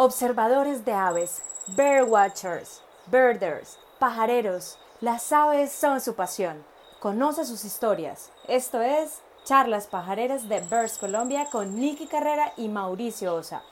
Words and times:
Observadores 0.00 0.84
de 0.84 0.92
aves, 0.92 1.42
birdwatchers, 1.76 2.84
birders, 3.10 3.80
pajareros, 3.98 4.78
las 5.00 5.32
aves 5.32 5.72
son 5.72 6.00
su 6.00 6.14
pasión. 6.14 6.64
Conoce 7.00 7.44
sus 7.44 7.64
historias. 7.64 8.30
Esto 8.46 8.80
es 8.80 9.20
Charlas 9.42 9.88
Pajareras 9.88 10.48
de 10.48 10.60
Birds 10.60 10.98
Colombia 10.98 11.48
con 11.50 11.74
Nicky 11.74 12.06
Carrera 12.06 12.52
y 12.56 12.68
Mauricio 12.68 13.34
Osa. 13.34 13.64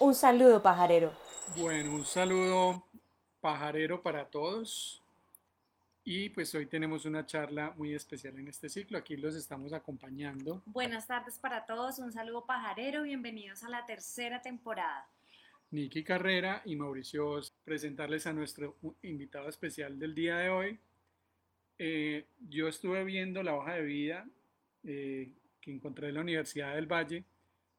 Un 0.00 0.16
saludo 0.16 0.60
pajarero. 0.60 1.12
Bueno, 1.56 1.94
un 1.94 2.04
saludo 2.06 2.82
pajarero 3.40 4.02
para 4.02 4.24
todos. 4.24 5.00
Y 6.02 6.30
pues 6.30 6.52
hoy 6.56 6.66
tenemos 6.66 7.04
una 7.04 7.24
charla 7.24 7.72
muy 7.76 7.94
especial 7.94 8.36
en 8.36 8.48
este 8.48 8.68
ciclo. 8.68 8.98
Aquí 8.98 9.16
los 9.16 9.36
estamos 9.36 9.72
acompañando. 9.72 10.60
Buenas 10.66 11.06
tardes 11.06 11.38
para 11.38 11.66
todos. 11.66 12.00
Un 12.00 12.10
saludo 12.10 12.46
pajarero. 12.46 13.04
Bienvenidos 13.04 13.62
a 13.62 13.68
la 13.68 13.86
tercera 13.86 14.42
temporada. 14.42 15.06
Niki 15.72 16.04
Carrera 16.04 16.60
y 16.66 16.76
Mauricio 16.76 17.40
presentarles 17.64 18.26
a 18.26 18.32
nuestro 18.32 18.76
invitado 19.02 19.48
especial 19.48 19.98
del 19.98 20.14
día 20.14 20.36
de 20.36 20.50
hoy. 20.50 20.80
Eh, 21.78 22.26
yo 22.48 22.68
estuve 22.68 23.02
viendo 23.04 23.42
la 23.42 23.54
hoja 23.54 23.74
de 23.74 23.82
vida 23.82 24.26
eh, 24.84 25.32
que 25.60 25.72
encontré 25.72 26.08
en 26.08 26.16
la 26.16 26.20
Universidad 26.20 26.74
del 26.74 26.86
Valle, 26.86 27.24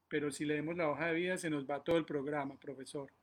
pero 0.08 0.32
si 0.32 0.44
leemos 0.44 0.76
la 0.76 0.90
hoja 0.90 1.08
de 1.08 1.14
vida 1.14 1.38
se 1.38 1.52
nos 1.52 1.70
va 1.70 1.84
todo 1.84 1.98
el 1.98 2.06
programa, 2.06 2.60
profesor. 2.60 3.14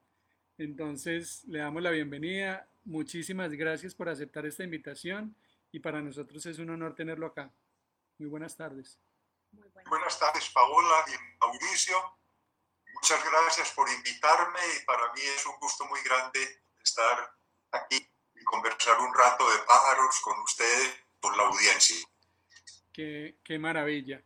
Entonces 0.56 1.45
le 1.48 1.59
damos 1.59 1.82
la 1.82 1.91
bienvenida. 1.91 2.68
Muchísimas 2.84 3.51
gracias 3.52 3.93
por 3.93 4.09
aceptar 4.09 4.46
esta 4.46 4.62
invitación 4.62 5.34
y 5.73 5.80
para 5.80 6.01
nosotros 6.01 6.46
es 6.46 6.60
un 6.60 6.71
honor 6.71 6.95
tenerlo 6.95 7.27
acá. 7.27 7.52
Muy 8.18 8.29
buenas 8.29 8.57
tardes. 8.57 9.01
Muy 9.51 9.66
buenas, 9.68 9.91
buenas 9.91 10.21
tardes, 10.21 10.48
Paola 10.51 11.05
y 11.09 11.38
Mauricio. 11.41 12.20
Muchas 13.02 13.24
gracias 13.24 13.72
por 13.72 13.88
invitarme 13.88 14.60
y 14.77 14.84
para 14.84 15.12
mí 15.14 15.20
es 15.22 15.46
un 15.46 15.59
gusto 15.59 15.86
muy 15.86 16.00
grande 16.02 16.38
estar 16.84 17.32
aquí 17.73 17.96
y 18.34 18.45
conversar 18.45 19.01
un 19.01 19.15
rato 19.15 19.51
de 19.51 19.59
pájaros 19.66 20.20
con 20.23 20.38
ustedes, 20.40 21.02
con 21.18 21.34
la 21.37 21.45
audiencia. 21.45 21.96
Qué, 22.92 23.38
qué 23.42 23.59
maravilla. 23.59 24.23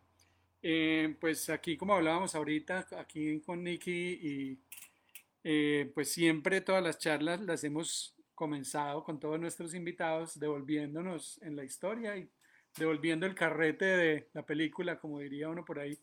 Eh, 0.61 1.17
pues 1.21 1.51
aquí, 1.51 1.77
como 1.77 1.95
hablábamos 1.95 2.35
ahorita, 2.35 2.89
aquí 2.99 3.41
con 3.43 3.63
Nicky 3.63 3.91
y 3.91 4.65
eh, 5.45 5.93
pues 5.95 6.11
siempre 6.13 6.61
todas 6.61 6.83
las 6.83 6.99
charlas 6.99 7.41
las 7.43 7.63
hemos 7.63 8.17
comenzado 8.35 9.05
con 9.05 9.21
todos 9.21 9.39
nuestros 9.39 9.75
invitados 9.75 10.41
devolviéndonos 10.41 11.39
en 11.43 11.55
la 11.55 11.65
historia 11.65 12.17
y 12.17 12.29
devolviendo 12.77 13.27
el 13.27 13.35
carrete 13.35 13.85
de 13.85 14.31
la 14.33 14.45
película, 14.45 14.99
como 14.99 15.21
diría 15.21 15.49
uno 15.49 15.65
por 15.65 15.79
ahí. 15.79 15.97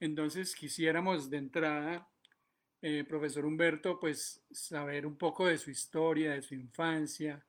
Entonces 0.00 0.54
quisiéramos 0.54 1.28
de 1.28 1.36
entrada, 1.36 2.10
eh, 2.80 3.04
profesor 3.06 3.44
Humberto, 3.44 4.00
pues 4.00 4.42
saber 4.50 5.04
un 5.04 5.18
poco 5.18 5.44
de 5.44 5.58
su 5.58 5.70
historia, 5.70 6.32
de 6.32 6.40
su 6.40 6.54
infancia, 6.54 7.46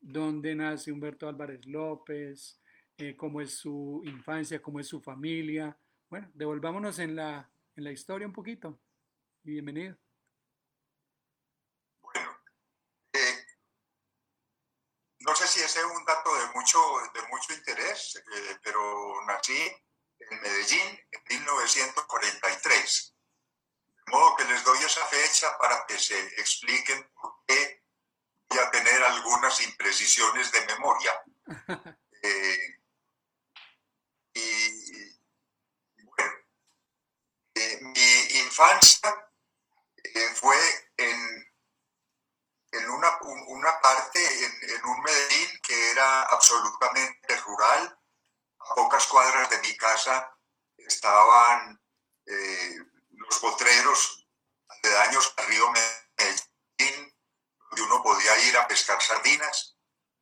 dónde 0.00 0.54
nace 0.54 0.90
Humberto 0.90 1.28
Álvarez 1.28 1.66
López, 1.66 2.58
eh, 2.96 3.14
cómo 3.14 3.42
es 3.42 3.54
su 3.58 4.00
infancia, 4.06 4.62
cómo 4.62 4.80
es 4.80 4.88
su 4.88 5.02
familia. 5.02 5.76
Bueno, 6.08 6.30
devolvámonos 6.32 6.98
en 6.98 7.14
la, 7.14 7.50
en 7.76 7.84
la 7.84 7.92
historia 7.92 8.26
un 8.26 8.32
poquito. 8.32 8.80
Y 9.44 9.50
bienvenido. 9.50 9.98
Bueno, 12.00 12.38
eh, 13.12 13.44
no 15.18 15.36
sé 15.36 15.46
si 15.46 15.60
ese 15.60 15.80
es 15.80 15.84
un 15.84 16.04
dato 16.06 16.34
de 16.36 16.54
mucho, 16.54 16.78
de 17.12 17.28
mucho 17.28 17.52
interés, 17.52 18.22
pero 18.64 18.80
nací 19.26 19.58
en 20.30 20.40
Medellín 20.40 20.98
1943. 21.38 23.14
De 24.06 24.12
modo 24.12 24.36
que 24.36 24.44
les 24.44 24.64
doy 24.64 24.78
esa 24.84 25.06
fecha 25.06 25.56
para 25.58 25.86
que 25.86 25.98
se 25.98 26.18
expliquen 26.40 27.10
por 27.14 27.34
qué 27.46 27.82
voy 28.48 28.58
a 28.58 28.70
tener 28.70 29.02
algunas 29.02 29.60
imprecisiones 29.62 30.50
de 30.52 30.66
memoria. 30.66 31.22
Eh, 32.24 32.80
y, 34.34 35.18
bueno, 36.04 36.32
eh, 37.56 37.78
mi 37.80 38.38
infancia 38.38 39.28
eh, 39.96 40.28
fue 40.36 40.56
en, 40.98 41.52
en 42.70 42.90
una, 42.90 43.18
una 43.48 43.80
parte, 43.80 44.24
en, 44.44 44.70
en 44.70 44.84
un 44.84 45.02
Medellín 45.02 45.60
que 45.64 45.90
era 45.90 46.22
absolutamente 46.22 47.36
rural, 47.38 47.98
a 48.60 48.74
pocas 48.76 49.04
cuadras 49.08 49.50
de 49.50 49.58
mi 49.62 49.76
casa 49.76 50.31
estaban 50.92 51.80
eh, 52.26 52.76
los 53.10 53.38
potreros 53.38 54.26
aledaños 54.68 55.34
al 55.36 55.46
río 55.46 55.70
Medellín, 55.70 57.14
donde 57.70 57.82
uno 57.82 58.02
podía 58.02 58.38
ir 58.46 58.56
a 58.56 58.68
pescar 58.68 59.00
sardinas. 59.00 59.76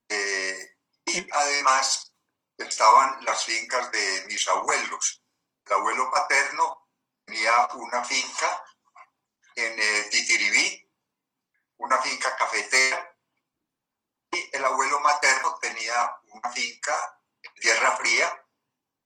Eh, 0.09 0.77
y 1.07 1.27
además 1.33 2.15
estaban 2.57 3.25
las 3.25 3.45
fincas 3.45 3.91
de 3.91 4.25
mis 4.27 4.47
abuelos. 4.49 5.23
El 5.67 5.73
abuelo 5.73 6.11
paterno 6.11 6.89
tenía 7.25 7.67
una 7.75 8.05
finca 8.05 8.65
en 9.55 9.79
eh, 9.79 10.09
Titiribí, 10.11 10.89
una 11.79 11.99
finca 11.99 12.37
cafetera, 12.37 13.17
y 14.33 14.49
el 14.53 14.65
abuelo 14.65 15.01
materno 15.01 15.59
tenía 15.61 16.17
una 16.33 16.51
finca 16.51 17.21
Tierra 17.61 17.97
Fría, 17.97 18.47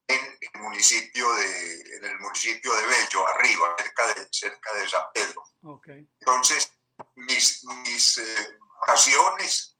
en 0.06 0.38
el 0.40 0.60
municipio 0.60 1.32
de, 1.34 1.80
en 1.96 2.04
el 2.04 2.18
municipio 2.18 2.74
de 2.74 2.86
Bello, 2.86 3.26
arriba, 3.28 3.74
cerca 3.78 4.14
de, 4.14 4.28
cerca 4.30 4.74
de 4.74 4.88
San 4.88 5.06
Pedro. 5.12 5.42
Okay. 5.62 6.08
Entonces, 6.20 6.72
mis, 7.14 7.64
mis 7.64 8.18
eh, 8.18 8.58
vacaciones 8.80 9.78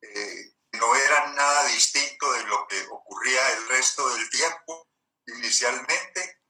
eh, 0.00 0.54
no 0.72 0.94
eran 0.94 1.34
nada 1.34 1.66
distinto 1.66 2.32
de 2.32 2.44
lo 2.44 2.66
que 2.66 2.80
ocurría 2.90 3.52
el 3.52 3.68
resto 3.68 4.08
del 4.14 4.30
tiempo. 4.30 4.88
Inicialmente 5.26 6.42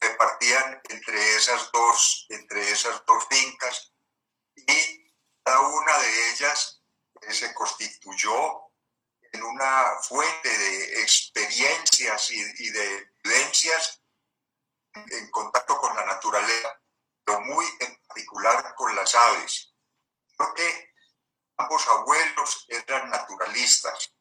repartían 0.00 0.80
entre 0.88 1.36
esas 1.36 1.70
dos, 1.72 2.26
entre 2.28 2.70
esas 2.70 3.04
dos 3.06 3.26
fincas 3.28 3.92
y 4.54 5.12
cada 5.42 5.60
una 5.60 5.98
de 5.98 6.30
ellas 6.30 6.82
eh, 7.22 7.32
se 7.32 7.54
constituyó 7.54 8.68
en 9.32 9.42
una 9.42 10.00
fuente 10.02 10.48
de 10.48 11.02
experiencias 11.02 12.30
y, 12.30 12.70
de 12.70 13.12
vivencias 13.22 14.02
en 14.94 15.30
contacto 15.30 15.78
con 15.78 15.94
la 15.94 16.06
naturaleza, 16.06 16.80
pero 17.24 17.40
muy 17.40 17.64
en 17.80 17.96
particular 18.06 18.74
con 18.74 18.94
las 18.96 19.14
aves, 19.14 19.74
porque 20.36 20.94
ambos 21.58 21.86
abuelos 21.88 22.66
eran 22.68 23.10
naturalistas 23.10 24.14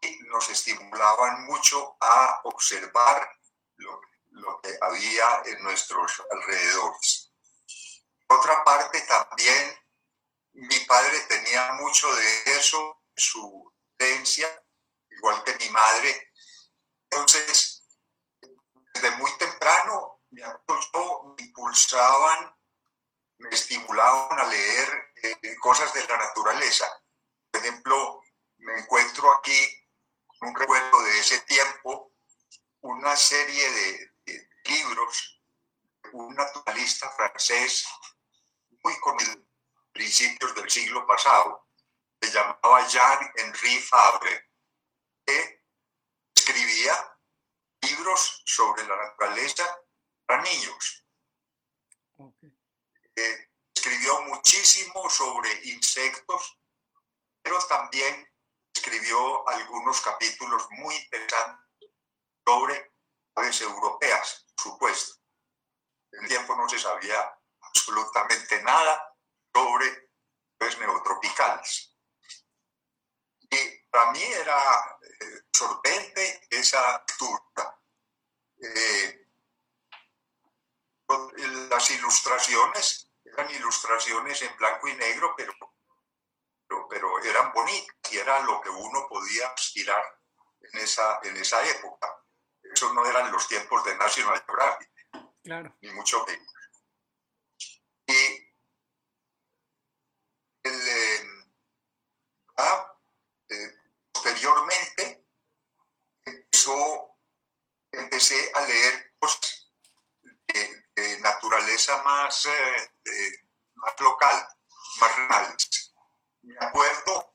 y 0.00 0.18
nos 0.22 0.48
estimulaban 0.50 1.44
mucho 1.46 1.96
a 2.00 2.40
observar 2.72 3.28
lo, 3.76 4.60
que 4.62 4.78
había 4.80 5.42
en 5.44 5.62
nuestros 5.62 6.22
alrededores. 6.30 7.32
Otra 8.28 8.64
parte, 8.64 9.00
también 9.02 9.76
mi 10.52 10.78
padre 10.80 11.20
tenía 11.28 11.72
mucho 11.74 12.14
de 12.14 12.42
eso 12.58 13.02
su 13.14 13.72
igual 15.10 15.44
que 15.44 15.54
mi 15.54 15.70
madre. 15.70 16.32
Entonces, 17.10 17.86
desde 18.94 19.10
muy 19.12 19.30
temprano, 19.38 20.22
me 20.30 20.42
impulsaban, 21.38 22.56
me 23.38 23.50
estimulaban 23.50 24.38
a 24.38 24.44
leer 24.44 25.12
eh, 25.22 25.56
cosas 25.60 25.92
de 25.92 26.04
la 26.06 26.16
naturaleza. 26.16 26.86
Por 27.50 27.60
ejemplo, 27.60 28.22
me 28.58 28.80
encuentro 28.80 29.32
aquí 29.36 29.88
con 30.26 30.48
un 30.48 30.56
recuerdo 30.56 31.02
de 31.02 31.20
ese 31.20 31.40
tiempo, 31.42 32.11
una 32.82 33.16
serie 33.16 33.70
de, 33.70 34.12
de 34.26 34.48
libros 34.64 35.42
un 36.12 36.34
naturalista 36.34 37.10
francés 37.10 37.86
muy 38.82 38.98
conocido 39.00 39.42
principios 39.92 40.54
del 40.54 40.70
siglo 40.70 41.06
pasado, 41.06 41.68
se 42.20 42.30
llamaba 42.30 42.86
Jean-Henri 42.88 43.78
Fabre, 43.80 44.50
que 45.26 45.64
escribía 46.34 47.18
libros 47.82 48.42
sobre 48.46 48.86
la 48.86 48.96
naturaleza 48.96 49.64
para 50.26 50.42
niños. 50.42 51.06
Eh, 53.16 53.50
escribió 53.74 54.22
muchísimo 54.22 55.10
sobre 55.10 55.52
insectos, 55.64 56.58
pero 57.42 57.58
también 57.66 58.32
escribió 58.74 59.46
algunos 59.48 60.00
capítulos 60.00 60.66
muy 60.70 60.94
interesantes 60.94 61.61
sobre 62.44 62.92
aves 63.34 63.60
europeas, 63.62 64.46
supuesto. 64.56 65.20
En 66.12 66.24
el 66.24 66.28
tiempo 66.28 66.54
no 66.56 66.68
se 66.68 66.78
sabía 66.78 67.38
absolutamente 67.60 68.62
nada 68.62 69.16
sobre 69.54 70.10
aves 70.60 70.78
neotropicales. 70.78 71.96
Y 73.50 73.78
para 73.90 74.12
mí 74.12 74.22
era 74.22 74.98
eh, 75.02 75.42
sorprendente 75.52 76.46
esa 76.50 76.98
lectura. 76.98 77.80
Eh, 78.58 79.18
las 81.68 81.90
ilustraciones 81.90 83.10
eran 83.24 83.50
ilustraciones 83.50 84.40
en 84.42 84.56
blanco 84.56 84.88
y 84.88 84.94
negro, 84.94 85.34
pero, 85.36 85.52
pero, 86.66 86.88
pero 86.88 87.22
eran 87.22 87.52
bonitas 87.52 87.96
y 88.10 88.18
era 88.18 88.40
lo 88.40 88.60
que 88.60 88.70
uno 88.70 89.06
podía 89.08 89.48
aspirar 89.48 90.02
en 90.60 90.80
esa, 90.80 91.20
en 91.22 91.36
esa 91.36 91.62
época. 91.68 92.21
Esos 92.82 92.94
no 92.94 93.06
eran 93.06 93.30
los 93.30 93.46
tiempos 93.46 93.84
de 93.84 93.96
National 93.96 94.42
Geographic, 94.44 94.90
claro. 95.44 95.72
ni 95.82 95.90
mucho 95.92 96.26
menos. 96.26 96.48
Y 98.08 98.12
el, 100.64 100.88
eh, 100.88 101.26
eh, 103.50 103.74
posteriormente 104.12 105.28
empezó, 106.24 107.16
empecé 107.92 108.50
a 108.52 108.62
leer 108.62 109.14
cosas 109.20 109.72
de, 110.24 110.84
de 110.96 111.20
naturaleza 111.20 112.02
más, 112.02 112.46
eh, 112.46 112.92
de- 113.04 113.48
más 113.74 113.94
local, 114.00 114.48
más 115.00 115.16
reales. 115.18 115.94
Me 116.42 116.56
acuerdo 116.58 117.32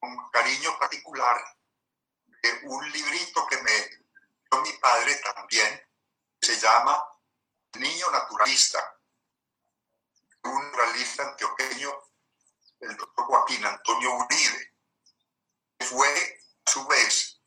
con 0.00 0.30
cariño 0.32 0.76
particular 0.80 1.44
de 2.42 2.60
un 2.64 2.90
librito 2.90 3.46
que 3.46 3.62
me 3.62 4.07
dio 4.50 4.62
mi 4.62 4.72
padre 4.74 5.14
también, 5.34 5.88
se 6.40 6.58
llama 6.58 7.04
Niño 7.74 8.10
Naturalista, 8.10 8.98
un 10.44 10.64
naturalista 10.66 11.28
antioqueño, 11.28 11.92
el 12.80 12.96
doctor 12.96 13.24
Joaquín 13.26 13.64
Antonio 13.64 14.14
Uribe, 14.14 14.74
que 15.78 15.86
fue 15.86 16.40
a 16.64 16.70
su 16.70 16.86
vez 16.86 17.40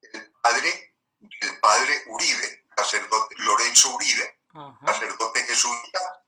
el 0.00 0.30
padre 0.42 0.96
del 1.18 1.60
padre 1.60 2.04
Uribe, 2.06 2.66
sacerdote 2.76 3.34
Lorenzo 3.38 3.94
Uribe, 3.94 4.40
sacerdote 4.86 5.44
jesuita, 5.44 6.24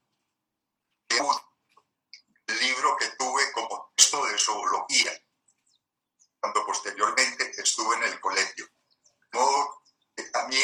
el 2.47 2.59
libro 2.61 2.97
que 2.97 3.09
tuve 3.11 3.53
como 3.53 3.93
texto 3.95 4.25
de 4.27 4.39
zoología, 4.39 5.13
cuando 6.41 6.65
posteriormente 6.65 7.51
estuve 7.61 7.97
en 7.97 8.05
el 8.05 8.21
colegio. 8.21 8.69
De 9.33 9.39
modo 9.39 9.83
que 9.85 9.86
a 10.35 10.47
mí 10.49 10.61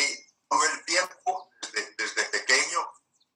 todo 0.49 0.65
el 0.65 0.85
tiempo, 0.85 1.51
desde, 1.97 2.25
pequeño, 2.25 2.93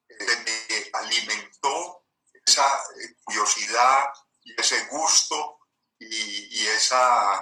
eh, 0.08 0.44
me 0.44 0.98
alimentó 0.98 2.06
esa 2.46 2.66
eh, 3.00 3.16
curiosidad 3.24 4.12
y 4.42 4.60
ese 4.60 4.86
gusto 4.86 5.58
y, 5.98 6.66
esa, 6.68 7.40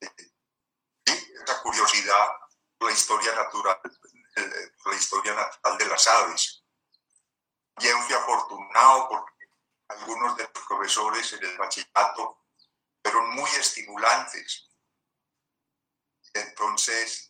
eh, 0.00 0.08
esa 1.04 1.62
curiosidad 1.62 2.28
por 2.78 2.88
la 2.88 2.94
historia 2.94 3.34
natural, 3.34 3.80
eh, 4.36 4.72
la 4.84 4.94
historia 4.94 5.34
natural 5.34 5.78
de 5.78 5.86
las 5.86 6.06
aves. 6.06 6.64
También 7.74 8.02
fui 8.02 8.14
afortunado 8.14 9.08
porque 9.08 9.46
algunos 9.88 10.36
de 10.36 10.44
los 10.44 10.66
profesores 10.66 11.32
en 11.32 11.44
el 11.44 11.58
bachillerato 11.58 12.44
fueron 13.02 13.30
muy 13.34 13.50
estimulantes. 13.50 14.68
Entonces, 16.32 17.27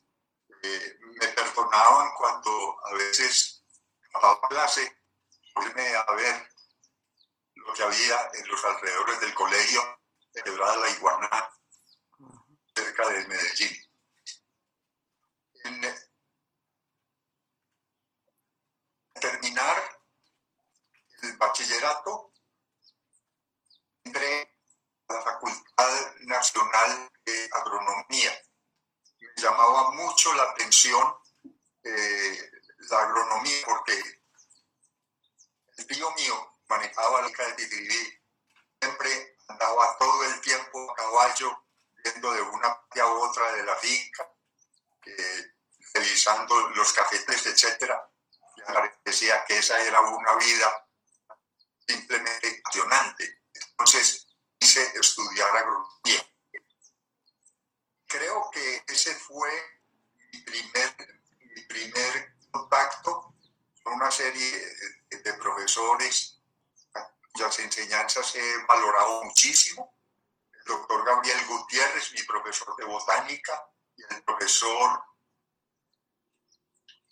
eh, 0.63 0.99
me 1.01 1.29
perdonaban 1.29 2.11
cuando 2.17 2.77
a 2.87 2.95
veces 2.95 3.65
acababa 4.15 4.49
clase, 4.49 4.97
irme 5.57 5.95
a 5.95 6.13
ver 6.13 6.49
lo 7.55 7.73
que 7.75 7.83
había 7.83 8.31
en 8.35 8.49
los 8.49 8.65
alrededores 8.65 9.21
del 9.21 9.35
colegio, 9.35 9.99
de 10.33 10.57
la 10.57 10.91
Iguaná, 10.91 11.51
cerca 12.75 13.09
de 13.09 13.27
Medellín. 13.27 13.77
En 15.65 15.95
terminar 19.21 20.01
el 21.23 21.37
bachillerato, 21.37 22.33
entré 24.05 24.57
a 25.09 25.15
la 25.15 25.23
Facultad 25.23 26.15
Nacional 26.21 27.11
de 27.25 27.51
Agronomía. 27.53 28.48
Llamaba 29.39 29.93
mucho 29.93 30.35
la 30.35 30.43
atención 30.43 31.15
eh, 31.85 32.51
la 32.91 33.03
agronomía 33.03 33.65
porque 33.65 33.95
el 35.77 35.87
tío 35.87 36.11
mío 36.13 36.59
manejaba 36.69 37.23
la 37.23 37.29
de 37.29 37.53
Titirí, 37.55 38.21
siempre 38.81 39.37
andaba 39.47 39.97
todo 39.97 40.25
el 40.25 40.41
tiempo 40.41 40.91
a 40.91 40.95
caballo, 40.95 41.65
yendo 42.05 42.33
de 42.33 42.43
una 42.43 42.69
a 43.01 43.07
otra 43.07 43.53
de 43.53 43.63
la 43.65 43.77
finca, 43.77 44.29
eh, 45.07 45.55
los 46.75 46.93
cafetes, 46.93 47.47
etcétera. 47.47 48.11
Y 48.57 48.61
que 49.47 49.59
esa 49.59 49.81
era 49.81 50.01
una 50.01 50.35
vida 50.35 50.89
simplemente 51.87 52.61
apasionante. 52.61 53.43
Entonces 53.55 54.27
quise 54.59 54.83
estudiar 54.99 55.57
agronomía. 55.57 56.29
Creo 58.09 58.51
que 58.51 58.85
ese 58.89 59.15
fue 59.15 59.51
mi 60.33 60.41
primer, 60.41 62.35
contacto 62.51 63.35
con 63.83 63.93
una 63.93 64.11
serie 64.11 64.51
de, 65.11 65.35
profesores 65.35 66.41
cuyas 67.33 67.59
enseñanzas 67.59 68.35
he 68.35 68.65
valorado 68.67 69.25
muchísimo. 69.25 69.95
El 70.53 70.65
doctor 70.65 71.05
Gabriel 71.05 71.47
Gutiérrez, 71.47 72.13
mi 72.13 72.23
profesor 72.23 72.75
de 72.77 72.85
botánica, 72.85 73.71
y 73.95 74.03
el 74.15 74.25
profesor 74.25 75.05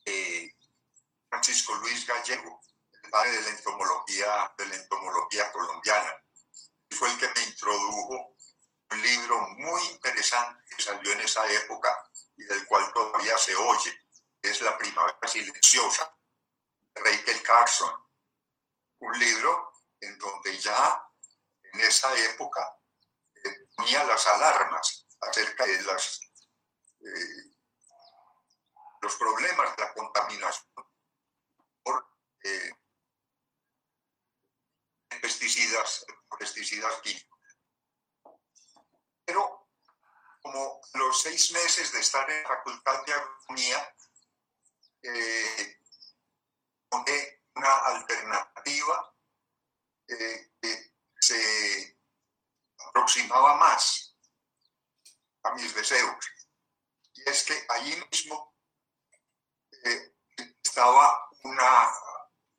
eh, 0.07 0.57
Francisco 1.29 1.75
Luis 1.75 2.07
Gallego, 2.07 2.61
el 3.03 3.11
padre 3.11 3.33
de 3.33 3.43
la 3.43 3.51
entomología, 3.51 4.55
de 4.57 4.67
la 4.67 4.77
entomología 4.77 5.53
colombiana. 5.53 6.23
Fue 6.91 7.11
el 7.11 7.19
que 7.19 7.29
me 7.29 7.45
introdujo 7.45 8.36
un 8.91 9.03
libro 9.03 9.41
muy 9.57 9.83
interesante 9.89 10.63
que 10.77 10.83
salió 10.83 11.13
en 11.13 11.21
esa 11.21 11.51
época 11.51 12.11
y 12.37 12.45
del 12.45 12.67
cual 12.67 12.93
todavía 12.93 13.37
se 13.39 13.55
oye, 13.57 14.07
es 14.43 14.61
La 14.61 14.77
Primavera 14.79 15.27
Silenciosa, 15.27 16.17
de 16.95 17.03
Rachel 17.03 17.43
Carson. 17.43 17.93
Un 18.99 19.19
libro 19.19 19.73
en 20.01 20.17
donde 20.19 20.59
ya 20.59 21.03
en 21.73 21.81
esa 21.81 22.15
época 22.31 22.79
eh, 23.35 23.69
ponía 23.77 24.05
las 24.05 24.27
alarmas 24.27 25.07
acerca 25.21 25.67
de 25.67 25.83
las, 25.83 26.21
eh, 27.01 27.55
los 29.01 29.17
problemas 29.17 29.77
de 29.77 29.83
la 29.83 29.93
contaminación 29.93 30.67
por 31.83 32.09
eh, 32.45 32.73
pesticidas, 35.21 36.07
pesticidas 36.39 37.01
químicos. 37.01 37.36
Pero 39.27 39.69
como 40.41 40.81
los 40.95 41.21
seis 41.21 41.51
meses 41.53 41.93
de 41.93 42.01
estar 42.01 42.31
en 42.31 42.43
la 42.45 42.49
Facultad 42.49 43.05
de 43.05 43.13
Agronomía, 43.13 43.95
eh, 45.03 45.81
una 47.55 47.77
alternativa 47.87 49.15
eh, 50.09 50.53
que 50.61 50.95
se 51.21 51.99
aproximaba 52.89 53.57
más 53.57 54.17
a 55.43 55.55
mis 55.55 55.75
deseos. 55.75 56.25
Y 57.15 57.29
es 57.29 57.45
que 57.45 57.67
allí 57.69 57.97
mismo 58.11 58.55
eh, 59.85 60.15
estaba 60.63 61.29
una, 61.43 61.91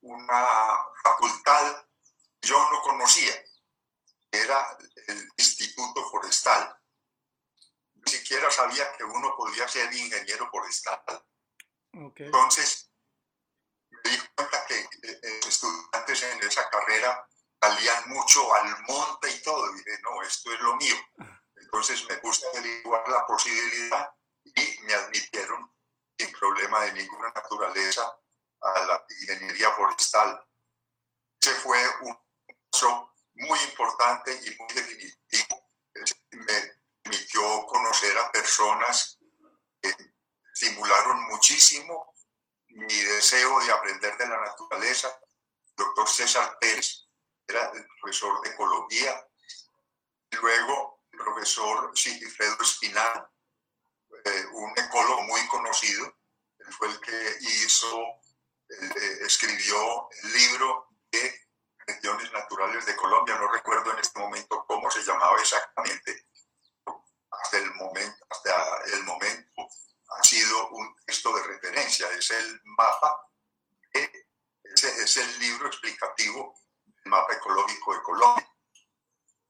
una 0.01 0.47
facultad 1.03 1.85
que 2.41 2.47
yo 2.49 2.57
no 2.71 2.81
conocía, 2.81 3.33
era 4.31 4.77
el 5.07 5.29
Instituto 5.37 6.09
Forestal. 6.09 6.77
Ni 7.95 8.11
siquiera 8.11 8.49
sabía 8.51 8.91
que 8.93 9.03
uno 9.03 9.33
podía 9.35 9.67
ser 9.67 9.93
ingeniero 9.93 10.49
forestal. 10.49 11.01
Okay. 11.93 12.27
Entonces, 12.27 12.89
me 13.89 14.11
di 14.11 14.17
cuenta 14.35 14.65
que 14.65 14.79
eh, 14.79 15.39
los 15.43 15.47
estudiantes 15.47 16.23
en 16.23 16.43
esa 16.43 16.69
carrera 16.69 17.27
salían 17.59 18.09
mucho 18.09 18.53
al 18.53 18.83
monte 18.83 19.29
y 19.29 19.41
todo. 19.41 19.71
Y 19.71 19.77
dije, 19.77 19.99
no, 20.03 20.21
esto 20.21 20.53
es 20.53 20.59
lo 20.61 20.75
mío. 20.77 20.95
Entonces 21.55 22.07
me 22.07 22.17
puse 22.17 22.45
a 22.45 22.49
averiguar 22.49 23.07
la 23.09 23.25
posibilidad 23.25 24.09
y 24.43 24.79
me 24.83 24.93
admitieron 24.93 25.73
sin 26.17 26.31
problema 26.31 26.81
de 26.85 26.93
ninguna 26.93 27.29
naturaleza 27.31 28.17
a 28.61 28.79
la 28.83 29.05
ingeniería 29.21 29.71
forestal. 29.71 30.45
Ese 31.41 31.53
fue 31.55 31.83
un 32.01 32.17
paso 32.71 33.13
muy 33.37 33.59
importante 33.59 34.33
y 34.33 34.55
muy 34.57 34.73
definitivo. 34.73 35.71
Me 36.31 36.77
permitió 37.03 37.65
conocer 37.65 38.17
a 38.17 38.31
personas 38.31 39.17
que 39.81 39.95
estimularon 40.53 41.23
muchísimo 41.27 42.13
mi 42.69 43.01
deseo 43.01 43.59
de 43.61 43.71
aprender 43.71 44.17
de 44.17 44.27
la 44.27 44.39
naturaleza. 44.41 45.07
El 45.69 45.75
doctor 45.85 46.07
César 46.07 46.57
Pérez 46.59 47.07
era 47.47 47.71
el 47.73 47.85
profesor 48.01 48.41
de 48.41 48.49
ecología. 48.49 49.27
Luego 50.31 51.03
el 51.11 51.19
profesor 51.19 51.91
Sigifredo 51.97 52.57
Espinal, 52.61 53.29
eh, 54.25 54.45
un 54.53 54.71
ecólogo 54.77 55.23
muy 55.23 55.45
conocido. 55.47 56.05
Él 56.59 56.73
fue 56.73 56.89
el 56.89 56.99
que 56.99 57.37
hizo, 57.39 58.01
eh, 58.69 59.17
escribió 59.21 60.09
el 60.23 60.33
libro 60.33 60.89
regiones 61.87 62.31
naturales 62.33 62.85
de 62.85 62.95
Colombia, 62.95 63.37
no 63.37 63.47
recuerdo 63.47 63.93
en 63.93 63.99
este 63.99 64.19
momento 64.19 64.65
cómo 64.67 64.91
se 64.91 65.01
llamaba 65.03 65.39
exactamente. 65.39 66.27
Hasta 67.31 67.57
el 67.57 67.73
momento, 67.75 68.25
hasta 68.29 68.83
el 68.93 69.03
momento 69.03 69.67
ha 70.09 70.23
sido 70.23 70.69
un 70.69 70.95
texto 71.05 71.33
de 71.35 71.43
referencia, 71.43 72.09
es 72.11 72.31
el 72.31 72.61
mapa, 72.63 73.29
es 73.93 75.17
el 75.17 75.39
libro 75.39 75.67
explicativo 75.67 76.53
del 76.85 77.11
mapa 77.11 77.33
ecológico 77.33 77.93
de 77.93 78.01
Colombia. 78.01 78.53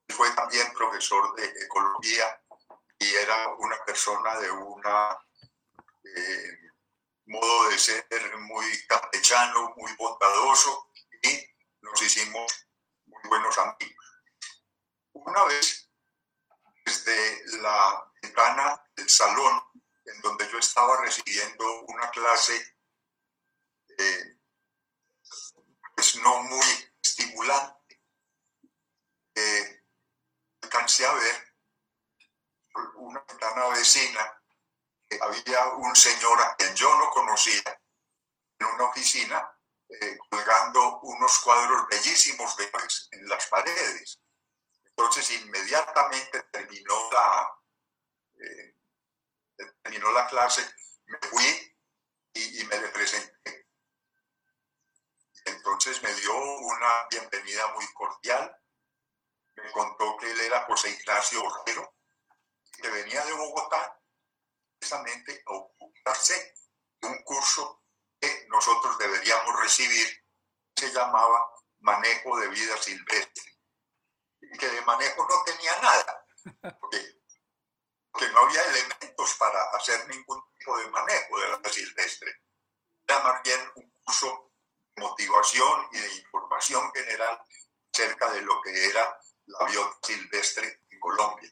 Fue 0.09 0.29
también 0.31 0.71
profesor 0.73 1.35
de 1.35 1.45
ecología 1.63 2.41
y 2.99 3.13
era 3.15 3.49
una 3.59 3.83
persona 3.85 4.39
de 4.39 4.51
una 4.51 5.19
eh, 6.03 6.57
modo 7.25 7.69
de 7.69 7.77
ser 7.77 8.37
muy 8.37 8.65
campechano, 8.87 9.73
muy 9.75 9.91
bondadoso, 9.95 10.86
nos 11.81 12.01
hicimos 12.01 12.67
muy 13.05 13.21
buenos 13.29 13.57
amigos. 13.57 14.05
Una 15.13 15.43
vez, 15.45 15.89
desde 16.85 17.57
la 17.59 18.11
ventana 18.21 18.83
del 18.95 19.09
salón 19.09 19.61
en 20.05 20.21
donde 20.21 20.49
yo 20.49 20.57
estaba 20.57 21.01
recibiendo 21.01 21.81
una 21.87 22.09
clase 22.11 22.77
eh, 23.97 24.37
pues 25.95 26.15
no 26.17 26.43
muy 26.43 26.93
estimulante, 27.01 28.01
eh, 29.35 29.83
alcancé 30.61 31.05
a 31.05 31.13
ver 31.13 31.55
una 32.95 33.23
ventana 33.27 33.67
vecina 33.69 34.43
que 35.09 35.19
había 35.21 35.67
un 35.73 35.95
señor 35.95 36.39
a 36.41 36.55
quien 36.55 36.75
yo 36.75 36.95
no 36.97 37.09
conocía 37.09 37.81
en 38.59 38.67
una 38.67 38.85
oficina 38.85 39.56
eh, 39.89 40.17
colgando 40.29 40.99
unos 40.99 41.39
cuadros 41.39 41.87
bellísimos 41.87 42.55
en 43.11 43.29
las 43.29 43.47
paredes. 43.47 44.19
Entonces 44.83 45.31
inmediatamente 45.31 46.43
terminó 46.51 47.09
la, 47.11 47.51
eh, 48.35 48.75
terminó 49.81 50.11
la 50.11 50.27
clase, 50.27 50.61
me 51.05 51.17
fui 51.29 51.77
y, 52.33 52.63
me 52.65 52.79
presenté. 52.89 53.67
Entonces 55.45 56.01
me 56.03 56.13
dio 56.15 56.35
una 56.35 57.07
bienvenida 57.09 57.67
muy 57.73 57.85
cordial. 57.93 58.55
Me 59.55 59.71
contó 59.71 60.17
que 60.17 60.29
él 60.29 60.41
era 60.41 60.65
José 60.65 60.89
Ignacio 60.89 61.41
Borrero, 61.41 61.95
que 62.73 62.89
venía 62.89 63.25
de 63.25 63.33
Bogotá 63.33 64.01
precisamente 64.77 65.43
a 65.45 65.53
ocuparse 65.53 66.55
de 66.99 67.07
un 67.07 67.23
curso 67.23 67.86
nosotros 68.49 68.97
deberíamos 68.97 69.59
recibir, 69.59 70.07
se 70.75 70.91
llamaba 70.91 71.45
Manejo 71.79 72.39
de 72.39 72.47
Vida 72.49 72.77
Silvestre, 72.77 73.59
que 74.59 74.69
de 74.69 74.81
manejo 74.81 75.27
no 75.27 75.43
tenía 75.43 75.79
nada, 75.81 76.25
porque, 76.79 78.29
no 78.31 78.39
había 78.39 78.63
elementos 78.65 79.35
para 79.35 79.61
hacer 79.71 80.07
ningún 80.07 80.41
tipo 80.57 80.77
de 80.77 80.89
manejo 80.89 81.39
de 81.39 81.49
la 81.49 81.69
silvestre. 81.69 82.41
Era 83.07 83.19
más 83.23 83.43
bien 83.43 83.59
un 83.75 83.93
curso 84.03 84.51
de 84.95 85.03
motivación 85.03 85.87
y 85.91 85.99
de 85.99 86.15
información 86.15 86.91
general 86.93 87.39
acerca 87.93 88.31
de 88.31 88.41
lo 88.41 88.59
que 88.61 88.89
era 88.89 89.19
la 89.45 89.65
biota 89.65 89.97
silvestre 90.01 90.83
en 90.89 90.99
Colombia 90.99 91.51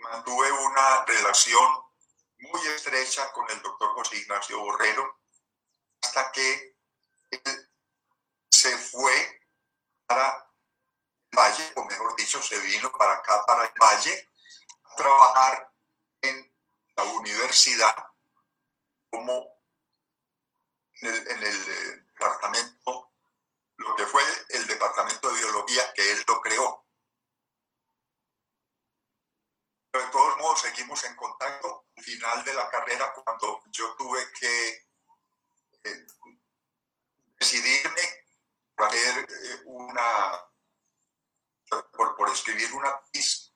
mantuve 0.00 0.50
una 0.50 1.04
relación 1.04 1.82
muy 2.40 2.66
estrecha 2.68 3.30
con 3.32 3.48
el 3.50 3.60
doctor 3.62 3.94
José 3.94 4.16
Ignacio 4.16 4.58
Borrero 4.60 5.20
hasta 6.02 6.32
que 6.32 6.76
él 7.30 7.70
se 8.50 8.76
fue 8.76 9.40
para 10.06 10.50
el 11.30 11.38
Valle, 11.38 11.72
o 11.76 11.84
mejor 11.84 12.16
dicho, 12.16 12.42
se 12.42 12.58
vino 12.60 12.90
para 12.92 13.14
acá, 13.14 13.44
para 13.46 13.64
el 13.64 13.72
Valle, 13.80 14.28
a 14.84 14.96
trabajar 14.96 15.72
en 16.22 16.54
la 16.96 17.04
universidad 17.04 17.94
como 19.10 19.60
en 20.94 21.08
el, 21.08 21.28
en 21.28 21.42
el 21.42 21.70
eh, 21.70 22.04
departamento, 22.12 23.12
lo 23.76 23.96
que 23.96 24.06
fue 24.06 24.22
el 24.50 24.66
departamento 24.66 25.28
de 25.28 25.38
biología 25.38 25.92
que 25.94 26.12
él 26.12 26.24
lo 26.26 26.40
creó. 26.40 26.86
Pero 29.90 30.04
de 30.04 30.10
todos 30.10 30.38
modos 30.38 30.60
seguimos 30.60 31.02
en 31.04 31.16
contacto. 31.16 31.89
Al 32.00 32.06
final 32.06 32.44
de 32.46 32.54
la 32.54 32.70
carrera, 32.70 33.12
cuando 33.12 33.62
yo 33.66 33.94
tuve 33.94 34.26
que 34.32 34.88
eh, 35.84 36.06
decidirme 37.38 38.00
por 38.74 38.86
hacer 38.86 39.18
eh, 39.18 39.62
una, 39.66 40.50
por, 41.92 42.30
escribir 42.30 42.72
una 42.72 42.98
tesis, 43.12 43.52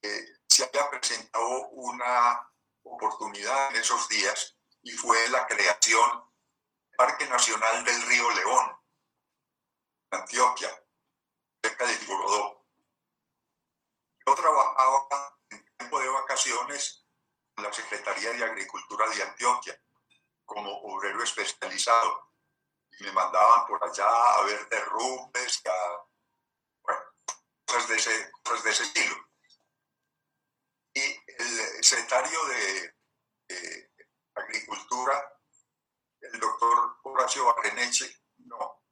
eh, 0.00 0.38
se 0.48 0.64
había 0.64 0.88
presentado 0.88 1.68
una 1.72 2.50
oportunidad 2.84 3.68
en 3.68 3.82
esos 3.82 4.08
días 4.08 4.56
y 4.82 4.92
fue 4.92 5.28
la 5.28 5.46
creación 5.46 6.10
del 6.88 6.96
Parque 6.96 7.26
Nacional 7.26 7.84
del 7.84 8.00
Río 8.00 8.30
León, 8.30 8.80
Antioquia, 10.10 10.70
cerca 11.62 11.86
de 11.86 11.98
Gorodó. 12.06 12.66
Yo 14.26 14.34
trabajaba 14.34 15.38
en 15.50 15.76
tiempo 15.76 16.00
de 16.00 16.08
vacaciones 16.08 16.95
la 17.56 17.72
Secretaría 17.72 18.32
de 18.32 18.44
Agricultura 18.44 19.08
de 19.08 19.22
Antioquia 19.22 19.80
como 20.44 20.70
obrero 20.82 21.22
especializado 21.22 22.32
y 22.98 23.04
me 23.04 23.12
mandaban 23.12 23.66
por 23.66 23.82
allá 23.82 24.06
a 24.06 24.42
ver 24.44 24.68
derrumbes, 24.68 25.62
a, 25.66 26.06
bueno, 26.82 27.00
cosas 27.66 27.88
de 27.88 27.96
ese, 27.96 28.32
cosas 28.42 28.64
de 28.64 28.70
ese 28.70 28.82
estilo. 28.84 29.16
Y 30.94 31.00
el 31.00 31.84
secretario 31.84 32.44
de, 32.46 32.96
Agricultura, 34.34 35.32
el 36.20 36.38
doctor 36.38 36.98
Horacio 37.04 37.46
Barreneche, 37.46 38.22
no, 38.38 38.82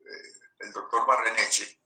eh, 0.00 0.32
el 0.58 0.72
doctor 0.72 1.06
Barreneche, 1.06 1.80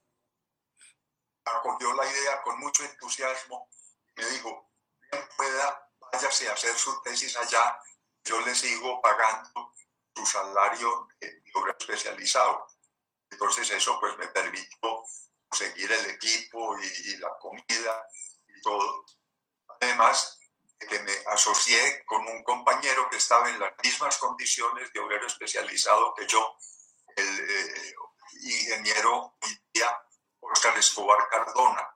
acogió 1.45 1.93
la 1.95 2.11
idea 2.11 2.43
con 2.43 2.59
mucho 2.61 2.83
entusiasmo. 2.85 3.69
Me 4.17 4.25
dijo, 4.27 4.71
bien 5.11 5.29
pueda, 5.37 5.93
váyase 6.15 6.49
a 6.49 6.53
hacer 6.53 6.77
su 6.79 7.03
tesis 7.03 7.37
allá, 7.37 7.81
yo 8.25 8.41
le 8.41 8.55
sigo 8.55 9.01
pagando 9.03 9.75
su 10.15 10.25
salario 10.25 11.09
de 11.21 11.43
obra 11.55 11.75
especializado. 11.79 12.67
Entonces 13.31 13.69
eso 13.71 13.99
pues 13.99 14.17
me 14.17 14.29
permitió 14.29 15.05
seguir 15.51 15.91
el 15.91 16.11
equipo 16.11 16.79
y, 16.79 17.17
la 17.17 17.31
comida 17.41 18.09
y 18.47 18.61
todo. 18.63 19.05
Además 19.81 20.39
de 20.79 20.87
que 20.87 21.01
me 21.01 21.13
asocié 21.27 22.05
con 22.07 22.27
un 22.29 22.45
compañero 22.45 23.09
que 23.11 23.17
estaba 23.17 23.51
en 23.51 23.59
las 23.59 23.73
mismas 23.83 24.17
condiciones 24.19 24.93
de 24.93 25.01
obrero 25.01 25.27
especializado 25.27 26.15
que 26.15 26.27
yo, 26.29 26.57
el 27.17 27.51
eh, 27.51 27.95
ingeniero 28.43 29.37
Oscar 30.41 30.79
Escobar 30.79 31.29
Cardona. 31.29 31.89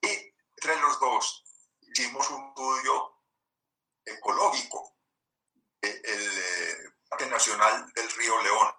Y 0.00 0.34
entre 0.56 0.80
los 0.80 0.98
dos 1.00 1.47
hicimos 1.90 2.28
un 2.30 2.48
estudio 2.48 3.18
ecológico 4.04 4.96
del 5.80 6.00
eh, 6.04 6.90
Parque 7.08 7.26
Nacional 7.26 7.92
del 7.92 8.10
Río 8.10 8.42
León, 8.42 8.74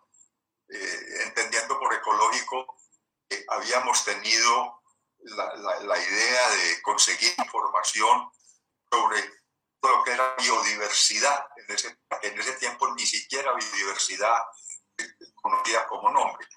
eh, 0.70 1.24
entendiendo 1.26 1.80
por 1.80 1.94
ecológico 1.94 2.78
que 3.28 3.46
habíamos 3.48 4.04
tenido 4.04 4.82
la, 5.20 6.00
idea 6.00 6.50
de 6.50 6.82
conseguir 6.82 7.34
información 7.38 8.32
sobre 8.92 9.20
lo 9.82 10.04
que 10.04 10.12
era 10.12 10.36
biodiversidad. 10.38 11.48
En 11.56 11.76
ese, 11.76 12.00
en 12.24 12.40
ese 12.40 12.54
tiempo 12.54 12.94
ni 12.96 13.06
siquiera 13.06 13.54
biodiversidad 13.54 14.40
conocía 15.36 15.86
como 15.88 16.12
nombre. 16.12 16.48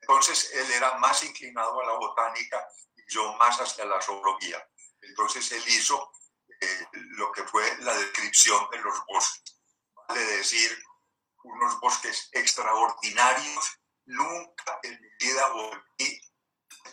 Entonces 0.00 0.50
él 0.54 0.70
era 0.72 0.98
más 0.98 1.22
inclinado 1.24 1.80
a 1.80 1.86
la 1.86 1.92
botánica 1.94 2.66
y 2.94 3.02
yo 3.12 3.34
más 3.34 3.60
hacia 3.60 3.84
la 3.84 4.00
zoología. 4.00 4.64
Entonces 5.06 5.50
él 5.52 5.62
hizo 5.68 6.12
eh, 6.60 6.88
lo 6.92 7.32
que 7.32 7.44
fue 7.44 7.76
la 7.78 7.94
descripción 7.94 8.68
de 8.70 8.78
los 8.78 9.04
bosques. 9.06 9.60
Vale 10.08 10.20
decir, 10.20 10.76
unos 11.42 11.80
bosques 11.80 12.28
extraordinarios. 12.32 13.80
Nunca 14.06 14.78
en 14.84 15.00
mi 15.00 15.08
vida 15.26 15.48
volví 15.48 16.20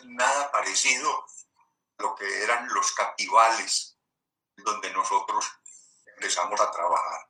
nada 0.04 0.50
parecido 0.50 1.24
a 1.98 2.02
lo 2.02 2.14
que 2.16 2.42
eran 2.42 2.68
los 2.74 2.92
cativales 2.92 3.96
donde 4.56 4.90
nosotros 4.92 5.46
empezamos 6.06 6.60
a 6.60 6.70
trabajar 6.72 7.28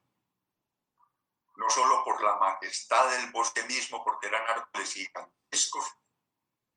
no 1.56 1.70
solo 1.70 2.02
por 2.04 2.22
la 2.22 2.36
majestad 2.36 3.10
del 3.10 3.30
bosque 3.30 3.62
mismo, 3.64 4.02
porque 4.04 4.26
eran 4.26 4.42
árboles 4.48 4.92
gigantescos, 4.92 5.84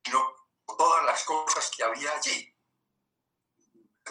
sino 0.04 0.34
por 0.64 0.76
todas 0.76 1.04
las 1.04 1.24
cosas 1.24 1.70
que 1.76 1.82
había 1.82 2.12
allí, 2.12 2.54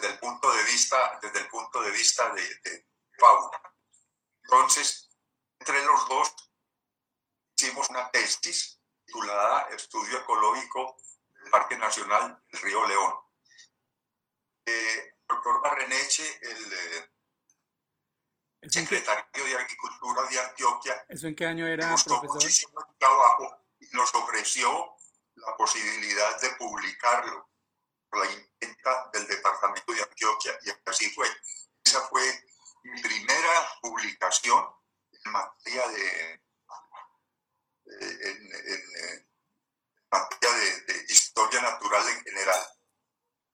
desde 0.00 0.14
el 0.14 0.18
punto 0.18 0.52
de 0.52 0.62
vista, 0.64 1.18
desde 1.22 1.40
el 1.40 1.48
punto 1.48 1.82
de, 1.82 1.90
vista 1.90 2.30
de, 2.32 2.86
fauna. 3.18 3.58
Entonces, 4.44 5.10
entre 5.58 5.84
los 5.84 6.08
dos 6.08 6.34
hicimos 7.56 7.88
una 7.90 8.10
tesis 8.10 8.80
titulada 9.04 9.68
Estudio 9.70 10.18
Ecológico 10.18 10.96
del 11.40 11.50
Parque 11.50 11.76
Nacional 11.76 12.42
del 12.50 12.62
Río 12.62 12.86
León. 12.86 13.14
Eh, 14.66 15.14
el 15.18 15.26
doctor 15.28 15.60
Barreneche, 15.62 16.38
el... 16.42 16.72
Eh, 16.72 17.10
secretario 18.70 19.44
de 19.44 19.54
Agricultura 19.54 20.24
de 20.28 20.40
Antioquia. 20.40 21.06
¿Eso 21.08 21.28
en 21.28 21.34
qué 21.36 21.46
año 21.46 21.66
era, 21.66 21.90
gustó 21.92 22.20
profesor? 22.20 22.34
muchísimo 22.34 22.80
el 22.80 22.98
trabajo 22.98 23.64
y 23.80 23.86
nos 23.92 24.14
ofreció 24.14 24.96
la 25.36 25.56
posibilidad 25.56 26.40
de 26.40 26.50
publicarlo 26.56 27.47
la 28.12 28.30
imprenta 28.30 29.10
del 29.12 29.26
departamento 29.26 29.92
de 29.92 30.02
Antioquia 30.02 30.58
y 30.62 30.70
así 30.88 31.10
fue. 31.10 31.28
Esa 31.84 32.00
fue 32.08 32.22
mi 32.84 33.00
primera 33.02 33.68
publicación 33.80 34.64
en 35.24 35.32
materia 35.32 35.88
de, 35.88 36.42
materia 40.10 40.52
de, 40.52 40.80
de 40.82 41.12
historia 41.12 41.60
natural 41.62 42.08
en 42.08 42.20
general. 42.22 42.66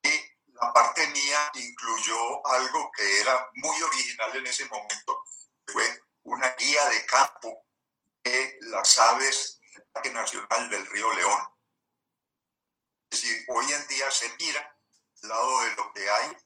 Y 0.03 0.35
la 0.55 0.73
parte 0.73 1.07
mía 1.09 1.51
incluyó 1.55 2.47
algo 2.47 2.91
que 2.97 3.21
era 3.21 3.51
muy 3.55 3.83
original 3.83 4.37
en 4.37 4.47
ese 4.47 4.67
momento, 4.67 5.25
fue 5.67 5.85
una 6.23 6.49
guía 6.57 6.85
de 6.89 7.07
campo 7.07 7.67
de 8.23 8.59
las 8.63 8.99
aves 8.99 9.61
del 9.75 9.85
Parque 9.93 10.11
Nacional 10.11 10.71
del 10.71 10.87
Río 10.87 11.13
León. 11.15 11.54
Decir, 13.15 13.45
hoy 13.47 13.73
en 13.73 13.87
día 13.87 14.11
se 14.11 14.29
mira 14.41 14.77
al 15.23 15.29
lado 15.29 15.61
de 15.61 15.77
lo 15.77 15.93
que 15.93 16.11
hay, 16.11 16.37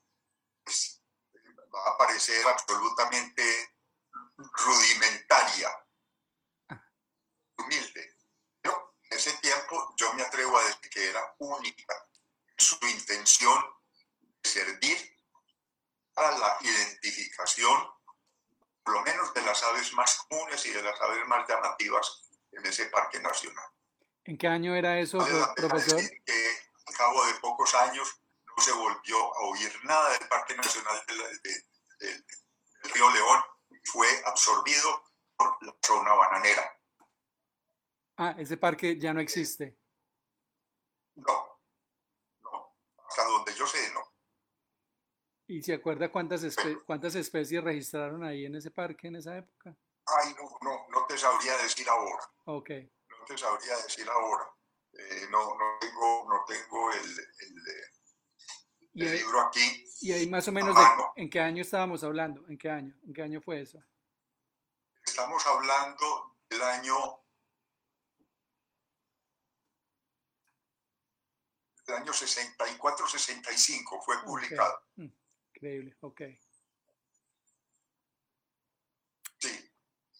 pues 0.62 1.02
va 1.74 1.92
a 1.92 1.96
parecer 1.96 2.46
absolutamente 2.46 3.74
rudimentaria, 4.36 5.86
humilde. 7.56 8.18
Pero 8.60 8.96
en 9.02 9.16
ese 9.16 9.32
tiempo 9.38 9.94
yo 9.96 10.12
me 10.12 10.20
atrevo 10.20 10.58
a 10.58 10.64
decir 10.64 10.90
que 10.90 11.08
era 11.08 11.34
única 11.38 11.94
su 12.58 12.78
intención 12.86 13.64
de 14.20 14.50
servir 14.50 15.16
para 16.12 16.36
la 16.36 16.58
identificación, 16.60 17.88
por 18.82 18.92
lo 18.92 19.00
menos 19.04 19.32
de 19.32 19.40
las 19.40 19.62
aves 19.62 19.90
más 19.94 20.18
comunes 20.28 20.66
y 20.66 20.70
de 20.70 20.82
las 20.82 21.00
aves 21.00 21.26
más 21.28 21.48
llamativas 21.48 22.28
en 22.52 22.66
ese 22.66 22.90
parque 22.90 23.20
nacional. 23.20 23.70
¿En 24.28 24.36
qué 24.36 24.46
año 24.46 24.74
era 24.76 25.00
eso, 25.00 25.18
profesor? 25.56 25.98
que 26.26 26.32
al 26.86 26.94
cabo 26.94 27.24
de 27.24 27.32
pocos 27.40 27.74
años 27.74 28.20
no 28.44 28.62
se 28.62 28.72
volvió 28.72 29.16
a 29.36 29.40
oír 29.48 29.72
nada 29.84 30.10
del 30.18 30.28
Parque 30.28 30.54
Nacional 30.54 31.00
de 31.08 31.16
la- 31.16 31.28
de- 31.28 31.64
de- 32.00 32.24
del 32.82 32.92
Río 32.92 33.10
León, 33.10 33.40
fue 33.84 34.06
absorbido 34.26 35.02
por 35.34 35.56
la 35.64 35.74
zona 35.82 36.12
bananera. 36.12 36.78
Ah, 38.18 38.34
ese 38.36 38.58
parque 38.58 38.98
ya 38.98 39.14
no 39.14 39.20
existe. 39.20 39.78
No, 41.14 41.60
no, 42.42 42.76
hasta 43.08 43.24
donde 43.24 43.54
yo 43.54 43.66
sé, 43.66 43.90
no. 43.94 44.02
¿Y 45.46 45.62
se 45.62 45.72
acuerda 45.72 46.12
cuántas, 46.12 46.42
espe- 46.44 46.84
cuántas 46.84 47.14
especies 47.14 47.64
registraron 47.64 48.22
ahí 48.24 48.44
en 48.44 48.56
ese 48.56 48.70
parque 48.70 49.08
en 49.08 49.16
esa 49.16 49.38
época? 49.38 49.74
Ay, 50.04 50.34
no, 50.34 50.58
no, 50.60 50.86
no 50.90 51.06
te 51.06 51.16
sabría 51.16 51.56
decir 51.56 51.88
ahora, 51.88 52.30
Ok. 52.44 52.70
Te 53.28 53.38
sabría 53.38 53.76
decir 53.76 54.08
ahora. 54.08 54.50
Eh, 54.92 55.26
no, 55.30 55.54
no 55.56 55.78
tengo, 55.78 56.26
no 56.28 56.44
tengo 56.46 56.90
el, 56.92 57.10
el, 57.10 57.62
¿Y 58.94 59.02
el 59.02 59.08
ahí, 59.12 59.18
libro 59.18 59.40
aquí. 59.42 59.84
y 60.00 60.12
ahí 60.12 60.26
más 60.28 60.48
o 60.48 60.52
menos 60.52 60.74
de, 60.74 60.82
en 61.22 61.28
qué 61.30 61.38
año 61.40 61.60
estábamos 61.62 62.02
hablando? 62.02 62.44
¿En 62.48 62.56
qué 62.58 62.70
año? 62.70 62.98
¿En 63.06 63.12
qué 63.12 63.22
año 63.22 63.40
fue 63.42 63.60
eso? 63.60 63.78
Estamos 65.04 65.46
hablando 65.46 66.38
del 66.48 66.62
año 66.62 66.96
del 71.86 71.96
año 71.96 72.12
64-65 72.12 74.02
fue 74.04 74.22
publicado. 74.24 74.82
Mm, 74.96 75.06
Increíble, 75.54 75.96
ok. 76.00 76.20
Sí. 79.38 79.70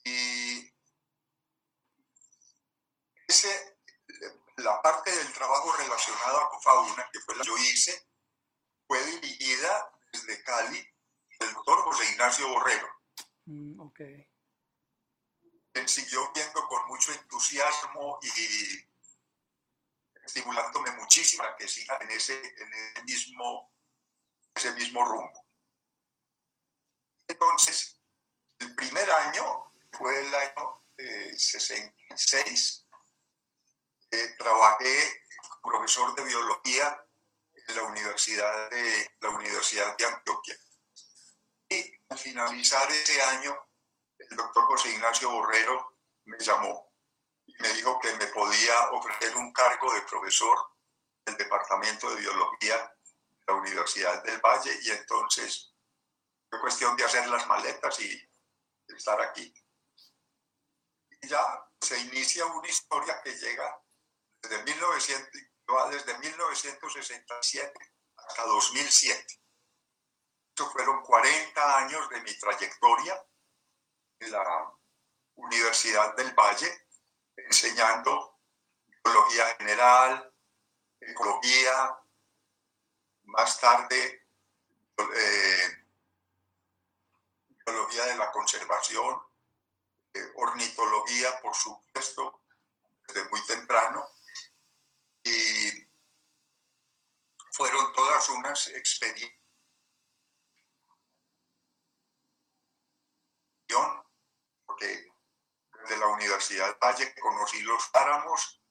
Y 0.05 0.73
ese, 3.29 3.79
la 4.57 4.81
parte 4.83 5.15
del 5.15 5.33
trabajo 5.33 5.73
relacionado 5.77 6.49
con 6.51 6.63
fauna, 6.63 7.09
que 7.13 7.21
fue 7.21 7.37
la 7.37 7.43
que 7.43 7.49
yo 7.49 7.59
hice, 7.59 8.09
fue 8.87 9.05
dirigida 9.05 9.93
desde 10.13 10.43
Cali 10.43 10.85
del 11.39 11.53
doctor 11.53 11.83
José 11.83 12.11
Ignacio 12.13 12.49
Borrero. 12.49 12.89
Mm, 13.45 13.81
ok. 13.81 14.01
Él 15.75 15.89
siguió 15.89 16.33
viendo 16.33 16.67
con 16.67 16.89
mucho 16.89 17.13
entusiasmo 17.13 18.19
y 18.23 18.89
estimulándome 20.25 20.91
muchísimo 20.93 21.45
a 21.45 21.57
que 21.57 21.69
siga 21.69 21.99
en 22.01 22.11
ese, 22.11 22.35
en 22.35 22.73
ese 22.73 23.03
mismo, 23.05 23.73
ese 24.55 24.73
mismo 24.73 25.05
rumbo. 25.05 25.47
Entonces, 27.29 28.01
el 28.59 28.75
primer 28.75 29.09
año 29.11 29.73
fue 29.93 30.19
el 30.27 30.35
año 30.35 30.85
eh, 30.97 31.35
66. 31.37 32.88
Eh, 34.11 34.35
trabajé 34.39 35.23
como 35.61 35.77
profesor 35.77 36.15
de 36.15 36.25
biología 36.25 37.05
en 37.55 37.77
la 37.77 37.83
Universidad 37.83 38.71
de, 38.71 39.17
la 39.21 39.29
Universidad 39.31 39.97
de 39.97 40.07
Antioquia. 40.07 40.57
Y 41.69 41.93
al 42.09 42.19
finalizar 42.19 42.91
ese 42.91 43.21
año, 43.21 43.55
el 44.19 44.37
doctor 44.37 44.65
José 44.65 44.91
Ignacio 44.91 45.31
Borrero 45.31 45.99
me 46.25 46.39
llamó 46.39 46.91
y 47.45 47.55
me 47.61 47.69
dijo 47.75 47.99
que 48.01 48.15
me 48.17 48.27
podía 48.29 48.91
ofrecer 48.93 49.37
un 49.37 49.53
cargo 49.53 49.93
de 49.93 50.03
profesor 50.03 50.59
del 51.27 51.37
Departamento 51.37 52.11
de 52.11 52.21
Biología 52.21 52.77
de 52.77 53.45
la 53.47 53.55
Universidad 53.55 54.23
del 54.25 54.41
Valle 54.41 54.79
y 54.83 54.91
entonces 54.91 55.75
fue 56.49 56.61
cuestión 56.61 56.97
de 56.97 57.05
hacer 57.05 57.27
las 57.29 57.47
maletas 57.47 58.01
y 58.01 58.31
estar 58.89 59.21
aquí. 59.21 59.53
Y 61.21 61.29
ya 61.29 61.43
se 61.81 61.99
inicia 62.01 62.47
una 62.47 62.69
historia 62.69 63.21
que 63.23 63.35
llega 63.35 63.83
desde, 64.43 64.63
1900, 64.63 65.43
va 65.71 65.91
desde 65.91 66.19
1967 66.19 67.73
hasta 68.17 68.45
2007. 68.45 69.41
Eso 70.55 70.71
fueron 70.71 71.03
40 71.03 71.79
años 71.79 72.09
de 72.11 72.21
mi 72.23 72.37
trayectoria 72.39 73.27
en 74.21 74.33
la 74.33 74.73
Universidad 75.35 76.17
del 76.17 76.33
Valle, 76.35 76.87
enseñando 77.37 78.41
biología 79.05 79.57
general, 79.57 80.35
ecología, 81.01 81.99
más 83.25 83.61
tarde 83.61 84.29
eh, 84.99 85.87
biología 87.65 88.05
de 88.07 88.17
la 88.17 88.33
conservación, 88.33 89.23
eh, 90.15 90.33
ornitología, 90.37 91.41
por 91.41 91.55
supuesto, 91.55 92.43
desde 93.07 93.29
muy 93.29 93.45
temprano, 93.47 94.09
y 95.29 95.89
fueron 97.53 97.93
todas 97.93 98.29
unas 98.31 98.69
experiencias 98.69 99.39
porque 104.65 105.07
desde 105.83 105.97
la 105.99 106.07
Universidad 106.09 106.79
Valle 106.81 107.15
conocí 107.21 107.61
los 107.63 107.89
páramos 107.89 108.63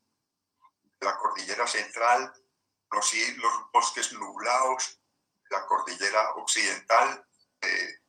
de 1.00 1.06
la 1.06 1.18
cordillera 1.18 1.68
central, 1.68 2.34
conocí 2.88 3.36
los 3.36 3.72
bosques 3.72 4.14
nublados 4.14 5.00
la 5.50 5.66
cordillera 5.66 6.34
occidental, 6.36 7.26
eh, 7.62 8.00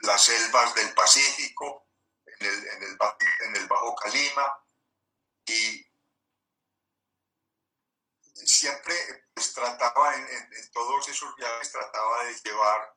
las 0.00 0.22
selvas 0.22 0.74
del 0.74 0.92
Pacífico, 0.92 1.88
en 2.26 2.46
el, 2.46 2.66
en 2.66 3.56
el 3.56 3.66
Bajo 3.66 3.94
Calima, 3.96 4.46
y 5.46 5.83
siempre 8.46 8.94
pues, 9.34 9.52
trataba, 9.52 10.14
en, 10.14 10.70
todos 10.72 11.08
esos 11.08 11.34
viajes, 11.36 11.72
trataba 11.72 12.24
de 12.24 12.34
llevar 12.44 12.96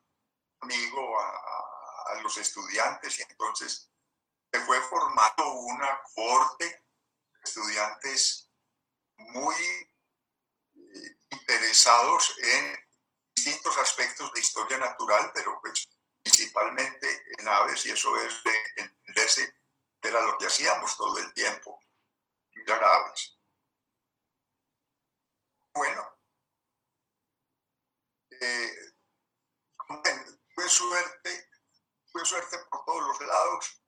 amigo 0.60 1.20
a, 1.20 1.74
los 2.22 2.38
estudiantes 2.38 3.18
y 3.18 3.22
entonces 3.22 3.90
se 4.50 4.60
fue 4.60 4.80
formando 4.80 5.52
una 5.52 6.00
corte 6.14 6.64
de 6.64 7.40
estudiantes 7.44 8.50
muy 9.18 9.54
eh, 10.74 11.18
interesados 11.30 12.34
en 12.38 12.88
distintos 13.36 13.76
aspectos 13.76 14.32
de 14.32 14.40
historia 14.40 14.78
natural, 14.78 15.30
pero 15.34 15.60
pues 15.60 15.86
principalmente 16.22 17.22
en 17.38 17.46
aves, 17.46 17.86
y 17.86 17.90
eso 17.90 18.16
es 18.22 18.42
de 18.42 18.82
entenderse, 18.82 19.54
era 20.02 20.20
lo 20.22 20.38
que 20.38 20.46
hacíamos 20.46 20.96
todo 20.96 21.18
el 21.18 21.32
tiempo, 21.34 21.78
mirar 22.54 22.82
aves. 22.82 23.37
Bueno, 25.78 26.18
eh, 28.40 28.74
tuve 30.52 30.68
suerte, 30.68 31.50
tuve 32.10 32.24
suerte 32.24 32.58
por 32.68 32.84
todos 32.84 33.06
los 33.06 33.20
lados, 33.20 33.84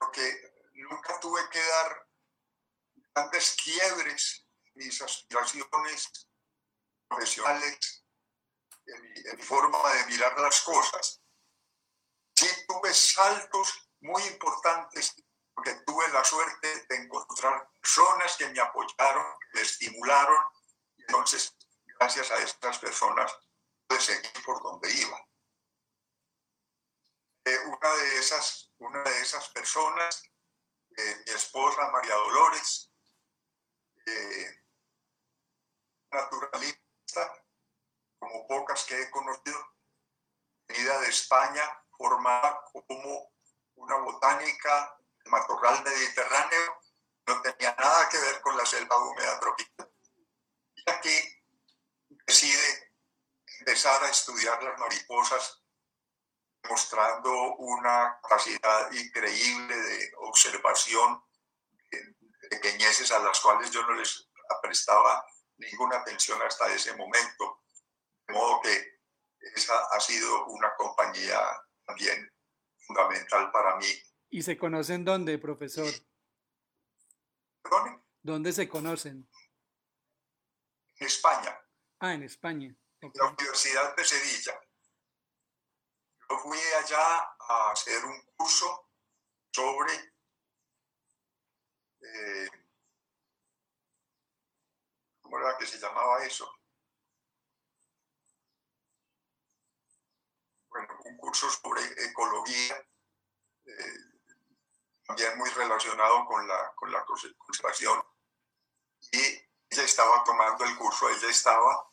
porque 0.00 0.52
nunca 0.72 1.20
tuve 1.20 1.48
que 1.50 1.60
dar 1.64 2.08
grandes 3.14 3.56
quiebres 3.62 4.48
en 4.64 4.72
mis 4.84 5.00
aspiraciones 5.00 6.28
profesionales, 7.06 8.04
en 8.86 9.28
en 9.28 9.36
mi, 9.36 9.42
forma 9.44 9.78
de 9.94 10.06
mirar 10.06 10.36
las 10.40 10.60
cosas. 10.62 11.22
Sí 12.34 12.48
tuve 12.66 12.92
saltos 12.92 13.92
muy 14.00 14.24
importantes 14.24 15.14
porque 15.54 15.72
tuve 15.86 16.08
la 16.08 16.24
suerte 16.24 16.84
de 16.88 16.96
encontrar 16.96 17.70
personas 17.80 18.36
que 18.36 18.48
me 18.48 18.58
apoyaron, 18.58 19.38
que 19.38 19.46
me 19.54 19.60
estimularon. 19.60 20.55
Entonces, 21.06 21.56
gracias 21.98 22.30
a 22.30 22.38
estas 22.38 22.78
personas, 22.78 23.32
pude 23.86 24.00
seguir 24.00 24.44
por 24.44 24.62
donde 24.62 24.92
iba. 24.92 25.26
Eh, 27.44 27.58
una, 27.66 27.94
de 27.94 28.18
esas, 28.18 28.72
una 28.78 29.02
de 29.02 29.20
esas 29.20 29.48
personas, 29.50 30.22
eh, 30.96 31.22
mi 31.26 31.32
esposa 31.32 31.90
María 31.90 32.14
Dolores, 32.14 32.90
eh, 34.06 34.64
naturalista, 36.10 37.44
como 38.18 38.46
pocas 38.48 38.84
que 38.84 39.00
he 39.00 39.10
conocido, 39.10 39.58
venida 40.66 40.98
de 41.00 41.08
España, 41.08 41.62
formada 41.96 42.64
como 42.72 43.32
una 43.76 43.96
botánica 43.98 44.98
matorral 45.26 45.84
mediterráneo, 45.84 46.80
no 47.26 47.42
tenía 47.42 47.74
nada 47.78 48.08
que 48.08 48.18
ver 48.18 48.40
con 48.40 48.56
la 48.56 48.66
selva 48.66 48.96
húmeda 48.98 49.38
tropical. 49.38 49.95
Y 50.76 50.90
aquí 50.90 51.18
decide 52.26 52.92
empezar 53.60 54.02
a 54.04 54.10
estudiar 54.10 54.62
las 54.62 54.78
mariposas, 54.78 55.62
mostrando 56.68 57.56
una 57.56 58.18
capacidad 58.22 58.92
increíble 58.92 59.76
de 59.76 60.12
observación 60.18 61.22
de 61.90 62.48
pequeñeces 62.48 63.10
a 63.12 63.18
las 63.20 63.40
cuales 63.40 63.70
yo 63.70 63.82
no 63.82 63.94
les 63.94 64.28
prestaba 64.62 65.24
ninguna 65.58 65.98
atención 65.98 66.40
hasta 66.42 66.72
ese 66.72 66.94
momento. 66.96 67.62
De 68.26 68.34
modo 68.34 68.60
que 68.62 69.00
esa 69.54 69.74
ha 69.92 70.00
sido 70.00 70.46
una 70.46 70.74
compañía 70.76 71.38
también 71.84 72.32
fundamental 72.86 73.50
para 73.52 73.76
mí. 73.76 73.86
¿Y 74.30 74.42
se 74.42 74.58
conocen 74.58 75.04
dónde, 75.04 75.38
profesor? 75.38 75.88
¿Perdón? 77.62 78.04
¿Dónde 78.22 78.52
se 78.52 78.68
conocen? 78.68 79.28
En 80.98 81.06
España. 81.06 81.58
Ah, 82.00 82.14
en 82.14 82.22
España. 82.22 82.74
En 83.00 83.12
la 83.14 83.26
Universidad 83.26 83.94
de 83.96 84.04
Sevilla. 84.04 84.60
Yo 86.28 86.38
fui 86.38 86.58
allá 86.82 87.36
a 87.38 87.70
hacer 87.70 88.04
un 88.04 88.20
curso 88.36 88.90
sobre 89.52 89.92
eh, 92.00 92.48
¿cómo 95.20 95.38
era 95.38 95.58
que 95.58 95.66
se 95.66 95.78
llamaba 95.78 96.24
eso? 96.24 96.50
Bueno, 100.68 100.88
un 101.04 101.16
curso 101.16 101.50
sobre 101.50 101.82
ecología, 102.04 102.76
eh, 103.64 103.98
también 105.04 105.38
muy 105.38 105.48
relacionado 105.50 106.26
con 106.26 106.46
la, 106.46 106.72
con 106.74 106.92
la 106.92 107.04
conservación. 107.04 108.02
Y 109.12 109.45
ella 109.76 109.84
estaba 109.84 110.24
tomando 110.24 110.64
el 110.64 110.74
curso, 110.76 111.08
ella 111.10 111.28
estaba 111.28 111.90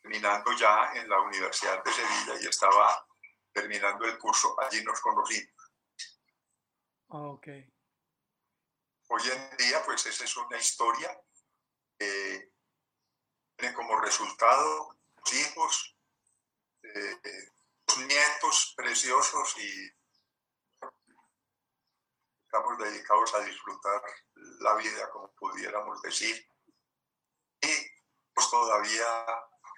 terminando 0.00 0.52
ya 0.52 0.92
en 0.94 1.08
la 1.08 1.20
Universidad 1.20 1.82
de 1.82 1.92
Sevilla 1.92 2.40
y 2.40 2.46
estaba 2.46 3.06
terminando 3.52 4.04
el 4.04 4.16
curso, 4.16 4.56
allí 4.60 4.82
nos 4.84 5.00
conocimos. 5.00 5.72
Ok. 7.08 7.48
Hoy 9.08 9.22
en 9.28 9.56
día, 9.56 9.82
pues 9.84 10.06
esa 10.06 10.22
es 10.24 10.36
una 10.36 10.56
historia 10.56 11.20
que 11.98 12.52
tiene 13.56 13.74
como 13.74 14.00
resultado 14.00 14.96
los 15.16 15.32
hijos, 15.32 15.96
eh, 16.82 17.50
los 17.88 17.98
nietos 18.06 18.74
preciosos 18.76 19.58
y 19.58 19.92
estamos 22.44 22.78
dedicados 22.78 23.34
a 23.34 23.40
disfrutar 23.40 24.00
la 24.60 24.74
vida, 24.76 25.10
como 25.10 25.32
pudiéramos 25.32 26.00
decir, 26.02 26.49
y 27.62 27.90
pues 28.34 28.50
todavía 28.50 29.22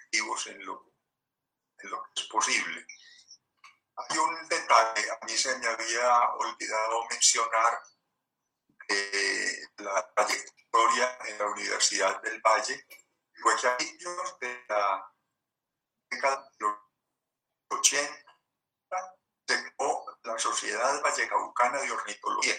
activos 0.05 0.47
en 0.47 0.64
lo, 0.64 0.92
en 1.79 1.90
lo 1.90 2.03
que 2.03 2.23
es 2.23 2.29
posible. 2.29 2.87
Hay 3.97 4.18
un 4.18 4.49
detalle, 4.49 5.11
a 5.11 5.27
mí 5.27 5.33
se 5.33 5.59
me 5.59 5.66
había 5.66 6.31
olvidado 6.31 7.05
mencionar 7.11 7.83
eh, 8.88 9.66
la 9.79 10.14
trayectoria 10.14 11.18
en 11.27 11.38
la 11.38 11.47
Universidad 11.47 12.21
del 12.23 12.40
Valle, 12.40 12.87
fue 13.42 13.57
que 13.57 13.66
a 13.66 13.77
inicios 13.81 14.38
de 14.40 14.64
la 14.68 15.12
década 16.11 16.49
de 16.59 16.66
los 16.66 16.77
80 17.71 18.33
se 19.47 19.75
creó 19.75 20.05
la 20.23 20.38
Sociedad 20.38 21.03
Vallecaucana 21.03 21.81
de 21.81 21.90
Ornitología. 21.90 22.55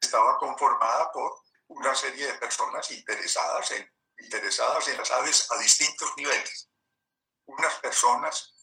Estaba 0.00 0.38
conformada 0.38 1.12
por 1.12 1.43
una 1.68 1.94
serie 1.94 2.26
de 2.26 2.34
personas 2.34 2.90
interesadas 2.90 3.70
en, 3.72 3.90
interesadas 4.18 4.88
en 4.88 4.96
las 4.98 5.10
aves 5.10 5.50
a 5.50 5.58
distintos 5.58 6.12
niveles. 6.16 6.70
Unas 7.46 7.74
personas 7.76 8.54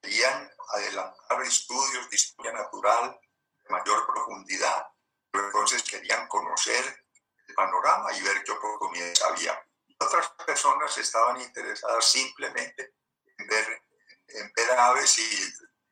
querían 0.00 0.50
adelantar 0.74 1.42
estudios 1.42 2.08
de 2.08 2.16
historia 2.16 2.52
natural 2.52 3.18
de 3.64 3.70
mayor 3.70 4.06
profundidad, 4.06 4.86
pero 5.30 5.46
entonces 5.46 5.82
querían 5.82 6.26
conocer 6.28 7.04
el 7.46 7.54
panorama 7.54 8.12
y 8.12 8.22
ver 8.22 8.42
qué 8.44 8.52
oportunidades 8.52 9.22
había. 9.22 9.60
Otras 10.00 10.30
personas 10.46 10.96
estaban 10.96 11.40
interesadas 11.40 12.04
simplemente 12.04 12.94
en 13.38 13.46
ver, 13.46 13.82
en 14.28 14.52
ver 14.54 14.70
aves 14.72 15.18
y 15.18 15.28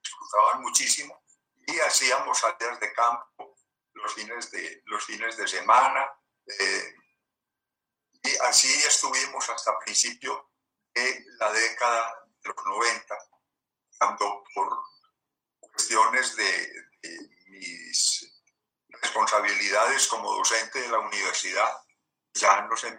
disfrutaban 0.03 0.63
muchísimo 0.63 1.23
y 1.67 1.79
hacíamos 1.81 2.39
salidas 2.39 2.79
de 2.79 2.93
campo 2.93 3.57
los 3.95 4.15
fines 4.15 4.51
de, 4.51 4.83
los 4.87 5.05
fines 5.05 5.37
de 5.37 5.49
semana. 5.49 6.09
Eh, 6.47 6.95
y 8.23 8.37
así 8.45 8.73
estuvimos 8.85 9.49
hasta 9.49 9.79
principio 9.79 10.53
de 10.95 11.25
la 11.39 11.53
década 11.53 12.25
de 12.43 12.49
los 12.49 12.67
90, 12.67 13.19
cuando 13.99 14.45
por 14.55 14.83
cuestiones 15.61 16.37
de, 16.37 16.73
de 17.03 17.29
mis 17.49 18.33
responsabilidades 18.89 20.07
como 20.09 20.35
docente 20.37 20.81
de 20.81 20.89
la 20.89 20.99
universidad, 20.99 21.73
ya 22.35 22.63
no, 22.63 22.77
se, 22.77 22.91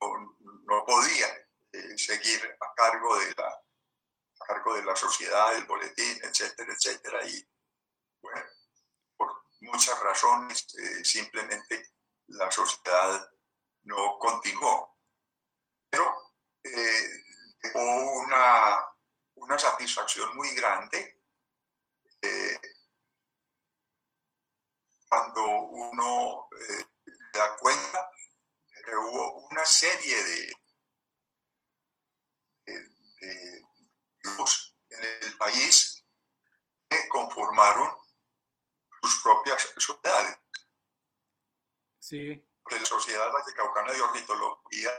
no 0.00 0.84
podía 0.86 1.26
eh, 1.72 1.98
seguir 1.98 2.56
a 2.60 2.74
cargo 2.74 3.18
de 3.18 3.34
la 3.36 3.62
cargo 4.48 4.74
de 4.74 4.84
la 4.84 4.96
sociedad, 4.96 5.52
del 5.52 5.66
boletín, 5.66 6.18
etcétera, 6.22 6.72
etcétera. 6.72 7.26
Y 7.26 7.46
bueno, 8.22 8.42
por 9.16 9.44
muchas 9.60 10.00
razones, 10.00 10.66
eh, 10.78 11.04
simplemente 11.04 11.90
la 12.28 12.50
sociedad 12.50 13.30
no 13.84 14.18
continuó. 14.18 14.98
Pero 15.90 16.34
eh, 16.62 17.08
una, 17.74 18.84
una 19.34 19.58
satisfacción 19.58 20.36
muy 20.36 20.50
grande 20.54 21.22
eh, 22.22 22.60
cuando 25.08 25.44
uno 25.46 26.48
eh, 26.52 26.84
da 27.32 27.56
cuenta 27.56 28.10
de 28.74 28.82
que 28.82 28.96
hubo 28.96 29.46
una 29.48 29.64
serie 29.64 30.22
de, 30.22 30.52
de, 32.66 32.88
de 33.20 33.62
grupos 34.22 34.76
en 34.90 35.04
el 35.22 35.36
país 35.38 36.04
que 36.88 37.08
conformaron 37.08 37.96
sus 39.02 39.22
propias 39.22 39.72
sociedades. 39.76 40.38
Sí. 42.08 42.26
De 42.70 42.80
la 42.80 42.86
Sociedad 42.86 43.30
Vallecaucana 43.30 43.92
de 43.92 44.00
Ornitología 44.00 44.90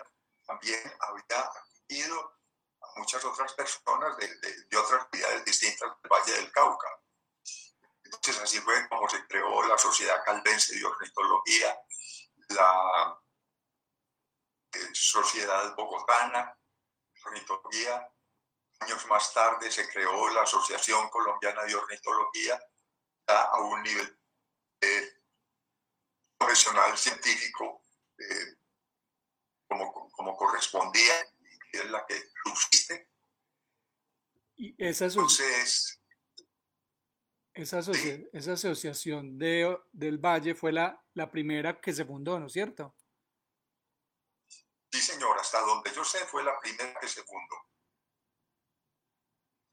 también 0.45 0.79
había 0.99 1.51
ido 1.87 2.39
a 2.81 2.99
muchas 2.99 3.25
otras 3.25 3.51
personas 3.53 4.15
de, 4.17 4.27
de, 4.69 4.77
otras 4.77 5.01
actividades 5.01 5.43
distintas 5.43 5.89
del 5.89 6.11
Valle 6.11 6.33
del 6.33 6.51
Cauca. 6.51 6.87
Entonces 8.03 8.37
así 8.43 8.59
fue 8.59 8.87
como 8.89 9.09
se 9.09 9.25
creó 9.25 9.67
la 9.67 9.77
Sociedad 9.79 10.23
Caldense 10.23 10.77
de 10.77 10.85
Ornitología, 10.85 11.75
la 12.49 13.19
eh, 14.73 14.89
Sociedad 14.93 15.75
Bogotana 15.75 16.55
de 17.15 17.21
Ornitología. 17.25 18.07
Años 18.81 19.03
más 19.07 19.33
tarde 19.33 19.71
se 19.71 19.89
creó 19.89 20.29
la 20.29 20.43
Asociación 20.43 21.09
Colombiana 21.09 21.63
de 21.63 21.73
Ornitología 21.73 22.59
a 23.25 23.59
un 23.61 23.81
nivel 23.81 24.18
profesional 26.69 26.97
científico 26.97 27.83
eh, 28.17 28.57
como, 29.67 30.11
como 30.11 30.35
correspondía, 30.35 31.13
y 31.71 31.77
es 31.77 31.89
la 31.91 32.05
que 32.05 32.19
subsiste. 32.43 33.09
Y 34.55 34.75
esa, 34.77 35.05
Entonces, 35.05 36.01
esa, 37.53 37.79
asocia 37.79 38.19
esa 38.33 38.53
asociación 38.53 39.37
de, 39.37 39.77
del 39.91 40.17
Valle 40.17 40.55
fue 40.55 40.71
la, 40.71 41.01
la 41.13 41.29
primera 41.29 41.79
que 41.79 41.93
se 41.93 42.05
fundó, 42.05 42.39
¿no 42.39 42.47
es 42.47 42.53
cierto? 42.53 42.95
Sí, 44.91 44.99
señor, 44.99 45.37
hasta 45.39 45.61
donde 45.61 45.93
yo 45.93 46.03
sé 46.03 46.25
fue 46.25 46.43
la 46.43 46.59
primera 46.59 46.99
que 46.99 47.07
se 47.07 47.23
fundó. 47.23 47.55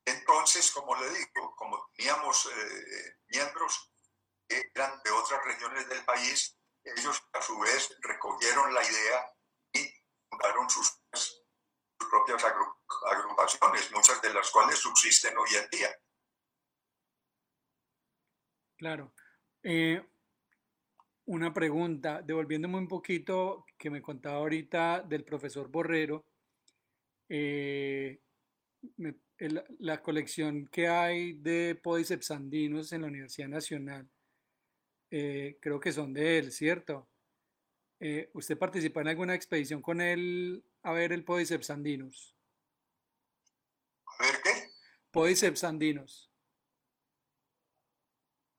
Entonces, 0.05 0.71
como 0.71 0.95
le 0.95 1.09
digo, 1.09 1.57
como 1.57 1.91
teníamos 1.97 2.47
eh, 2.47 3.17
miembros 3.29 3.91
que 4.47 4.71
eran 4.75 5.03
de 5.03 5.11
otras 5.11 5.43
regiones 5.45 5.89
del 5.89 6.05
país, 6.05 6.57
ellos 6.87 7.23
a 7.33 7.43
su 7.43 7.59
vez 7.59 7.97
recogieron 8.01 8.73
la 8.73 8.83
idea 8.83 9.33
y 9.73 9.93
fundaron 10.31 10.71
sus, 10.71 11.03
propias 11.99 12.45
agrupaciones, 12.45 13.91
muchas 13.93 14.23
de 14.23 14.33
las 14.33 14.51
cuales 14.51 14.79
subsisten 14.79 15.37
hoy 15.37 15.49
en 15.57 15.69
día. 15.71 15.89
Claro. 18.77 19.13
Eh, 19.63 20.07
una 21.25 21.53
pregunta, 21.53 22.23
devolviéndome 22.23 22.79
un 22.79 22.87
poquito 22.87 23.67
que 23.77 23.91
me 23.91 24.01
contaba 24.03 24.37
ahorita 24.37 25.03
del 25.03 25.25
profesor 25.25 25.69
Borrero, 25.69 26.27
eh, 27.29 28.21
la 29.79 30.03
colección 30.03 30.69
que 30.69 30.87
hay 30.87 31.33
de 31.33 31.75
pódiceps 31.83 32.31
andinos 32.31 32.93
en 32.93 33.03
la 33.03 33.09
Universidad 33.09 33.49
Nacional, 33.49 34.09
eh, 35.11 35.59
creo 35.61 35.81
que 35.81 35.93
son 35.93 36.13
de 36.13 36.39
él, 36.39 36.53
¿cierto? 36.53 37.09
Eh, 38.01 38.31
¿Usted 38.35 38.59
participó 38.59 39.01
en 39.01 39.09
alguna 39.09 39.35
expedición 39.35 39.81
con 39.81 40.01
él 40.01 40.65
a 40.83 40.93
ver 40.93 41.13
el 41.13 41.25
pódiceps 41.25 41.71
andinus? 41.71 42.37
¿A 44.07 44.25
ver 44.25 44.43
qué? 44.43 44.71
Pódiceps 45.11 45.65
andinos. 45.65 46.31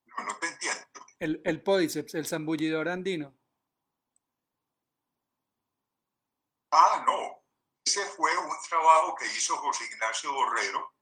No, 0.06 0.24
no 0.24 0.38
te 0.38 0.48
entiendo. 0.48 1.06
El, 1.20 1.42
el 1.46 1.62
pódiceps, 1.62 2.16
el 2.16 2.26
zambullidor 2.26 2.90
andino. 2.90 3.38
Ah, 6.72 7.04
no. 7.06 7.44
Ese 7.86 8.04
fue 8.06 8.36
un 8.38 8.56
trabajo 8.68 9.16
que 9.16 9.26
hizo 9.26 9.56
José 9.58 9.86
Ignacio 9.86 10.34
Borrero 10.34 10.98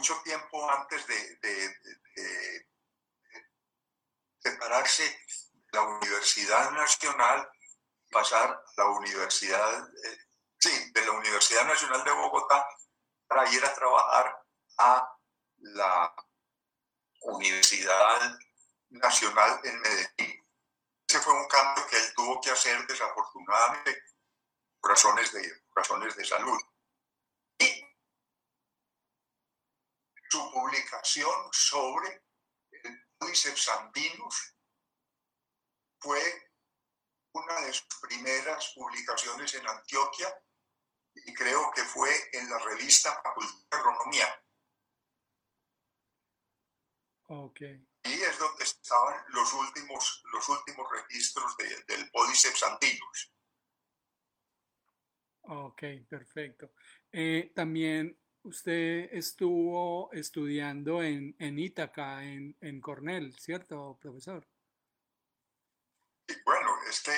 mucho 0.00 0.20
tiempo 0.24 0.70
antes 0.70 1.06
de, 1.06 2.66
separarse 4.42 5.04
de 5.04 5.78
la 5.78 5.82
Universidad 5.82 6.70
Nacional, 6.72 7.48
pasar 8.10 8.50
a 8.50 8.72
la 8.76 8.86
Universidad, 8.86 9.88
eh, 10.04 10.18
sí, 10.58 10.92
de 10.92 11.04
la 11.04 11.12
Universidad 11.12 11.66
Nacional 11.66 12.02
de 12.04 12.12
Bogotá 12.12 12.66
para 13.26 13.48
ir 13.52 13.64
a 13.64 13.74
trabajar 13.74 14.44
a 14.78 15.16
la 15.58 16.14
Universidad 17.22 18.38
Nacional 18.90 19.60
en 19.64 19.80
Medellín. 19.80 20.46
Ese 21.06 21.20
fue 21.20 21.34
un 21.34 21.46
cambio 21.48 21.86
que 21.88 21.96
él 21.96 22.12
tuvo 22.14 22.40
que 22.40 22.50
hacer 22.50 22.86
desafortunadamente 22.86 24.02
por 24.80 24.90
razones 24.90 25.32
de, 25.32 25.62
razones 25.74 26.16
de 26.16 26.24
salud. 26.24 26.60
Y 27.58 27.84
su 30.30 30.50
publicación 30.52 31.48
sobre 31.52 32.22
el 33.20 33.26
Pódiceps 33.26 33.68
andinus 33.68 34.56
fue 36.00 36.20
una 37.32 37.60
de 37.60 37.72
sus 37.72 37.86
primeras 38.00 38.72
publicaciones 38.74 39.54
en 39.54 39.68
Antioquia 39.68 40.42
y 41.14 41.34
creo 41.34 41.70
que 41.74 41.82
fue 41.82 42.10
en 42.32 42.48
la 42.48 42.58
revista 42.58 43.20
Facultad 43.22 43.68
de 43.70 43.76
Agronomía. 43.76 44.44
Okay. 47.28 47.86
Y 48.04 48.12
es 48.12 48.38
donde 48.38 48.64
estaban 48.64 49.22
los 49.28 49.52
últimos, 49.52 50.22
los 50.32 50.48
últimos 50.48 50.90
registros 50.90 51.56
del 51.86 52.10
Pódiceps 52.10 52.62
andinus. 52.64 53.32
Ok, 55.42 55.82
perfecto. 56.08 56.72
Eh, 57.12 57.52
también 57.54 58.19
usted 58.42 59.08
estuvo 59.12 60.10
estudiando 60.12 61.02
en, 61.02 61.34
en 61.38 61.58
Ítaca, 61.58 62.22
en, 62.24 62.56
en 62.60 62.80
Cornell, 62.80 63.34
¿cierto, 63.38 63.98
profesor? 64.00 64.46
bueno, 66.44 66.70
es 66.88 67.00
que 67.00 67.12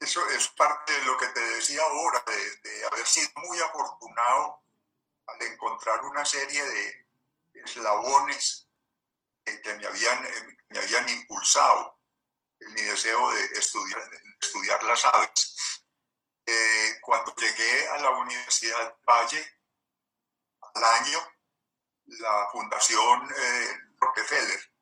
eso 0.00 0.28
es 0.30 0.48
parte 0.48 0.92
de 0.92 1.04
lo 1.04 1.16
que 1.16 1.28
te 1.28 1.40
decía 1.40 1.80
ahora, 1.82 2.22
de, 2.26 2.68
de 2.68 2.86
haber 2.86 3.06
sido 3.06 3.30
muy 3.46 3.58
afortunado 3.58 4.62
al 5.26 5.42
encontrar 5.42 6.04
una 6.04 6.24
serie 6.24 6.62
de 6.62 7.06
eslabones 7.54 8.68
que 9.44 9.74
me 9.74 9.86
habían, 9.86 10.24
eh, 10.24 10.58
me 10.68 10.78
habían 10.78 11.08
impulsado 11.08 11.98
en 12.60 12.72
mi 12.72 12.82
deseo 12.82 13.30
de 13.32 13.44
estudiar, 13.58 14.02
estudiar 14.40 14.82
las 14.84 15.04
aves. 15.04 15.53
Eh, 16.46 16.98
cuando 17.00 17.34
llegué 17.34 17.88
a 17.88 17.98
la 17.98 18.10
Universidad 18.10 18.96
Valle, 19.08 19.60
al 20.60 20.84
año, 20.84 21.18
la 22.06 22.48
Fundación 22.52 23.28
eh, 23.30 23.78
Rockefeller 23.98 24.74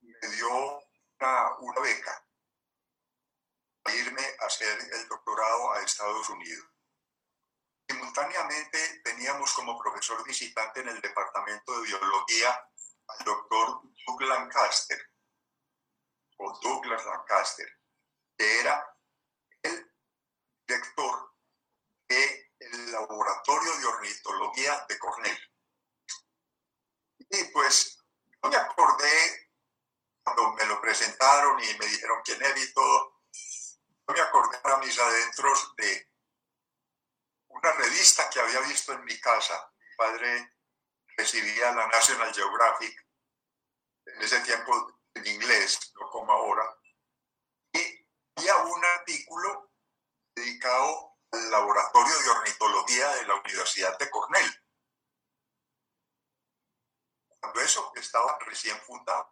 me 0.00 0.28
dio 0.28 0.82
una, 1.20 1.80
beca 1.80 2.26
para 3.82 3.96
irme 3.96 4.22
a 4.40 4.46
hacer 4.46 4.78
el 4.92 5.08
doctorado 5.08 5.72
a 5.72 5.82
Estados 5.82 6.28
Unidos. 6.30 6.68
Simultáneamente 7.88 9.00
teníamos 9.04 9.52
como 9.52 9.78
profesor 9.78 10.24
visitante 10.24 10.80
en 10.80 10.88
el 10.88 11.00
Departamento 11.00 11.76
de 11.76 11.86
Biología 11.86 12.68
al 13.08 13.24
doctor 13.24 13.82
Doug 14.06 14.22
Lancaster, 14.22 14.98
o 16.38 16.58
Douglas 16.60 17.04
Lancaster, 17.04 17.68
que 18.36 18.60
era 18.60 18.91
director 20.72 21.34
del 22.08 22.92
Laboratorio 22.92 23.76
de 23.78 23.86
Ornitología 23.86 24.86
de 24.88 24.98
Cornell. 24.98 25.38
Y 27.18 27.44
pues 27.44 27.98
no 28.42 28.48
me 28.48 28.56
acordé 28.56 29.50
cuando 30.22 30.52
me 30.52 30.64
lo 30.66 30.80
presentaron 30.80 31.62
y 31.62 31.78
me 31.78 31.86
dijeron 31.86 32.20
quién 32.24 32.42
era 32.42 32.58
y 32.58 32.72
todo, 32.72 33.20
no 34.06 34.14
me 34.14 34.20
acordé 34.20 34.58
a 34.64 34.76
mis 34.78 34.98
adentros 34.98 35.74
de 35.76 36.10
una 37.48 37.72
revista 37.72 38.30
que 38.30 38.40
había 38.40 38.60
visto 38.60 38.92
en 38.92 39.04
mi 39.04 39.18
casa. 39.20 39.72
Mi 39.78 39.96
padre 39.96 40.54
recibía 41.16 41.72
la 41.72 41.86
National 41.88 42.32
Geographic 42.32 43.06
en 44.06 44.22
ese 44.22 44.40
tiempo 44.40 45.00
en 45.14 45.26
inglés, 45.26 45.92
no 46.00 46.08
como 46.10 46.32
ahora. 46.32 46.64
Y 47.72 48.06
había 48.36 48.56
un 48.56 48.84
artículo 48.84 49.71
dedicado 50.42 51.18
al 51.30 51.50
laboratorio 51.50 52.18
de 52.18 52.30
ornitología 52.30 53.08
de 53.16 53.26
la 53.26 53.34
Universidad 53.36 53.98
de 53.98 54.10
Cornell. 54.10 54.64
Cuando 57.40 57.60
eso 57.60 57.92
estaba 57.96 58.38
recién 58.40 58.78
fundado. 58.82 59.30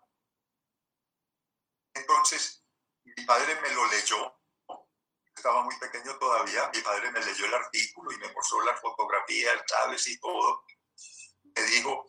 Entonces, 1.94 2.64
mi 3.04 3.24
padre 3.24 3.60
me 3.60 3.70
lo 3.70 3.86
leyó 3.86 4.40
estaba 5.40 5.62
muy 5.62 5.74
pequeño 5.78 6.18
todavía, 6.18 6.70
mi 6.74 6.82
padre 6.82 7.10
me 7.10 7.24
leyó 7.24 7.46
el 7.46 7.54
artículo 7.54 8.12
y 8.12 8.18
me 8.18 8.30
mostró 8.32 8.60
las 8.62 8.78
fotografías, 8.78 9.62
¿sabes? 9.66 10.06
Y 10.08 10.20
todo. 10.20 10.64
Me 11.56 11.62
dijo, 11.62 12.06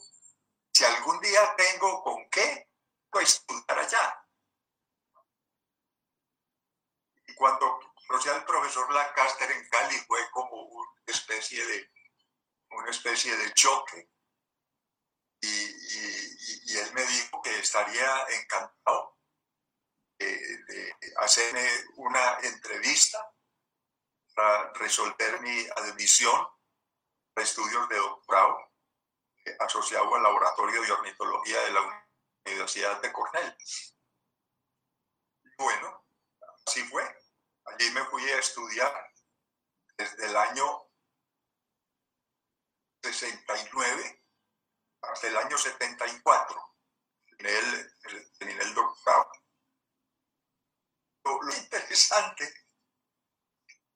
si 0.74 0.84
algún 0.84 1.20
día 1.22 1.56
tengo 1.56 2.04
con 2.04 2.30
qué, 2.30 2.70
pues 3.10 3.36
estudiar 3.36 3.80
allá. 3.80 4.28
Y 7.28 7.34
cuando 7.36 7.80
conocí 8.12 8.28
al 8.28 8.44
profesor 8.44 8.94
Lancaster 8.94 9.50
en 9.52 9.70
Cali 9.70 9.96
fue 10.00 10.20
como 10.32 10.62
una 10.64 10.92
especie 11.08 11.66
de, 11.66 11.90
una 12.72 12.90
especie 12.90 13.38
de 13.38 13.54
choque. 13.54 14.10
Y 15.40 16.78
él 16.78 16.94
me 16.94 17.06
dijo 17.06 17.42
que 17.42 17.58
estaría 17.58 18.26
encantado 18.32 19.18
de, 20.20 20.94
hacerme 21.20 21.66
una 21.96 22.38
entrevista 22.40 23.34
para 24.36 24.74
resolver 24.74 25.40
mi 25.40 25.66
admisión 25.78 26.48
a 27.36 27.42
estudios 27.42 27.88
de 27.88 27.96
doctorado 27.96 28.72
eh, 29.46 29.56
asociado 29.60 30.14
al 30.16 30.24
Laboratorio 30.24 30.82
de 30.82 30.92
Ornitología 30.92 31.62
de 31.62 31.72
la 31.72 32.06
Universidad 32.46 33.02
de 33.02 33.14
Cornell. 33.14 33.58
Bueno, 35.58 36.06
así 36.68 36.84
fue. 36.84 37.21
Allí 37.66 37.92
me 37.92 38.06
fui 38.06 38.24
a 38.30 38.40
estudiar 38.40 39.14
desde 39.98 40.26
el 40.26 40.36
año 40.36 40.90
69 43.04 44.24
hasta 45.02 45.28
el 45.28 45.38
año 45.38 45.58
74. 45.58 46.76
Terminé 47.38 47.58
el, 47.60 48.38
terminé 48.38 48.62
el 48.64 48.74
doctorado 48.74 49.32
lo, 51.24 51.56
interesante 51.56 52.54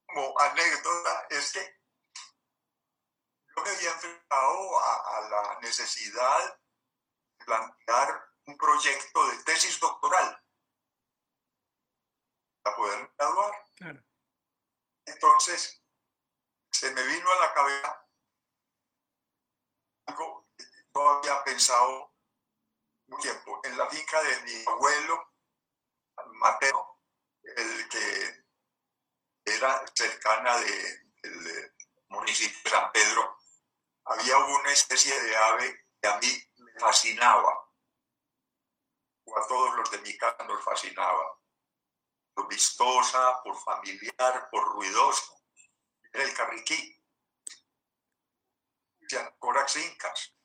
como 0.06 0.40
anécdota 0.40 1.28
es 1.30 1.52
que 1.52 1.80
yo 3.56 3.64
me 3.64 3.70
había 3.70 3.92
enfrentado 3.92 4.80
a, 4.80 5.22
la 5.30 5.60
necesidad 5.62 6.60
de 7.40 7.46
plantear 7.46 8.30
un 8.46 8.58
proyecto 8.58 9.28
de 9.28 9.44
tesis 9.44 9.80
doctoral 9.80 10.45
para 12.66 12.76
poder 12.76 13.14
graduar. 13.16 13.66
Entonces, 15.06 15.82
se 16.72 16.92
me 16.92 17.04
vino 17.04 17.32
a 17.32 17.40
la 17.40 17.54
cabeza 17.54 18.06
había 21.04 21.44
pensado 21.44 22.14
un 23.08 23.20
tiempo 23.20 23.60
en 23.64 23.78
la 23.78 23.90
finca 23.90 24.22
de 24.24 24.42
mi 24.42 24.64
abuelo 24.68 25.34
Mateo, 26.34 27.00
el 27.44 27.90
que 27.90 28.46
era 29.46 29.86
cercana 29.94 30.58
de, 30.58 31.12
del 31.22 31.76
municipio 32.10 32.58
de 32.64 32.70
San 32.70 32.92
Pedro, 32.92 33.38
había 34.06 34.38
una 34.38 34.72
especie 34.72 35.20
de 35.22 35.36
ave 35.36 35.86
que 36.02 36.08
a 36.08 36.18
mí 36.18 36.28
me 36.58 36.80
fascinaba, 36.80 37.70
o 39.26 39.38
a 39.38 39.48
todos 39.48 39.76
los 39.76 39.92
de 39.92 40.00
mi 40.00 40.18
casa 40.18 40.44
nos 40.46 40.64
fascinaba, 40.64 41.40
por 42.36 42.48
vistosa, 42.50 43.42
por 43.44 43.58
familiar, 43.64 44.50
por 44.52 44.74
ruidoso, 44.74 45.42
era 46.12 46.24
el 46.24 46.34
carriquí. 46.34 47.02
Corax 49.40 49.78
incas. 49.78 50.36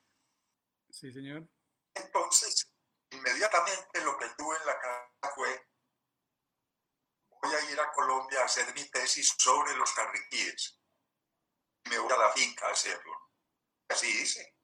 Sí, 0.91 1.13
señor. 1.13 1.49
Entonces, 1.95 2.73
inmediatamente 3.11 4.05
lo 4.05 4.17
que 4.19 4.29
tuve 4.37 4.57
en 4.57 4.67
la 4.67 4.79
cabeza 4.79 5.35
fue, 5.35 5.69
voy 7.29 7.55
a 7.55 7.71
ir 7.71 7.81
a 7.81 7.93
Colombia 7.93 8.43
a 8.43 8.45
hacer 8.45 8.73
mi 8.75 8.85
tesis 8.91 9.35
sobre 9.39 9.75
los 9.77 9.93
carriquíes. 9.93 10.79
Me 11.89 11.99
voy 11.99 12.13
a 12.13 12.17
la 12.17 12.31
finca 12.31 12.69
a 12.69 12.73
hacerlo. 12.73 13.33
Así 13.89 14.07
hice. 14.07 14.57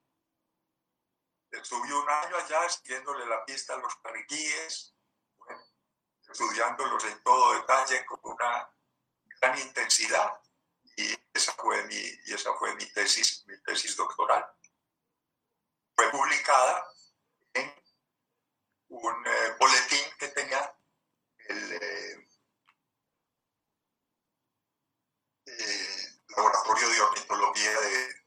Estuve 1.51 1.93
un 1.95 2.09
año 2.09 2.37
allá 2.37 2.69
siguiéndole 2.69 3.25
la 3.27 3.45
pista 3.45 3.75
a 3.75 3.79
los 3.79 3.97
carriquíes, 3.97 4.96
estudiándolos 6.29 7.05
en 7.05 7.23
todo 7.23 7.55
detalle 7.55 8.05
con 8.07 8.21
una 8.23 8.71
gran 9.41 9.59
intensidad. 9.59 10.41
Y 10.97 11.15
esa 11.33 11.53
fue 11.53 11.85
mi, 11.85 11.95
y 11.95 12.33
esa 12.33 12.53
fue 12.55 12.75
mi 12.75 12.87
tesis, 12.93 13.45
mi 13.47 13.61
tesis 13.63 13.97
doctoral. 13.97 14.47
Fue 15.95 16.11
publicada 16.11 16.85
en 17.55 17.73
un 18.89 19.27
eh, 19.27 19.57
boletín 19.59 20.05
que 20.19 20.29
tenía 20.29 20.75
el 21.49 21.73
eh, 21.73 22.29
eh, 25.47 26.07
Laboratorio 26.37 26.89
de 26.89 27.01
Ornitología 27.01 27.81
de. 27.81 28.27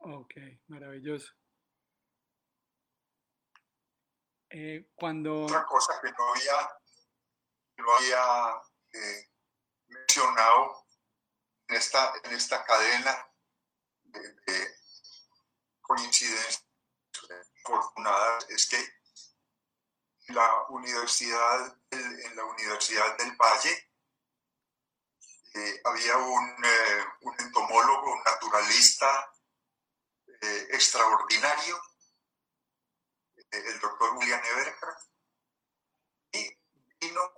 Ok, 0.00 0.34
maravilloso. 0.68 1.37
Eh, 4.50 4.90
cuando... 4.94 5.44
Otra 5.44 5.64
cosa 5.66 6.00
que 6.00 6.10
no 6.12 6.28
había, 6.32 6.80
eh, 8.92 9.30
mencionado 9.88 10.86
en 11.68 11.76
esta, 11.76 12.12
en 12.24 12.32
esta 12.32 12.64
cadena 12.64 13.28
de, 14.04 14.20
de 14.46 14.76
coincidencias 15.82 16.64
afortunadas 17.64 18.46
es 18.50 18.66
que 18.68 18.78
la 20.32 20.66
universidad, 20.68 21.76
del- 21.90 22.20
en 22.24 22.36
la 22.36 22.44
Universidad 22.44 23.16
del 23.18 23.36
Valle 23.36 23.90
eh, 25.54 25.80
había 25.84 26.16
un, 26.16 26.64
eh, 26.64 27.04
un 27.22 27.40
entomólogo, 27.40 28.12
un 28.12 28.22
naturalista 28.22 29.34
extraordinario, 30.70 31.80
el 33.50 33.80
doctor 33.80 34.16
William 34.16 34.42
Evercraft, 34.44 35.08
y 36.32 36.58
vino 37.00 37.20
a 37.22 37.32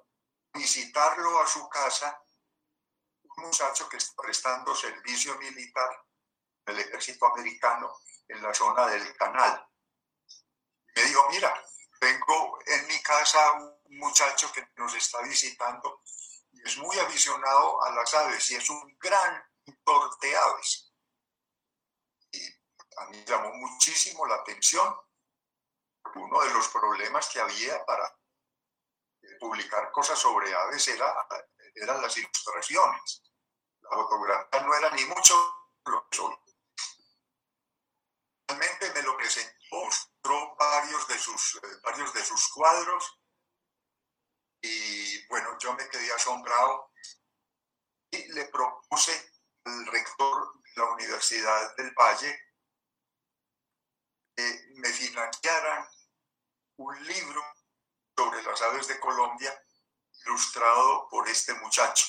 visitarlo 0.55 1.40
a 1.40 1.46
su 1.46 1.68
casa 1.68 2.20
un 3.23 3.44
muchacho 3.44 3.88
que 3.88 3.96
está 3.96 4.23
prestando 4.23 4.75
servicio 4.75 5.37
militar 5.38 5.88
en 6.66 6.75
el 6.75 6.81
ejército 6.81 7.27
americano 7.27 7.92
en 8.29 8.42
la 8.42 8.53
zona 8.55 8.87
del 8.87 9.16
canal. 9.16 9.66
Me 10.94 11.03
dijo, 11.03 11.29
mira, 11.31 11.64
tengo 12.01 12.59
en 12.66 12.87
mi 12.88 13.01
casa 13.03 13.53
un 13.53 13.99
muchacho 13.99 14.51
que 14.53 14.66
nos 14.77 14.94
está 14.94 15.23
visitando 15.23 16.01
y 16.53 16.62
es 16.62 16.79
muy 16.79 16.99
aficionado 16.99 17.83
a 17.83 17.92
las 17.92 18.12
aves 18.14 18.51
y 18.51 18.57
es 18.57 18.70
un 18.70 18.96
gran 18.99 19.42
pintor 19.64 20.18
de 20.20 20.37
aves. 20.37 20.92
Y 22.33 22.46
a 22.96 23.07
mí 23.07 23.25
llamó 23.25 23.53
muchísimo 23.55 24.27
la 24.27 24.37
atención. 24.37 24.96
Uno 26.14 26.40
de 26.42 26.51
los 26.51 26.68
problemas 26.68 27.29
que 27.29 27.40
había 27.40 27.85
para 27.85 28.07
eh, 29.23 29.29
publicar 29.38 29.90
cosas 29.92 30.18
sobre 30.18 30.53
aves 30.55 30.88
era, 30.88 31.27
eran 31.75 32.03
las 32.03 32.16
ilustraciones. 32.16 33.23
La 33.83 33.90
fotografía 33.90 34.61
no 34.61 34.75
era 34.75 34.90
ni 34.90 35.05
mucho 35.05 35.35
lo 35.87 36.09
que 36.09 36.16
soy. 36.16 36.37
Realmente 38.49 38.92
me 38.92 39.03
lo 39.03 39.16
presentó, 39.16 39.61
mostró 39.70 40.57
varios 40.57 41.07
de 41.09 41.18
sus, 41.18 41.57
eh, 41.62 41.81
varios 41.83 42.12
de 42.12 42.25
sus 42.25 42.49
cuadros 42.53 43.20
y 44.62 45.27
bueno, 45.29 45.57
yo 45.59 45.73
me 45.75 45.88
quedé 45.88 46.12
asombrado 46.12 46.92
y 48.11 48.33
le 48.33 48.46
propuse 48.46 49.33
al 49.64 49.87
rector 49.87 50.61
de 50.62 50.70
la 50.77 50.85
Universidad 50.92 51.77
del 51.77 51.92
Valle 51.94 52.38
que 54.37 54.61
me 54.77 54.88
financiaran 54.88 55.88
un 56.81 57.07
libro 57.07 57.45
sobre 58.16 58.43
las 58.43 58.61
aves 58.62 58.88
de 58.88 58.99
Colombia 58.99 59.53
ilustrado 60.25 61.09
por 61.11 61.29
este 61.29 61.53
muchacho. 61.55 62.07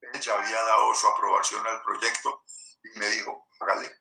Él 0.00 0.20
ya 0.20 0.34
había 0.34 0.62
dado 0.62 0.94
su 0.94 1.06
aprobación 1.06 1.66
al 1.66 1.82
proyecto 1.82 2.42
y 2.82 2.98
me 2.98 3.06
dijo, 3.10 3.48
hágale. 3.60 4.00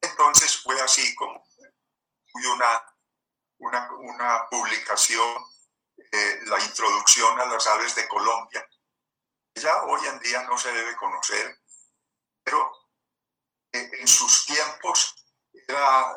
Entonces 0.00 0.62
fue 0.62 0.80
así 0.80 1.14
como 1.14 1.44
una, 2.54 2.96
una, 3.58 3.92
una 3.96 4.48
publicación, 4.48 5.44
eh, 6.10 6.40
la 6.46 6.58
introducción 6.58 7.38
a 7.38 7.46
las 7.46 7.66
aves 7.66 7.94
de 7.94 8.08
Colombia. 8.08 8.66
Ya 9.54 9.82
hoy 9.82 10.06
en 10.06 10.18
día 10.20 10.42
no 10.44 10.56
se 10.56 10.72
debe 10.72 10.96
conocer, 10.96 11.60
pero 12.42 12.72
eh, 13.72 13.90
en 14.00 14.08
sus 14.08 14.46
tiempos 14.46 15.14
era 15.52 16.16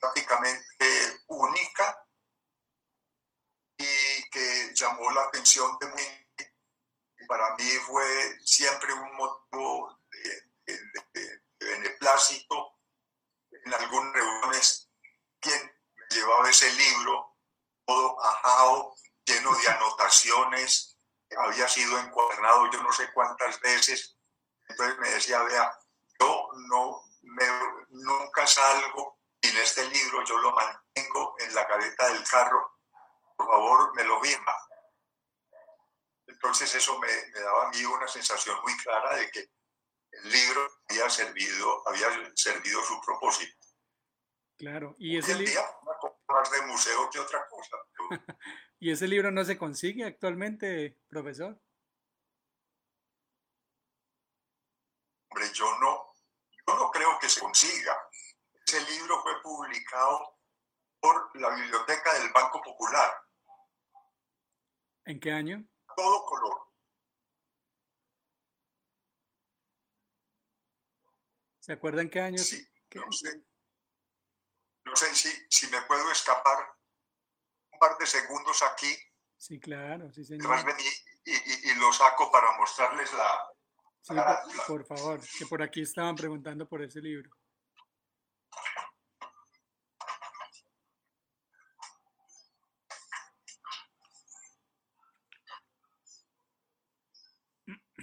prácticamente 0.00 1.22
única 1.28 2.06
y 3.76 4.30
que 4.30 4.72
llamó 4.74 5.10
la 5.12 5.22
atención 5.24 5.76
de 5.78 5.86
mí. 5.88 6.46
Para 7.26 7.54
mí 7.56 7.70
fue 7.86 8.38
siempre 8.44 8.92
un 8.92 9.14
motivo 9.16 9.98
de, 10.10 10.42
de, 10.66 10.78
de- 11.14 11.42
de 11.60 11.66
beneplácito. 11.66 12.76
En 13.64 13.74
algunas 13.74 14.12
reuniones, 14.14 14.90
quien 15.38 15.72
llevaba 16.10 16.48
ese 16.48 16.72
libro, 16.72 17.36
todo 17.86 18.24
ajado, 18.24 18.94
lleno 19.24 19.54
de 19.56 19.68
anotaciones, 19.68 20.96
había 21.36 21.68
sido 21.68 21.98
encuadernado 21.98 22.70
yo 22.72 22.82
no 22.82 22.92
sé 22.92 23.12
cuántas 23.12 23.60
veces. 23.60 24.16
Entonces 24.68 24.98
me 24.98 25.10
decía, 25.10 25.42
vea, 25.42 25.72
yo 26.18 26.48
no 26.68 27.02
me, 27.22 27.44
nunca 27.90 28.46
salgo 28.46 29.19
sin 29.42 29.56
este 29.56 29.88
libro, 29.88 30.24
yo 30.24 30.38
lo 30.38 30.52
mantengo 30.52 31.34
en 31.38 31.54
la 31.54 31.64
gaveta 31.64 32.12
del 32.12 32.22
carro, 32.24 32.78
por 33.36 33.46
favor 33.46 33.94
me 33.94 34.04
lo 34.04 34.20
firma. 34.20 34.52
Entonces 36.26 36.74
eso 36.74 36.98
me, 36.98 37.08
me 37.32 37.40
daba 37.40 37.66
a 37.66 37.70
mí 37.70 37.84
una 37.84 38.06
sensación 38.06 38.56
muy 38.62 38.76
clara 38.78 39.16
de 39.16 39.30
que 39.30 39.40
el 40.12 40.30
libro 40.30 40.68
había 40.88 41.08
servido, 41.10 41.82
había 41.88 42.08
servido 42.34 42.82
su 42.82 43.00
propósito. 43.00 43.56
Claro, 44.58 44.94
y 44.98 45.16
ese, 45.16 45.32
en 45.32 45.38
li- 45.38 45.46
día, 45.46 45.64
una 45.82 45.96
cosa 45.98 46.16
más 46.28 46.50
de 46.50 46.62
museo 46.62 47.08
que 47.10 47.18
otra 47.18 47.46
cosa. 47.48 47.76
pero 47.92 48.08
y 48.78 48.90
ese 48.92 49.08
libro 49.08 49.30
no 49.30 49.44
se 49.44 49.56
consigue 49.56 50.04
actualmente, 50.04 50.98
profesor. 51.08 51.58
Hombre, 55.30 55.46
yo 55.54 55.78
no, 55.78 56.12
yo 56.66 56.74
no 56.76 56.90
creo 56.90 57.18
que 57.18 57.28
se 57.28 57.40
consiga. 57.40 57.96
Ese 58.72 58.88
libro 58.88 59.20
fue 59.22 59.42
publicado 59.42 60.38
por 61.00 61.36
la 61.40 61.52
Biblioteca 61.56 62.14
del 62.20 62.30
Banco 62.32 62.62
Popular, 62.62 63.10
¿En 65.06 65.18
qué 65.18 65.32
año? 65.32 65.66
todo 65.96 66.24
color. 66.24 66.68
¿Se 71.58 71.72
acuerdan 71.72 72.08
qué 72.08 72.20
año? 72.20 72.38
Sí, 72.38 72.64
qué- 72.88 73.00
no 73.00 73.10
sé, 73.10 73.44
no 74.84 74.94
sé 74.94 75.16
si, 75.16 75.28
si 75.50 75.66
me 75.66 75.82
puedo 75.82 76.08
escapar 76.12 76.72
un 77.72 77.78
par 77.80 77.98
de 77.98 78.06
segundos 78.06 78.62
aquí 78.62 78.96
Sí, 79.36 79.58
claro, 79.58 80.12
sí, 80.12 80.24
señor. 80.24 80.64
y, 81.24 81.32
y- 81.32 81.70
y 81.70 81.74
lo 81.74 81.92
saco 81.92 82.30
para 82.30 82.56
mostrarles. 82.56 83.10
Sí, 84.02 84.14
la- 84.14 84.40
por 84.68 84.86
favor, 84.86 85.20
que 85.38 85.46
por 85.46 85.60
aquí 85.60 85.80
estaban 85.82 86.14
preguntando 86.14 86.68
por 86.68 86.82
ese 86.84 87.00
libro. 87.00 87.30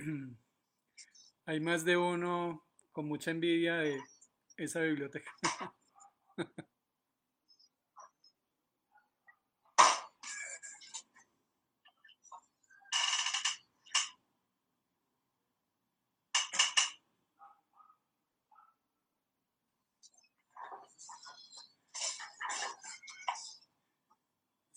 Hay 1.45 1.59
más 1.59 1.83
de 1.83 1.97
uno 1.97 2.65
con 2.91 3.07
mucha 3.07 3.31
envidia 3.31 3.75
de 3.77 4.01
esa 4.57 4.81
biblioteca. 4.81 5.31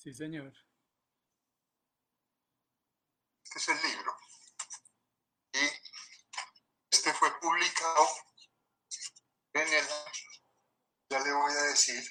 Sí, 0.02 0.14
señor. 0.14 0.54
Este 3.44 3.58
es 3.58 3.68
el 3.68 3.90
libro. 3.90 4.16
Y 5.52 5.58
este 6.90 7.12
fue 7.12 7.28
publicado 7.40 8.06
en 9.54 9.68
el, 9.68 9.84
ya 11.10 11.20
le 11.20 11.32
voy 11.32 11.52
a 11.52 11.62
decir, 11.62 12.02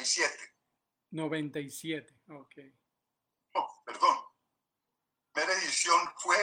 ...1997. 0.00 0.50
97, 1.10 2.14
ok. 2.28 2.54
No, 3.54 3.66
perdón. 3.84 4.16
La 5.34 5.42
primera 5.42 5.60
edición 5.60 6.00
fue 6.16 6.36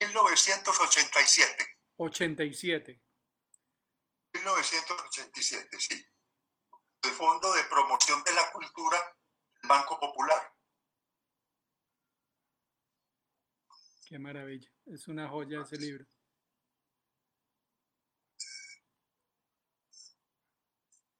1987. 0.00 1.78
87. 1.96 3.02
1987, 4.34 5.80
sí. 5.80 6.06
El 7.02 7.10
Fondo 7.10 7.52
de 7.52 7.64
Promoción 7.64 8.22
de 8.24 8.32
la 8.32 8.50
Cultura 8.52 8.98
del 9.60 9.68
Banco 9.68 9.98
Popular. 9.98 10.54
Qué 14.06 14.18
maravilla. 14.18 14.70
Es 14.86 15.08
una 15.08 15.28
joya 15.28 15.62
ese 15.62 15.76
libro. 15.76 16.06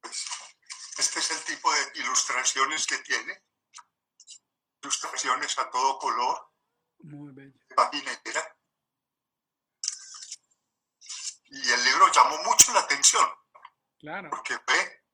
Pues, 0.00 0.26
este 0.98 1.18
es 1.18 1.30
el 1.30 1.44
tipo 1.44 1.72
de 1.72 1.87
ilustraciones 1.98 2.86
que 2.86 2.98
tiene. 2.98 3.44
Ilustraciones 4.82 5.58
a 5.58 5.70
todo 5.70 5.98
color, 5.98 6.52
Muy 7.00 7.32
bello. 7.32 7.58
página 7.74 8.12
entera. 8.12 8.56
Y 11.50 11.70
el 11.70 11.84
libro 11.84 12.12
llamó 12.12 12.42
mucho 12.44 12.72
la 12.72 12.80
atención. 12.80 13.28
Claro. 13.98 14.30
porque 14.30 14.56
fue, 14.64 15.04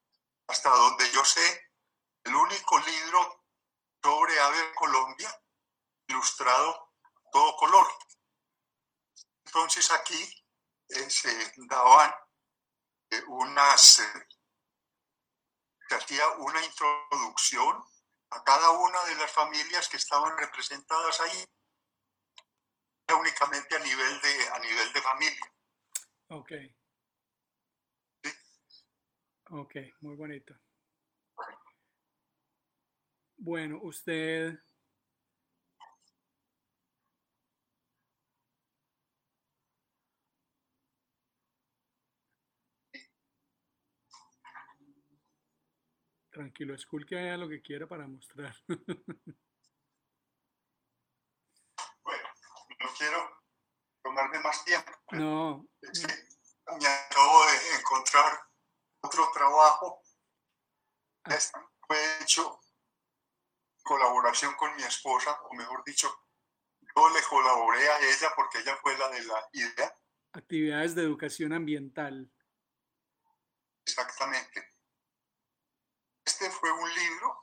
hasta 0.46 0.68
donde 0.68 1.10
yo 1.12 1.24
sé, 1.24 1.70
el 2.24 2.34
único 2.34 2.78
libro 2.80 3.46
sobre 4.02 4.38
ave 4.38 4.74
Colombia 4.74 5.42
ilustrado 6.06 6.92
a 7.04 7.30
todo 7.32 7.56
color. 7.56 7.86
Entonces 9.46 9.90
aquí 9.90 10.44
eh, 10.88 11.08
se 11.08 11.54
daban 11.66 12.14
eh, 13.08 13.22
unas, 13.28 14.00
eh, 14.00 14.28
se 15.88 15.94
hacía 15.94 16.28
una 16.38 16.64
introducción 16.64 17.82
a 18.30 18.42
cada 18.42 18.70
una 18.70 19.04
de 19.04 19.14
las 19.16 19.30
familias 19.30 19.88
que 19.88 19.96
estaban 19.96 20.36
representadas 20.38 21.20
ahí, 21.20 21.44
únicamente 23.18 23.76
a 23.76 23.78
nivel 23.78 24.20
de, 24.20 24.48
a 24.48 24.58
nivel 24.58 24.92
de 24.92 25.00
familia. 25.02 25.54
Ok. 26.28 26.52
Ok, 29.50 29.74
muy 30.00 30.16
bonito. 30.16 30.54
Bueno, 33.36 33.78
usted... 33.82 34.58
Tranquilo, 46.34 46.76
Skull 46.76 47.06
que 47.06 47.16
haga 47.16 47.36
lo 47.36 47.48
que 47.48 47.62
quiera 47.62 47.86
para 47.86 48.08
mostrar. 48.08 48.52
Bueno, 52.02 52.28
no 52.80 52.88
quiero 52.98 53.42
tomarme 54.02 54.40
más 54.40 54.64
tiempo. 54.64 54.92
No, 55.12 55.66
Es 55.80 56.00
que 56.00 56.12
me 56.78 56.86
acabo 56.86 57.46
de 57.46 57.78
encontrar 57.78 58.40
otro 59.00 59.30
trabajo. 59.32 60.02
Ah. 61.24 61.34
Este 61.34 61.58
fue 61.86 61.96
hecho 62.20 62.60
en 63.78 63.82
colaboración 63.84 64.54
con 64.56 64.74
mi 64.76 64.82
esposa, 64.82 65.40
o 65.48 65.54
mejor 65.54 65.84
dicho, 65.84 66.12
yo 66.80 67.08
le 67.10 67.22
colaboré 67.22 67.88
a 67.88 68.00
ella 68.00 68.28
porque 68.34 68.58
ella 68.58 68.76
fue 68.82 68.98
la 68.98 69.08
de 69.08 69.24
la 69.24 69.48
idea, 69.52 69.96
actividades 70.32 70.96
de 70.96 71.02
educación 71.02 71.52
ambiental. 71.52 72.30
exactamente. 73.86 74.73
Este 76.44 76.58
fue 76.58 76.70
un 76.72 76.94
libro 76.94 77.42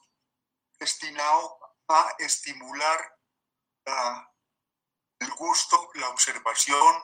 destinado 0.77 1.59
a 1.87 2.15
estimular 2.19 3.19
la- 3.83 4.31
el 5.21 5.31
gusto, 5.31 5.89
la 5.95 6.07
observación 6.09 7.03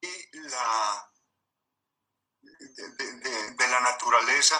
y 0.00 0.38
la 0.38 1.12
de, 2.40 3.66
la 3.68 3.80
naturaleza 3.80 4.56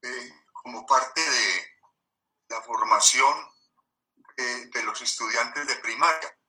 eh, 0.00 0.32
como 0.54 0.86
parte 0.86 1.20
de 1.20 1.78
la 2.48 2.62
formación 2.62 3.36
de, 4.38 4.66
de 4.68 4.82
los 4.82 4.98
estudiantes 5.02 5.66
de 5.66 5.76
primaria. 5.76 6.40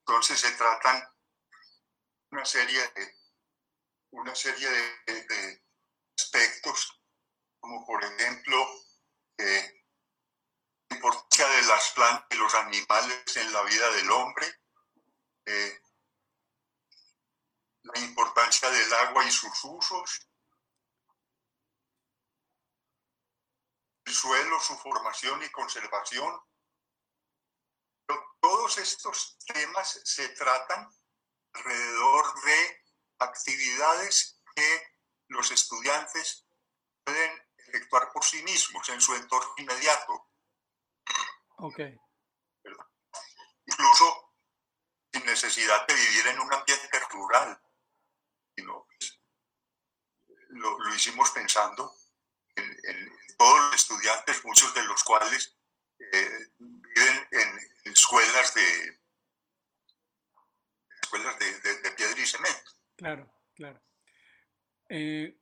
Entonces 0.00 0.38
se 0.38 0.52
tratan 0.52 1.02
una 2.30 2.44
serie 2.44 2.86
de 2.88 3.18
una 4.10 4.34
serie 4.34 4.68
de 4.68 5.66
aspectos, 6.18 6.95
como 7.60 7.84
por 7.84 8.02
ejemplo 8.04 8.56
eh, 9.38 9.84
la 10.88 10.96
importancia 10.96 11.48
de 11.48 11.62
las 11.62 11.90
plantas 11.90 12.26
y 12.30 12.36
los 12.36 12.54
animales 12.54 13.36
en 13.36 13.52
la 13.52 13.62
vida 13.62 13.90
del 13.90 14.10
hombre, 14.10 14.46
eh, 15.46 15.80
la 17.82 18.00
importancia 18.00 18.70
del 18.70 18.92
agua 18.94 19.24
y 19.24 19.30
sus 19.30 19.64
usos, 19.64 20.28
el 24.04 24.14
suelo, 24.14 24.60
su 24.60 24.76
formación 24.78 25.42
y 25.42 25.50
conservación. 25.50 26.40
Pero 28.06 28.36
todos 28.40 28.78
estos 28.78 29.36
temas 29.46 30.00
se 30.04 30.28
tratan 30.30 30.88
alrededor 31.52 32.42
de 32.42 32.84
actividades 33.18 34.40
que 34.54 34.96
los 35.28 35.50
estudiantes 35.50 36.46
pueden 37.04 37.45
efectuar 37.76 38.10
por 38.12 38.24
sí 38.24 38.42
mismos 38.42 38.88
en 38.88 39.00
su 39.00 39.14
entorno 39.14 39.52
inmediato, 39.58 40.30
Ok, 41.58 41.80
incluso 43.66 44.34
sin 45.12 45.24
necesidad 45.24 45.86
de 45.86 45.94
vivir 45.94 46.26
en 46.28 46.40
un 46.40 46.52
ambiente 46.52 46.98
rural. 47.10 47.60
sino, 48.56 48.86
pues, 48.86 49.20
lo, 50.50 50.78
lo 50.78 50.94
hicimos 50.94 51.30
pensando 51.30 51.94
en, 52.54 53.16
todos 53.38 53.60
los 53.66 53.74
estudiantes, 53.74 54.42
muchos 54.46 54.72
de 54.74 54.82
los 54.84 55.02
cuales 55.04 55.58
eh, 55.98 56.30
viven 56.58 57.28
en 57.32 57.92
escuelas 57.92 58.54
de 58.54 58.98
escuelas 61.02 61.38
de, 61.38 61.60
de- 61.60 61.78
de 61.82 61.90
piedra 61.92 62.18
y 62.18 62.26
cemento. 62.26 62.70
claro, 62.96 63.30
claro. 63.54 63.82
Eh, 64.88 65.38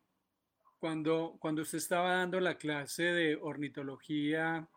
cuando, 0.84 1.38
cuando 1.40 1.62
usted 1.62 1.78
estaba 1.78 2.16
dando 2.16 2.38
la 2.40 2.58
clase 2.58 3.04
de 3.04 3.36
ornitología 3.36 4.68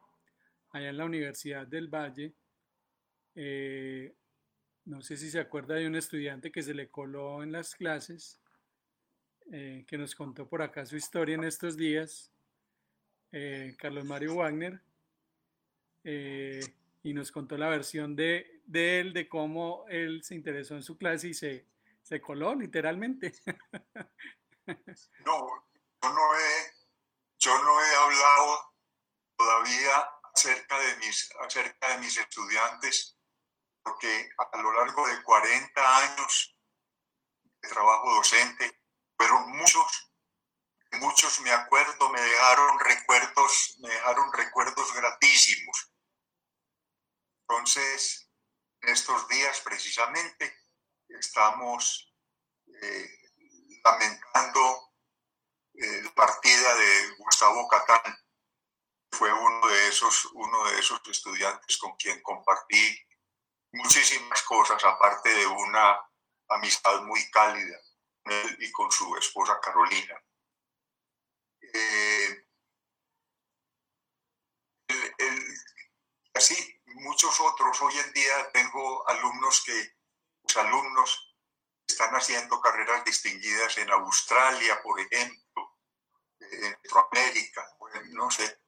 allá 0.70 0.89
en 0.89 0.95
la 0.95 1.03
Universidad 1.03 1.68
del 1.68 1.89
Valle, 1.89 2.34
eh, 3.36 4.16
no 4.86 5.01
sé 5.01 5.18
si 5.18 5.30
se 5.30 5.41
acuerda 5.41 5.76
de 5.76 5.86
un 5.86 5.97
estudiante 5.97 6.49
que 6.49 6.64
se 6.64 6.74
le 6.74 6.88
coló 6.88 7.43
en 7.43 7.51
las 7.51 7.76
clases, 7.76 8.39
eh, 9.51 9.84
que 9.86 9.97
nos 9.97 10.16
contó 10.16 10.47
por 10.47 10.62
acá 10.62 10.86
su 10.86 10.95
historia 10.95 11.36
en 11.36 11.43
estos 11.43 11.76
días, 11.76 12.32
eh, 13.34 13.76
Carlos 13.78 14.05
Mario 14.05 14.36
Wagner, 14.36 14.80
eh, 16.05 16.62
y 17.03 17.14
nos 17.14 17.34
contó 17.34 17.58
la 17.58 17.68
versión 17.68 18.16
de, 18.16 18.62
de 18.66 19.01
él, 19.01 19.12
de 19.12 19.28
cómo 19.28 19.84
él 19.89 20.24
se 20.24 20.36
interesó 20.36 20.78
en 20.78 20.84
su 20.84 20.97
clase 20.97 21.28
y 21.28 21.34
se, 21.34 21.66
se 22.01 22.22
coló 22.22 22.55
literalmente. 22.55 23.34
No, 25.26 25.66
yo 26.08 26.14
no 26.14 26.39
he, 26.39 26.74
yo 27.39 27.64
no 27.64 27.82
he 27.84 27.95
hablado 27.95 28.74
todavía 29.36 30.10
acerca 30.34 30.80
de 30.80 30.95
mis, 30.97 31.30
acerca 31.41 31.89
de 31.89 31.97
mis 31.97 32.18
estudiantes, 32.18 33.18
porque 33.84 34.30
a 34.38 34.58
lo 34.58 34.72
largo 34.74 35.05
de 35.08 35.22
40 35.24 35.97
años 35.97 36.58
trabajo 37.68 38.16
docente. 38.16 38.82
Fueron 39.18 39.49
muchos, 39.58 40.14
muchos 40.93 41.39
me 41.41 41.51
acuerdo, 41.51 42.10
me 42.10 42.22
dejaron 42.22 42.80
recuerdos, 42.80 43.78
me 43.80 43.89
dejaron 43.89 44.32
recuerdos 44.32 44.93
gratísimos. 44.93 45.91
Entonces, 47.41 48.30
en 48.82 48.89
estos 48.89 49.28
días 49.28 49.60
precisamente 49.62 50.55
estamos 51.10 52.14
eh, 52.82 53.10
lamentando 53.84 54.86
eh, 55.78 56.09
partida 56.15 56.75
de 56.75 57.09
Gustavo 57.17 57.67
Catán. 57.67 58.17
Fue 59.11 59.32
uno 59.32 59.67
de 59.67 59.88
esos, 59.88 60.25
uno 60.34 60.65
de 60.65 60.80
esos 60.80 61.01
estudiantes 61.07 61.78
con 61.78 61.95
quien 61.95 62.21
compartí 62.21 62.99
muchísimas 63.71 64.41
cosas, 64.43 64.84
aparte 64.84 65.30
de 65.30 65.47
una 65.47 65.97
amistad 66.49 67.01
muy 67.03 67.30
cálida 67.30 67.78
con 68.23 68.34
él 68.34 68.57
y 68.59 68.71
con 68.71 68.91
su 68.91 69.15
esposa 69.17 69.59
Carolina. 69.61 70.21
Eh, 71.73 72.45
así, 76.34 76.82
muchos 76.86 77.39
otros. 77.39 77.82
Hoy 77.82 77.97
en 77.97 78.13
día 78.13 78.51
tengo 78.51 79.07
alumnos 79.07 79.63
que, 79.65 79.95
los 80.43 80.57
alumnos 80.57 81.36
están 81.88 82.13
haciendo 82.15 82.61
carreras 82.61 83.03
distinguidas 83.03 83.78
en 83.78 83.91
Australia, 83.91 84.82
por 84.82 84.99
ejemplo, 84.99 85.66
en 86.51 86.77
Centroamérica, 86.81 87.77
no 88.11 88.29
sé. 88.31 88.59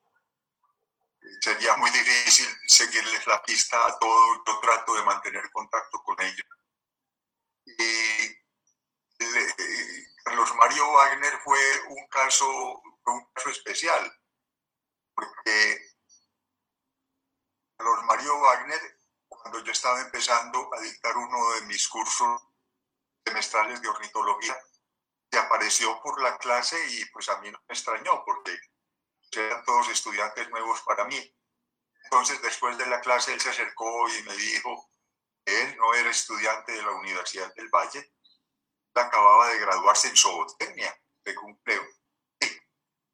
Sería 1.42 1.76
muy 1.78 1.90
difícil 1.92 2.48
seguirles 2.68 3.26
la 3.28 3.42
pista 3.44 3.86
a 3.86 3.98
todos. 4.00 4.40
Yo 4.46 4.60
trato 4.60 4.96
de 4.96 5.04
mantener 5.04 5.50
contacto 5.52 6.02
con 6.04 6.20
ellos. 6.22 6.48
Y 7.66 8.40
Carlos 10.24 10.56
Mario 10.56 10.92
Wagner 10.92 11.40
fue 11.44 11.60
un 11.90 12.08
caso, 12.08 12.82
un 13.06 13.26
caso 13.34 13.50
especial, 13.50 14.12
porque 15.14 15.92
Carlos 17.78 18.04
Mario 18.06 18.40
Wagner, 18.40 19.00
cuando 19.28 19.64
yo 19.64 19.72
estaba 19.72 20.02
empezando 20.02 20.70
a 20.74 20.82
dictar 20.82 21.16
uno 21.18 21.54
de 21.54 21.62
mis 21.64 21.88
cursos 21.88 22.42
semestrales 23.26 23.82
de 23.82 23.88
ornitología, 23.88 24.58
se 25.32 25.38
apareció 25.38 26.02
por 26.02 26.22
la 26.22 26.38
clase 26.38 26.78
y 26.92 27.06
pues 27.06 27.30
a 27.30 27.40
mí 27.40 27.52
no 27.52 27.60
me 27.68 27.74
extrañó 27.74 28.24
porque 28.26 28.58
eran 29.32 29.64
todos 29.64 29.90
estudiantes 29.90 30.50
nuevos 30.50 30.82
para 30.82 31.06
mí. 31.06 31.36
Entonces 32.06 32.42
después 32.42 32.78
de 32.78 32.88
la 32.88 33.00
clase 33.02 33.34
él 33.34 33.40
se 33.40 33.50
acercó 33.50 34.10
y 34.10 34.24
me 34.24 34.36
dijo 34.36 34.90
él 35.46 35.78
no 35.78 35.94
era 35.94 36.10
estudiante 36.10 36.72
de 36.72 36.82
la 36.82 36.92
Universidad 36.92 37.54
del 37.56 37.70
Valle, 37.70 38.14
acababa 38.94 39.50
de 39.50 39.60
graduarse 39.60 40.10
en 40.10 40.16
zootecnia 40.16 40.96
de 41.24 41.36
cumpleo. 41.36 41.84
Sí, 42.42 42.60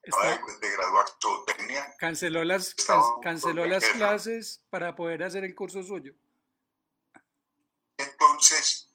acababa 0.08 0.54
de, 0.60 0.72
graduarse 0.72 1.14
en 1.14 1.22
zootecnia. 1.22 1.96
Canceló 1.98 2.44
las, 2.44 2.76
canceló 3.22 3.66
las 3.66 3.86
clases 3.86 4.64
para 4.70 4.96
poder 4.96 5.24
hacer 5.24 5.44
el 5.44 5.56
curso 5.56 5.84
suyo. 5.84 6.14
Entonces 7.98 8.94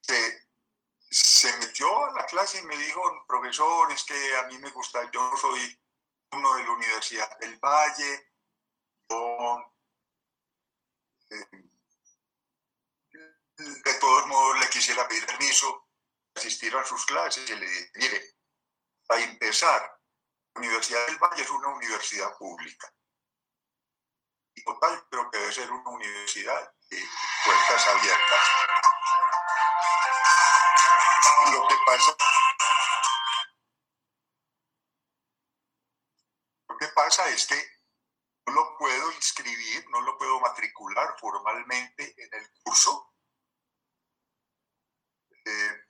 se, 0.00 0.45
se 1.10 1.56
metió 1.58 2.06
a 2.06 2.12
la 2.12 2.26
clase 2.26 2.58
y 2.58 2.62
me 2.62 2.76
dijo, 2.76 3.24
profesor, 3.26 3.90
es 3.92 4.04
que 4.04 4.36
a 4.36 4.42
mí 4.44 4.58
me 4.58 4.70
gusta, 4.70 5.08
yo 5.12 5.32
soy 5.40 5.80
uno 6.32 6.54
de 6.56 6.64
la 6.64 6.70
Universidad 6.72 7.38
del 7.38 7.58
Valle, 7.58 8.32
eh, 11.30 11.46
de 13.58 13.94
todos 13.94 14.26
modos 14.26 14.60
le 14.60 14.68
quisiera 14.68 15.08
pedir 15.08 15.24
permiso 15.26 15.88
asistir 16.34 16.74
a 16.76 16.84
sus 16.84 17.06
clases 17.06 17.48
y 17.48 17.54
le 17.54 17.66
dije, 17.66 17.90
mire, 17.94 18.36
para 19.06 19.22
empezar, 19.22 19.80
la 20.54 20.60
Universidad 20.60 21.06
del 21.06 21.18
Valle 21.18 21.42
es 21.42 21.50
una 21.50 21.68
universidad 21.68 22.36
pública. 22.36 22.92
Y 24.54 24.64
total, 24.64 25.06
creo 25.10 25.30
que 25.30 25.38
debe 25.38 25.52
ser 25.52 25.70
una 25.70 25.90
universidad 25.90 26.74
de 26.90 27.04
puertas 27.44 27.86
abiertas. 27.88 28.40
Lo 36.68 36.76
que 36.76 36.88
pasa, 36.88 37.28
es 37.28 37.46
que 37.46 37.54
no 38.46 38.54
lo 38.54 38.76
puedo 38.76 39.12
inscribir, 39.12 39.88
no 39.90 40.00
lo 40.00 40.18
puedo 40.18 40.40
matricular 40.40 41.14
formalmente 41.18 42.14
en 42.16 42.34
el 42.34 42.50
curso. 42.64 43.14
Eh, 45.44 45.86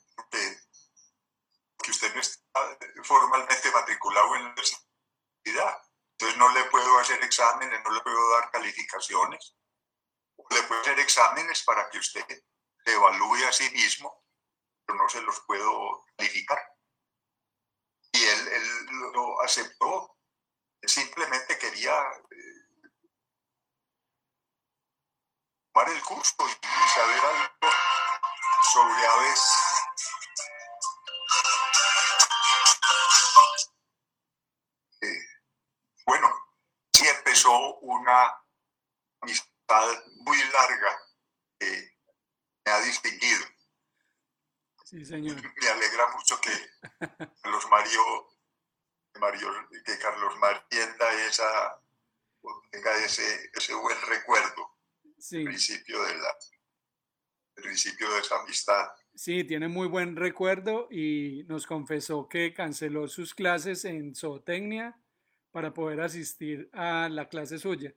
que 1.82 1.90
usted 1.90 2.14
no 2.14 2.20
está 2.20 2.78
formalmente 3.04 3.70
matriculado 3.70 4.34
en 4.34 4.44
la 4.44 4.48
universidad. 4.50 5.82
Entonces 6.12 6.38
no 6.38 6.52
le 6.52 6.64
puedo 6.64 6.98
hacer 6.98 7.22
exámenes, 7.22 7.82
no 7.84 7.90
le 7.90 8.00
puedo 8.00 8.30
dar 8.32 8.50
calificaciones. 8.50 9.56
Le 10.50 10.62
puedo 10.64 10.80
hacer 10.80 10.98
exámenes 10.98 11.62
para 11.62 11.88
que 11.88 11.98
usted 11.98 12.26
se 12.84 12.92
evalúe 12.92 13.46
a 13.46 13.52
sí 13.52 13.70
mismo, 13.70 14.25
pero 14.86 14.98
no 14.98 15.08
se 15.08 15.20
los 15.22 15.40
puedo 15.40 16.04
calificar. 16.16 16.58
Y 18.12 18.22
él, 18.22 19.12
lo 19.12 19.40
aceptó. 19.42 20.16
Simplemente 20.82 21.58
quería 21.58 21.94
eh, 22.30 22.90
tomar 25.72 25.88
el 25.90 26.02
curso 26.02 26.36
y 26.46 26.88
saber 26.88 27.20
algo 27.20 27.74
sobre 28.72 29.06
aves 29.06 29.66
una 37.82 38.42
amistad 39.20 40.04
muy 40.20 40.38
larga 40.52 40.98
que 41.58 41.96
me 42.64 42.72
ha 42.72 42.80
distinguido. 42.80 43.46
Sí, 44.86 45.04
señor. 45.04 45.34
Me 45.34 45.68
alegra 45.68 46.06
mucho 46.14 46.40
que 46.40 46.52
Carlos 47.42 47.66
Mario, 47.68 48.00
que 49.84 49.98
Carlos 49.98 50.38
Mario 50.38 50.62
esa, 51.28 51.82
tenga 52.70 52.96
ese, 53.04 53.50
ese 53.52 53.74
buen 53.74 53.96
recuerdo, 54.08 54.78
sí. 55.18 55.42
principio 55.42 56.00
de 56.04 56.14
la, 56.16 56.28
el 57.56 57.62
principio 57.64 58.08
de 58.12 58.20
esa 58.20 58.38
amistad. 58.38 58.86
Sí, 59.12 59.42
tiene 59.42 59.66
muy 59.66 59.88
buen 59.88 60.14
recuerdo 60.14 60.86
y 60.88 61.42
nos 61.48 61.66
confesó 61.66 62.28
que 62.28 62.54
canceló 62.54 63.08
sus 63.08 63.34
clases 63.34 63.84
en 63.84 64.14
zootecnia 64.14 65.00
para 65.50 65.74
poder 65.74 66.00
asistir 66.00 66.70
a 66.72 67.08
la 67.08 67.28
clase 67.28 67.58
suya, 67.58 67.92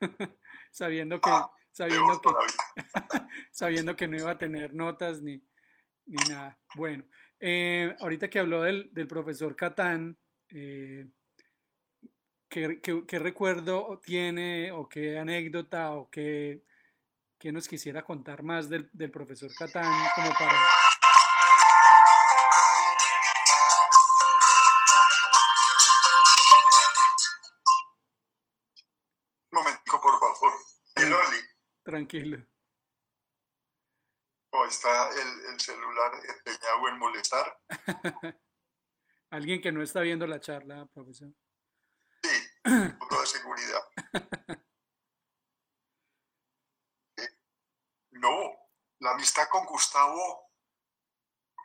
sabiendo 0.70 1.20
que, 1.20 1.28
ah, 1.28 1.50
sabiendo, 1.70 2.18
que 2.18 2.30
sabiendo 3.52 3.94
que 3.94 4.08
no 4.08 4.16
iba 4.16 4.30
a 4.30 4.38
tener 4.38 4.72
notas 4.72 5.20
ni, 5.20 5.44
ni 6.10 6.28
nada. 6.28 6.58
Bueno, 6.74 7.04
eh, 7.38 7.94
ahorita 8.00 8.28
que 8.28 8.40
habló 8.40 8.62
del, 8.62 8.92
del 8.92 9.06
profesor 9.06 9.54
Catán, 9.54 10.18
eh, 10.48 11.06
¿qué, 12.48 12.80
qué, 12.80 13.18
recuerdo 13.18 14.00
tiene 14.04 14.72
o 14.72 14.88
qué 14.88 15.18
anécdota 15.18 15.92
o 15.92 16.10
qué, 16.10 16.64
qué 17.38 17.52
nos 17.52 17.68
quisiera 17.68 18.02
contar 18.02 18.42
más 18.42 18.68
del, 18.68 18.90
del 18.92 19.10
profesor 19.10 19.50
Catán 19.56 19.92
como 20.16 20.30
para 20.32 20.58
Tranquilo. 31.82 32.38
¿O 34.52 34.64
está 34.64 35.10
el, 35.10 35.60
celular 35.60 36.12
empeñado 36.28 36.88
en 36.88 36.98
molestar? 36.98 37.56
Alguien 39.30 39.60
que 39.62 39.70
no 39.70 39.80
está 39.82 40.00
viendo 40.00 40.26
la 40.26 40.40
charla, 40.40 40.86
profesor. 40.86 41.32
Sí, 42.22 42.48
con 42.98 43.08
toda 43.08 43.26
seguridad. 43.26 43.80
no, 48.10 48.60
la 48.98 49.12
amistad 49.12 49.48
con 49.48 49.66
Gustavo 49.66 50.50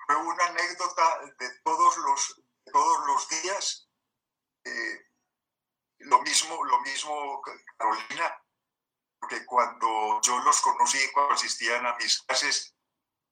fue 0.06 0.16
una 0.18 0.46
anécdota 0.46 1.22
de 1.40 1.50
todos 1.64 1.98
los, 1.98 2.44
todos 2.72 3.08
los 3.08 3.30
días. 3.30 3.90
Eh, 4.64 5.06
lo 6.00 6.22
mismo, 6.22 6.64
lo 6.64 6.82
mismo 6.82 7.42
Carolina, 7.78 8.44
porque 9.20 9.44
cuando 9.46 10.22
yo 10.22 10.38
los 10.40 10.62
conocí, 10.62 11.00
cuando 11.14 11.34
asistían 11.34 11.86
a 11.86 11.96
mis 11.96 12.22
clases, 12.24 12.75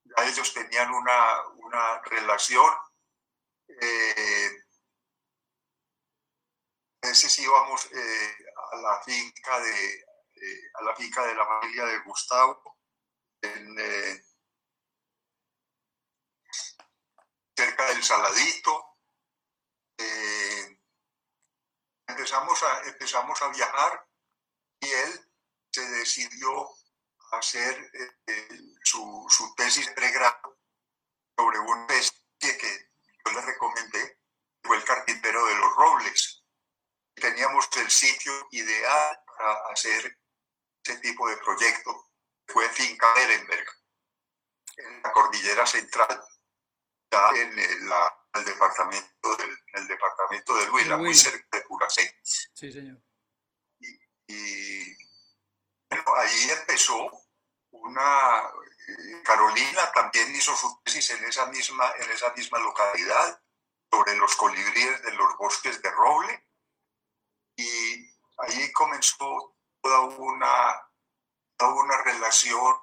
ya 0.04 0.26
ellos 0.26 0.54
tenían 0.54 0.92
una, 0.94 1.48
una 1.56 2.02
relación. 2.02 2.72
Eh, 3.68 4.52
a 7.04 7.08
veces 7.08 7.40
íbamos 7.40 7.86
eh, 7.92 8.36
a 8.72 8.76
la 8.78 9.02
finca 9.04 9.60
de 9.60 10.06
eh, 10.36 10.72
a 10.76 10.84
la 10.84 10.96
finca 10.96 11.26
de 11.26 11.36
la 11.36 11.46
familia 11.46 11.86
de 11.86 12.00
Gustavo 12.00 12.78
en, 13.42 13.78
cerca 17.56 17.86
del 17.88 18.04
Saladito. 18.04 18.98
Eh, 19.98 20.80
empezamos, 22.08 22.62
a, 22.64 22.84
empezamos 22.86 23.42
a 23.42 23.50
viajar 23.50 24.08
y 24.80 24.90
él 24.90 25.32
se 25.72 25.82
decidió 25.90 26.70
hacer 27.38 27.92
eh, 28.28 28.48
su, 28.84 29.26
su, 29.30 29.54
tesis 29.56 29.90
pregrado 29.92 30.60
sobre 31.38 31.60
una 31.60 31.94
especie 31.96 32.58
que 32.58 32.92
yo 33.26 33.32
le 33.32 33.42
recomendé, 33.42 34.20
fue 34.64 34.78
el 34.78 34.84
carpintero 34.84 35.46
de 35.46 35.56
los 35.56 35.76
robles. 35.76 36.44
Teníamos 37.16 37.68
el 37.78 37.90
sitio 37.90 38.48
ideal 38.52 39.20
para 39.26 39.54
hacer 39.72 40.20
ese 40.84 41.00
tipo 41.00 41.30
de 41.30 41.38
proyecto. 41.38 42.12
Fue 42.48 42.68
Finca 42.70 43.14
Berenberg, 43.16 43.68
en 44.78 45.02
la 45.02 45.12
cordillera 45.12 45.66
central, 45.66 46.24
ya 47.12 47.30
en 47.36 47.58
el, 47.58 48.46
departamento 48.46 49.36
del 49.38 49.58
el 49.74 49.88
departamento 49.88 50.56
de 50.56 50.70
Huila, 50.70 50.98
muy 50.98 51.14
cerca 51.14 51.58
de 51.58 51.62
Puracé. 51.62 52.20
Sí, 52.24 52.72
señor. 52.72 53.02
Y, 54.28 54.96
bueno, 55.90 56.16
ahí 56.16 56.50
empezó 56.50 57.23
una 57.84 58.42
eh, 58.88 59.22
Carolina 59.24 59.92
también 59.94 60.36
hizo 60.36 60.56
su 60.56 60.82
tesis 60.84 61.12
en 61.12 61.24
esa 61.26 61.46
misma 61.48 61.92
en 62.00 62.12
esa 62.12 62.34
misma 62.34 62.60
localidad 62.60 63.42
sobre 63.92 64.16
los 64.16 64.36
colibríes 64.36 65.02
de 65.04 65.12
los 65.14 65.38
bosques 65.38 65.82
de 65.82 65.92
roble 65.92 66.48
y 67.56 68.10
ahí 68.40 68.72
comenzó 68.74 69.56
toda 69.82 70.02
una 70.02 70.82
toda 71.58 71.74
una 71.76 72.02
relación 72.04 72.76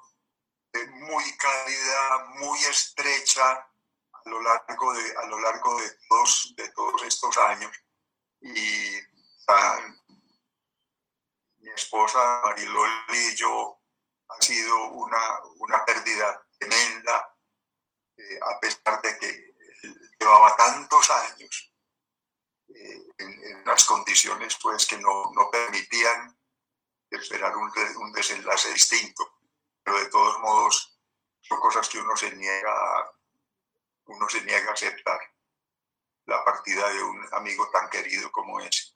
muy 0.89 1.37
cálida, 1.37 2.25
muy 2.39 2.59
estrecha 2.59 3.51
a 3.51 4.29
lo 4.29 4.41
largo 4.41 4.93
de, 4.93 5.17
a 5.17 5.25
lo 5.27 5.39
largo 5.39 5.79
de, 5.79 5.89
todos, 6.07 6.53
de 6.55 6.69
todos 6.69 7.03
estos 7.03 7.37
años. 7.37 7.71
Y 8.41 8.99
mi 11.59 11.69
esposa 11.71 12.41
Marilol 12.43 12.89
y 13.09 13.35
yo 13.35 13.80
ha 14.31 14.41
sido 14.41 14.91
una, 14.91 15.39
una 15.59 15.85
pérdida 15.85 16.47
tremenda, 16.57 17.35
eh, 18.17 18.39
a 18.41 18.59
pesar 18.59 19.01
de 19.01 19.17
que 19.17 19.55
llevaba 20.19 20.55
tantos 20.55 21.09
años 21.09 21.73
eh, 22.69 23.07
en, 23.17 23.61
unas 23.61 23.85
condiciones 23.85 24.57
pues, 24.61 24.85
que 24.85 24.97
no, 24.97 25.31
no 25.33 25.49
permitían 25.51 26.37
esperar 27.09 27.55
un, 27.55 27.71
un 27.97 28.11
desenlace 28.11 28.73
distinto. 28.73 29.39
Pero 29.83 29.99
de 29.99 30.09
todos 30.09 30.39
modos, 30.39 30.99
son 31.41 31.59
cosas 31.59 31.89
que 31.89 31.99
uno 31.99 32.15
se 32.15 32.31
niega 32.35 33.11
uno 34.11 34.27
se 34.29 34.41
niega 34.41 34.69
a 34.69 34.73
aceptar 34.73 35.19
la 36.25 36.43
partida 36.43 36.89
de 36.89 37.03
un 37.03 37.27
amigo 37.33 37.69
tan 37.71 37.89
querido 37.89 38.31
como 38.31 38.59
ese. 38.59 38.93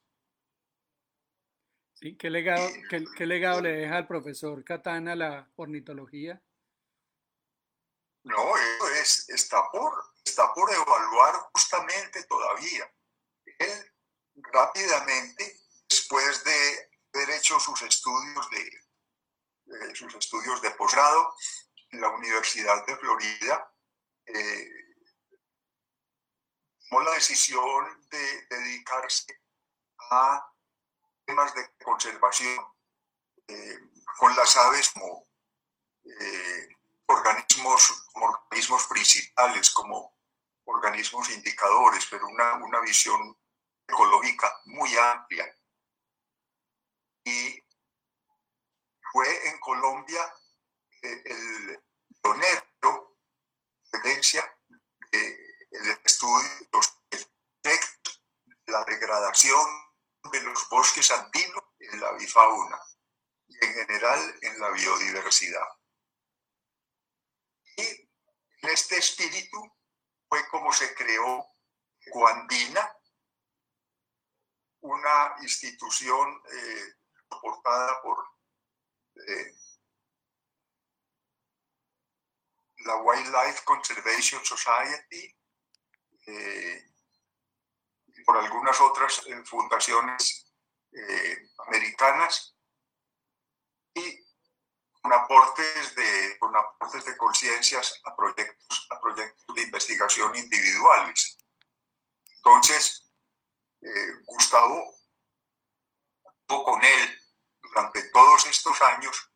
¿Qué 2.00 2.30
legado, 2.30 2.68
qué, 3.16 3.26
legado 3.26 3.60
le 3.60 3.72
deja 3.72 3.96
al 3.96 4.06
profesor 4.06 4.62
Catana 4.64 5.14
la 5.14 5.50
ornitología? 5.56 6.42
No, 8.24 8.56
eso 8.56 8.88
es, 9.00 9.28
está, 9.28 9.62
por, 9.70 9.92
está 10.24 10.52
por 10.52 10.70
evaluar 10.72 11.34
justamente 11.52 12.24
todavía. 12.24 12.92
Él 13.58 13.92
rápidamente, 14.34 15.60
después 15.88 16.44
de 16.44 16.90
haber 17.14 17.30
hecho 17.30 17.58
sus 17.60 17.80
estudios 17.82 18.50
de, 18.50 19.94
sus 19.94 20.14
estudios 20.14 20.60
de 20.60 20.70
posgrado 20.72 21.34
en 21.90 22.00
la 22.00 22.08
Universidad 22.10 22.84
de 22.86 22.96
Florida, 22.96 23.72
eh, 24.26 24.70
tomó 26.88 27.02
la 27.02 27.12
decisión 27.12 28.08
de 28.10 28.46
dedicarse 28.50 29.40
a 30.10 30.55
temas 31.26 31.54
de 31.54 31.68
conservación 31.84 32.58
eh, 33.48 33.78
con 34.18 34.34
las 34.36 34.56
aves 34.56 34.90
como 34.90 35.26
eh, 36.04 36.68
organismos, 37.06 38.06
organismos 38.14 38.86
principales, 38.86 39.70
como 39.70 40.16
organismos 40.64 41.30
indicadores, 41.30 42.06
pero 42.10 42.26
una, 42.28 42.54
una 42.54 42.80
visión 42.80 43.36
ecológica 43.86 44.60
muy 44.66 44.96
amplia. 44.96 45.52
Y 47.24 47.62
fue 49.12 49.48
en 49.48 49.58
Colombia 49.58 50.34
eh, 51.02 51.22
el 51.24 51.84
pionero 52.22 53.18
de 53.92 54.12
el 55.70 55.90
estudio 56.04 56.48
de 56.60 56.68
los 56.72 56.98
efectos 57.10 58.06
la 58.66 58.84
degradación 58.84 59.85
de 60.30 60.40
los 60.42 60.68
bosques 60.68 61.10
andinos 61.10 61.64
en 61.78 62.00
la 62.00 62.12
bifauna 62.12 62.80
y 63.46 63.64
en 63.64 63.74
general 63.74 64.38
en 64.42 64.60
la 64.60 64.70
biodiversidad. 64.70 65.68
Y 67.76 67.82
en 67.82 68.70
este 68.70 68.98
espíritu 68.98 69.60
fue 70.28 70.46
como 70.48 70.72
se 70.72 70.94
creó 70.94 71.46
Guandina, 72.06 72.92
una 74.80 75.36
institución 75.42 76.42
eh, 76.52 76.94
soportada 77.28 78.00
por 78.02 78.18
eh, 79.26 79.54
la 82.78 82.96
Wildlife 82.96 83.64
Conservation 83.64 84.44
Society 84.44 85.36
eh, 86.26 86.95
por 88.26 88.36
algunas 88.36 88.78
otras 88.80 89.24
eh, 89.26 89.42
fundaciones 89.44 90.52
eh, 90.92 91.48
americanas 91.66 92.56
y 93.94 94.26
con 95.00 95.12
aportes 95.12 95.94
de, 95.94 96.36
con 96.38 96.54
aportes 96.54 97.04
de 97.04 97.16
conciencias 97.16 98.00
a 98.04 98.16
proyectos, 98.16 98.88
a 98.90 99.00
proyectos 99.00 99.54
de 99.54 99.62
investigación 99.62 100.34
individuales. 100.34 101.38
Entonces, 102.36 103.02
Gustavo 104.24 104.96
tuvo 106.46 106.64
con 106.64 106.84
él 106.84 107.20
durante 107.62 108.02
todos 108.10 108.46
estos 108.46 108.82
años, 108.82 109.30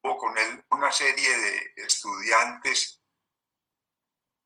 tuvo 0.00 0.18
con 0.18 0.38
él 0.38 0.64
una 0.70 0.92
serie 0.92 1.36
de 1.36 1.72
estudiantes, 1.76 3.02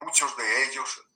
muchos 0.01 0.35
de 0.37 0.65
ellos 0.65 1.07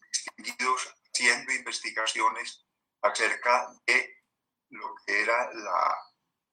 haciendo 1.16 1.52
investigaciones 1.52 2.65
acerca 3.06 3.72
de 3.86 4.24
lo 4.70 4.94
que 5.04 5.22
era 5.22 5.52
la, 5.52 5.96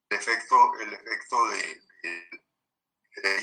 el 0.10 0.18
efecto, 0.18 0.74
el 0.80 0.94
efecto 0.94 1.48
de, 1.48 1.82
de, 3.22 3.42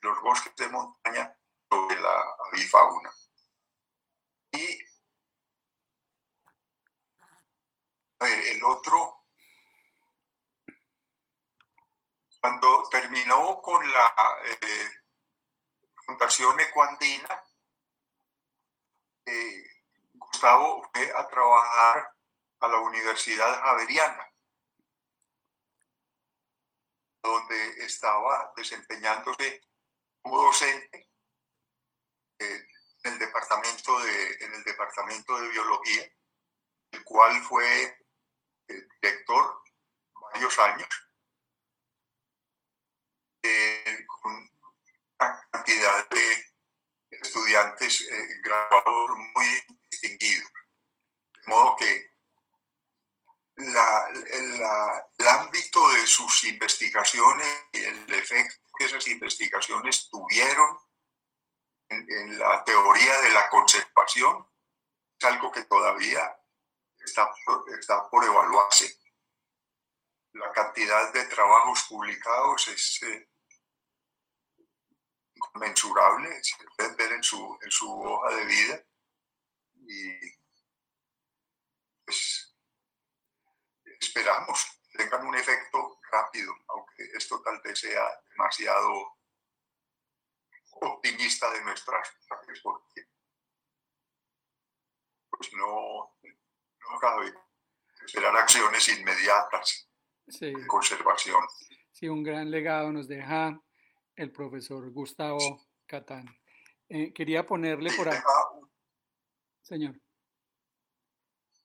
los 0.00 0.20
bosques 0.20 0.54
de 0.56 0.68
montaña 0.68 1.36
sobre 1.70 2.00
la 2.00 2.24
avifauna. 2.50 3.10
Y 4.52 4.78
el 8.20 8.64
otro, 8.64 9.24
cuando 12.40 12.88
terminó 12.90 13.60
con 13.60 13.90
la 13.92 14.14
eh, 14.44 14.90
Fundación 16.04 16.58
Ecuandina, 16.60 17.44
eh, 19.26 19.64
Gustavo 20.14 20.88
fue 20.92 21.12
a 21.14 21.26
trabajar 21.28 22.11
a 22.62 22.68
la 22.68 22.78
Universidad 22.78 23.60
Javeriana, 23.60 24.32
donde 27.20 27.84
estaba 27.84 28.52
desempeñándose 28.56 29.60
como 30.22 30.44
docente 30.44 31.10
en 32.38 33.12
el 33.12 33.18
departamento 33.18 33.98
de, 34.00 34.32
en 34.40 34.54
el 34.54 34.62
departamento 34.62 35.40
de 35.40 35.48
biología, 35.48 36.08
el 36.92 37.04
cual 37.04 37.42
fue 37.42 37.98
director 38.68 39.60
varios 40.32 40.58
años, 40.60 40.88
eh, 43.42 44.06
con 44.06 44.34
una 45.18 45.48
cantidad 45.50 46.08
de 46.10 46.44
estudiantes 47.10 48.02
eh, 48.02 48.40
graduados 48.40 49.18
muy 49.34 49.46
distinguidos. 49.90 50.50
De 51.44 51.48
modo 51.48 51.76
que 51.76 52.11
la, 53.70 54.08
el 55.18 55.28
ámbito 55.28 55.88
de 55.90 56.06
sus 56.06 56.44
investigaciones 56.44 57.46
y 57.72 57.84
el 57.84 58.14
efecto 58.14 58.62
que 58.78 58.86
esas 58.86 59.06
investigaciones 59.08 60.08
tuvieron 60.10 60.78
en, 61.88 62.38
la 62.38 62.64
teoría 62.64 63.20
de 63.20 63.30
la 63.30 63.48
conservación 63.50 64.46
es 65.18 65.24
algo 65.26 65.52
que 65.52 65.64
todavía 65.64 66.36
está 66.98 67.30
está 67.78 68.08
por 68.08 68.24
evaluarse. 68.24 68.98
La 70.32 70.50
cantidad 70.52 71.12
de 71.12 71.24
trabajos 71.26 71.84
publicados 71.88 72.68
es 72.68 73.02
eh, 73.02 73.28
inconmensurable, 75.34 76.42
se 76.42 76.56
pueden 76.76 76.96
ver 76.96 77.12
en 77.12 77.22
su, 77.22 77.58
en 77.60 77.70
su 77.70 77.92
hoja 77.92 78.34
de 78.36 78.44
vida. 78.44 78.84
y 79.86 80.42
pues 82.04 82.41
esperamos 84.02 84.80
que 84.90 84.98
tengan 84.98 85.26
un 85.26 85.34
efecto 85.34 86.00
rápido, 86.10 86.52
aunque 86.68 87.04
esto 87.14 87.40
tal 87.42 87.60
vez 87.62 87.78
sea 87.78 88.04
demasiado 88.30 89.16
optimista 90.72 91.50
de 91.52 91.64
nuestras 91.64 92.08
partes, 92.28 92.60
porque 92.62 93.06
pues 95.30 95.52
no, 95.54 96.16
no 96.22 96.98
cabe 97.00 97.32
esperar 98.04 98.36
acciones 98.36 98.88
inmediatas 98.88 99.88
de 100.26 100.66
conservación. 100.66 101.42
Sí, 101.92 102.08
un 102.08 102.22
gran 102.22 102.50
legado 102.50 102.92
nos 102.92 103.06
deja 103.06 103.60
el 104.16 104.32
profesor 104.32 104.90
Gustavo 104.90 105.66
Catán. 105.86 106.26
Eh, 106.88 107.12
quería 107.12 107.46
ponerle 107.46 107.92
por 107.92 108.08
ahí. 108.08 108.18
Señor. 109.62 109.94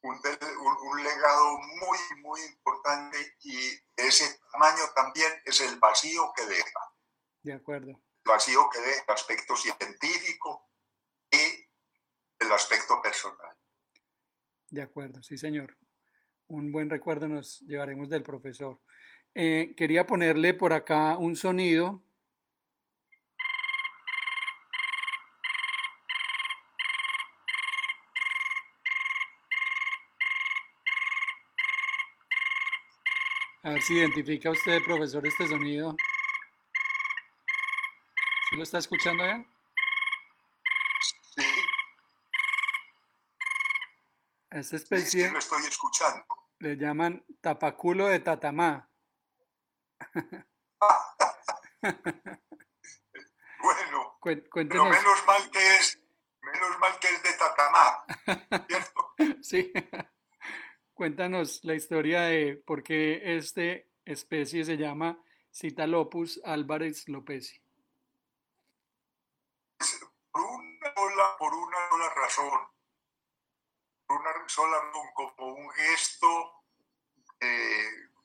Un, 0.04 0.16
un, 0.16 1.04
legado 1.04 1.58
muy, 1.58 2.22
muy 2.22 2.42
importante 2.42 3.18
y 3.44 3.58
ese 3.96 4.40
tamaño 4.52 4.84
también 4.96 5.32
es 5.44 5.60
el 5.62 5.80
vacío 5.80 6.32
que 6.36 6.46
deja. 6.46 6.80
De 7.42 7.54
acuerdo. 7.54 7.92
El 7.92 8.30
vacío 8.30 8.70
que 8.72 8.80
deja 8.80 9.04
el 9.08 9.14
aspecto 9.14 9.56
científico 9.56 10.70
y 11.32 11.68
el 12.40 12.52
aspecto 12.52 13.02
personal. 13.02 13.58
De 14.70 14.82
acuerdo, 14.82 15.24
sí, 15.24 15.38
señor. 15.38 15.78
Un 16.48 16.72
buen 16.72 16.90
recuerdo 16.90 17.28
nos 17.28 17.60
llevaremos 17.62 18.10
del 18.10 18.24
profesor. 18.24 18.80
Eh, 19.34 19.74
quería 19.76 20.06
ponerle 20.06 20.54
por 20.54 20.74
acá 20.74 21.18
un 21.18 21.36
sonido 21.36 22.04
A 33.68 33.72
ver 33.72 33.82
si 33.82 33.96
identifica 33.96 34.50
usted, 34.50 34.82
profesor, 34.82 35.28
este 35.28 35.46
sonido. 35.46 35.94
¿Sí 38.50 38.56
lo 38.56 38.64
está 38.64 38.78
escuchando 38.78 39.26
ya? 39.26 39.46
Sí. 41.36 41.44
esta 44.52 44.78
especie. 44.78 45.28
Sí, 45.28 45.34
lo 45.34 45.40
estoy 45.40 45.66
escuchando. 45.66 46.24
Le 46.60 46.78
llaman 46.78 47.26
tapaculo 47.42 48.08
de 48.08 48.22
tatamá. 48.22 48.90
bueno, 53.62 54.18
pero 54.54 54.86
menos 54.86 55.26
mal 55.28 55.52
que 55.52 55.76
es, 55.76 56.02
menos 56.40 56.80
mal 56.80 56.98
que 57.00 57.10
es 57.10 57.22
de 57.22 57.34
tatamá, 57.34 58.06
¿cierto? 58.66 59.14
sí. 59.44 59.74
Cuéntanos 60.98 61.60
la 61.64 61.76
historia 61.76 62.22
de 62.22 62.56
por 62.66 62.82
qué 62.82 63.38
esta 63.38 63.62
especie 64.04 64.66
se 64.66 64.78
llama 64.78 65.24
Citalopus 65.54 66.42
álvarez 66.44 67.08
lopezi. 67.08 67.62
Por 70.32 71.54
una 71.54 71.88
sola, 71.90 72.10
razón, 72.16 72.68
por 74.08 74.22
una 74.22 74.50
sola 74.50 74.80
razón, 74.82 75.08
como 75.14 75.54
un 75.54 75.70
gesto, 75.70 76.64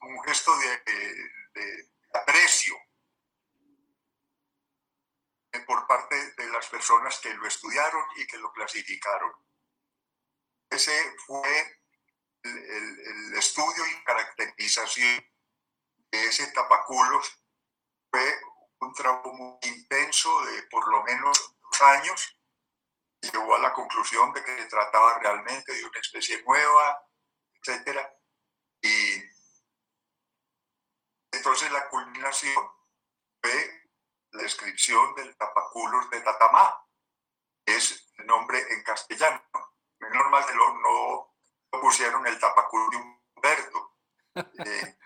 un 0.00 0.22
gesto 0.24 0.52
de, 0.56 1.90
aprecio 2.14 2.74
por 5.66 5.86
parte 5.86 6.16
de 6.38 6.48
las 6.48 6.66
personas 6.70 7.20
que 7.20 7.34
lo 7.34 7.46
estudiaron 7.46 8.02
y 8.16 8.26
que 8.26 8.38
lo 8.38 8.50
clasificaron. 8.50 9.30
Ese 10.70 11.14
fue 11.18 11.81
el, 12.42 13.34
estudio 13.34 13.86
y 13.86 14.04
caracterización 14.04 15.24
de 16.10 16.24
ese 16.26 16.46
tapaculos 16.52 17.42
fue 18.10 18.40
un 18.80 18.92
trabajo 18.94 19.32
muy 19.32 19.58
intenso 19.62 20.44
de 20.46 20.62
por 20.64 20.86
lo 20.88 21.02
menos 21.04 21.56
dos 21.62 21.82
años. 21.82 22.38
Llegó 23.20 23.54
a 23.54 23.60
la 23.60 23.72
conclusión 23.72 24.32
de 24.32 24.44
que 24.44 24.56
se 24.56 24.66
trataba 24.66 25.18
realmente 25.18 25.72
de 25.72 25.84
una 25.84 26.00
especie 26.00 26.42
nueva, 26.42 27.08
etc. 27.54 28.00
Y 28.82 29.22
entonces 31.32 31.70
la 31.70 31.88
culminación 31.88 32.70
fue 33.40 33.90
la 34.32 34.42
descripción 34.42 35.14
del 35.14 35.36
tapaculos 35.36 36.10
de 36.10 36.20
Tatamá, 36.20 36.86
que 37.64 37.76
es 37.76 38.12
el 38.18 38.26
nombre 38.26 38.60
en 38.72 38.82
castellano. 38.82 39.42
Menos 40.00 40.30
mal 40.30 40.44
que 40.44 40.54
no 40.54 41.31
pusieron 41.80 42.26
el 42.26 42.38
tapaculo 42.38 42.88
de 42.90 42.96
Humberto. 42.96 43.96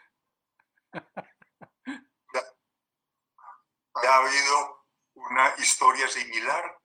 Eh, 3.98 4.08
ha 4.08 4.16
habido 4.16 4.86
una 5.14 5.54
historia 5.58 6.06
similar 6.06 6.78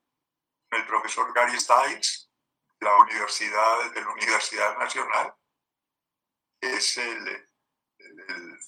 con 0.70 0.80
el 0.80 0.88
profesor 0.88 1.34
Gary 1.34 1.60
Stiles, 1.60 2.32
de 2.80 2.86
la 2.88 2.96
Universidad, 2.98 3.92
de 3.92 4.02
la 4.02 4.10
Universidad 4.10 4.78
Nacional, 4.78 5.36
es 6.62 6.98
el, 6.98 7.28
el, 7.98 8.60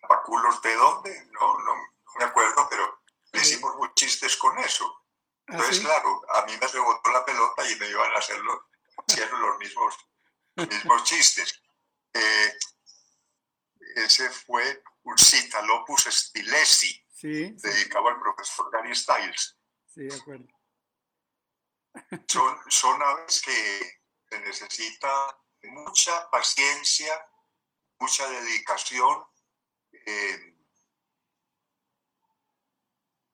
tapaculos 0.00 0.60
de 0.62 0.74
dónde, 0.74 1.28
no, 1.32 1.58
no, 1.58 1.74
me 2.18 2.24
acuerdo, 2.24 2.66
pero 2.68 3.02
le 3.32 3.40
hicimos 3.40 3.76
muchos 3.76 3.94
chistes 3.94 4.36
con 4.36 4.58
eso. 4.58 5.04
¿Ah, 5.48 5.52
Entonces, 5.52 5.80
claro, 5.80 6.22
a 6.30 6.46
mí 6.46 6.56
me 6.60 6.66
rebotó 6.66 7.10
la 7.10 7.24
pelota 7.24 7.68
y 7.68 7.76
me 7.76 7.88
iban 7.88 8.10
a 8.12 8.18
hacer 8.18 8.38
los, 8.40 8.60
los 9.06 9.58
mismos 9.58 10.09
mismos 10.68 11.04
chistes. 11.04 11.62
Eh, 12.12 12.58
ese 13.96 14.30
fue 14.30 14.82
un 15.02 15.16
Citalopus 15.18 16.04
stilesi, 16.04 17.04
dedicado 17.22 18.08
al 18.08 18.20
profesor 18.20 18.70
Gary 18.70 18.94
Stiles. 18.94 19.56
Sí, 19.86 20.02
de 20.02 20.14
acuerdo. 20.14 20.46
Son, 22.28 22.56
son 22.68 23.02
aves 23.02 23.42
que 23.42 24.00
se 24.28 24.40
necesita 24.40 25.40
mucha 25.64 26.30
paciencia, 26.30 27.12
mucha 27.98 28.28
dedicación, 28.28 29.24
eh, 30.06 30.56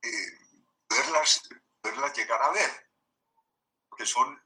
eh, 0.02 0.38
poderlas, 0.88 1.42
llegar 2.14 2.42
a 2.42 2.50
ver, 2.50 2.90
porque 3.88 4.06
son 4.06 4.42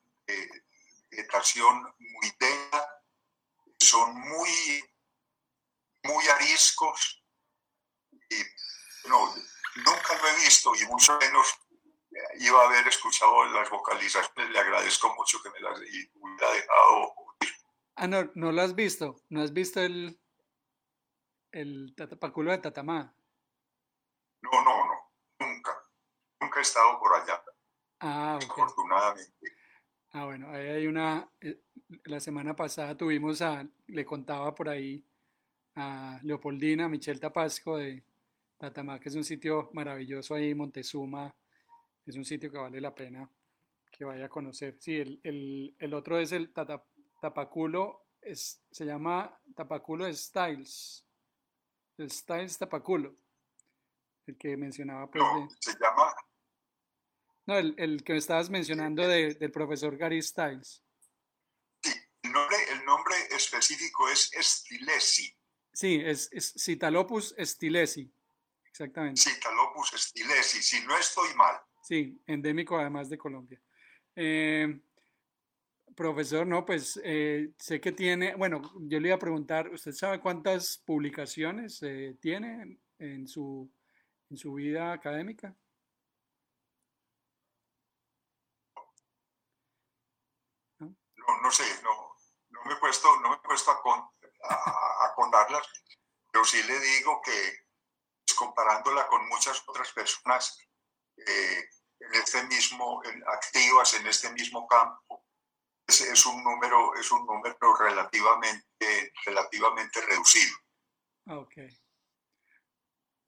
vegetación 1.10 1.94
muy 1.98 2.32
densa, 2.38 2.88
son 3.78 4.14
muy, 4.14 4.84
muy 6.04 6.28
ariscos. 6.28 7.24
Y 8.28 9.08
no, 9.08 9.34
nunca 9.76 10.18
lo 10.20 10.28
he 10.28 10.34
visto 10.44 10.72
y 10.74 10.86
mucho 10.86 11.18
menos 11.18 11.46
iba 12.38 12.62
a 12.62 12.66
haber 12.66 12.86
escuchado 12.88 13.44
las 13.46 13.70
vocalizaciones, 13.70 14.50
le 14.50 14.58
agradezco 14.58 15.14
mucho 15.14 15.42
que 15.42 15.50
me 15.50 15.60
las 15.60 15.78
hubiera 15.78 16.50
dejado 16.52 17.14
Ah, 17.96 18.06
no, 18.06 18.30
no 18.34 18.50
lo 18.50 18.62
has 18.62 18.74
visto, 18.74 19.16
no 19.28 19.42
has 19.42 19.52
visto 19.52 19.78
el, 19.78 20.18
el 21.52 21.94
tatapaculo 21.94 22.50
de 22.50 22.56
Tatamá. 22.56 23.14
No, 24.40 24.50
no, 24.64 24.86
no, 24.86 25.12
nunca, 25.38 25.86
nunca 26.40 26.60
he 26.60 26.62
estado 26.62 26.98
por 26.98 27.14
allá. 27.14 27.44
Ah, 28.00 28.38
Afortunadamente. 28.40 29.59
Ah, 30.12 30.24
bueno, 30.24 30.50
ahí 30.50 30.66
hay 30.66 30.86
una, 30.88 31.30
eh, 31.40 31.60
la 32.04 32.18
semana 32.18 32.56
pasada 32.56 32.96
tuvimos 32.96 33.42
a, 33.42 33.64
le 33.86 34.04
contaba 34.04 34.52
por 34.54 34.68
ahí 34.68 35.04
a 35.76 36.18
Leopoldina, 36.24 36.88
Michelle 36.88 37.20
Tapasco 37.20 37.76
de 37.76 38.02
Tatamá, 38.58 38.98
que 38.98 39.08
es 39.08 39.14
un 39.14 39.22
sitio 39.22 39.70
maravilloso 39.72 40.34
ahí, 40.34 40.52
Montezuma, 40.52 41.32
es 42.04 42.16
un 42.16 42.24
sitio 42.24 42.50
que 42.50 42.58
vale 42.58 42.80
la 42.80 42.92
pena 42.92 43.30
que 43.90 44.04
vaya 44.04 44.26
a 44.26 44.28
conocer. 44.28 44.76
Sí, 44.80 45.20
el, 45.22 45.94
otro 45.94 46.18
es 46.18 46.32
el 46.32 46.52
Tapaculo, 47.20 48.06
es, 48.20 48.60
se 48.68 48.84
llama 48.84 49.38
Tapaculo 49.54 50.12
Styles, 50.12 51.06
el 51.98 52.10
Styles 52.10 52.58
Tapaculo, 52.58 53.14
el 54.26 54.36
que 54.36 54.56
mencionaba. 54.56 55.08
Pues, 55.08 55.22
se 55.60 55.72
llama 55.72 56.12
no, 57.50 57.58
el, 57.58 57.74
el 57.78 58.04
que 58.04 58.16
estabas 58.16 58.48
mencionando 58.48 59.06
de, 59.06 59.34
del 59.34 59.50
profesor 59.50 59.96
Gary 59.96 60.22
Stiles. 60.22 60.82
Sí, 61.82 61.92
el 62.22 62.32
nombre, 62.32 62.56
el 62.72 62.84
nombre 62.84 63.14
específico 63.32 64.08
es 64.08 64.30
Stilesi. 64.40 65.36
Sí, 65.72 66.00
es, 66.04 66.28
es 66.32 66.52
Citalopus 66.58 67.34
stilesi, 67.38 68.12
exactamente. 68.66 69.20
Citalopus 69.20 69.90
stilesi, 69.96 70.62
si 70.62 70.84
no 70.84 70.96
estoy 70.98 71.34
mal. 71.34 71.56
Sí, 71.82 72.20
endémico 72.26 72.78
además 72.78 73.08
de 73.08 73.18
Colombia. 73.18 73.60
Eh, 74.16 74.80
profesor, 75.94 76.46
no, 76.46 76.64
pues 76.64 77.00
eh, 77.04 77.50
sé 77.58 77.80
que 77.80 77.92
tiene, 77.92 78.34
bueno, 78.34 78.62
yo 78.80 79.00
le 79.00 79.08
iba 79.08 79.16
a 79.16 79.20
preguntar, 79.20 79.68
¿usted 79.72 79.92
sabe 79.92 80.20
cuántas 80.20 80.78
publicaciones 80.84 81.82
eh, 81.82 82.16
tiene 82.20 82.78
en 82.98 83.26
su, 83.26 83.70
en 84.28 84.36
su 84.36 84.54
vida 84.54 84.92
académica? 84.92 85.56
No, 91.40 91.50
sé, 91.50 91.64
no, 91.82 92.16
no 92.50 92.64
me 92.64 92.74
he 92.74 92.76
puesto, 92.76 93.20
no 93.20 93.30
me 93.30 93.36
he 93.36 93.38
puesto 93.40 93.70
a, 93.70 93.76
a, 95.04 95.14
contarlas, 95.14 95.66
pero 96.30 96.44
sí 96.44 96.62
le 96.62 96.78
digo 96.78 97.20
que 97.22 97.66
pues, 98.24 98.36
comparándola 98.36 99.06
con 99.08 99.26
muchas 99.28 99.62
otras 99.66 99.92
personas 99.92 100.58
eh, 101.16 101.68
en 102.00 102.14
este 102.14 102.42
mismo, 102.44 103.02
activas 103.26 103.94
en 103.94 104.06
este 104.06 104.30
mismo 104.32 104.66
campo, 104.66 105.26
es, 105.86 106.00
es, 106.00 106.26
un 106.26 106.42
número, 106.42 106.94
es 106.94 107.10
un 107.12 107.26
número 107.26 107.76
relativamente, 107.78 109.12
relativamente 109.24 110.00
reducido. 110.00 110.56
Ah, 111.26 111.38
ok. 111.38 111.54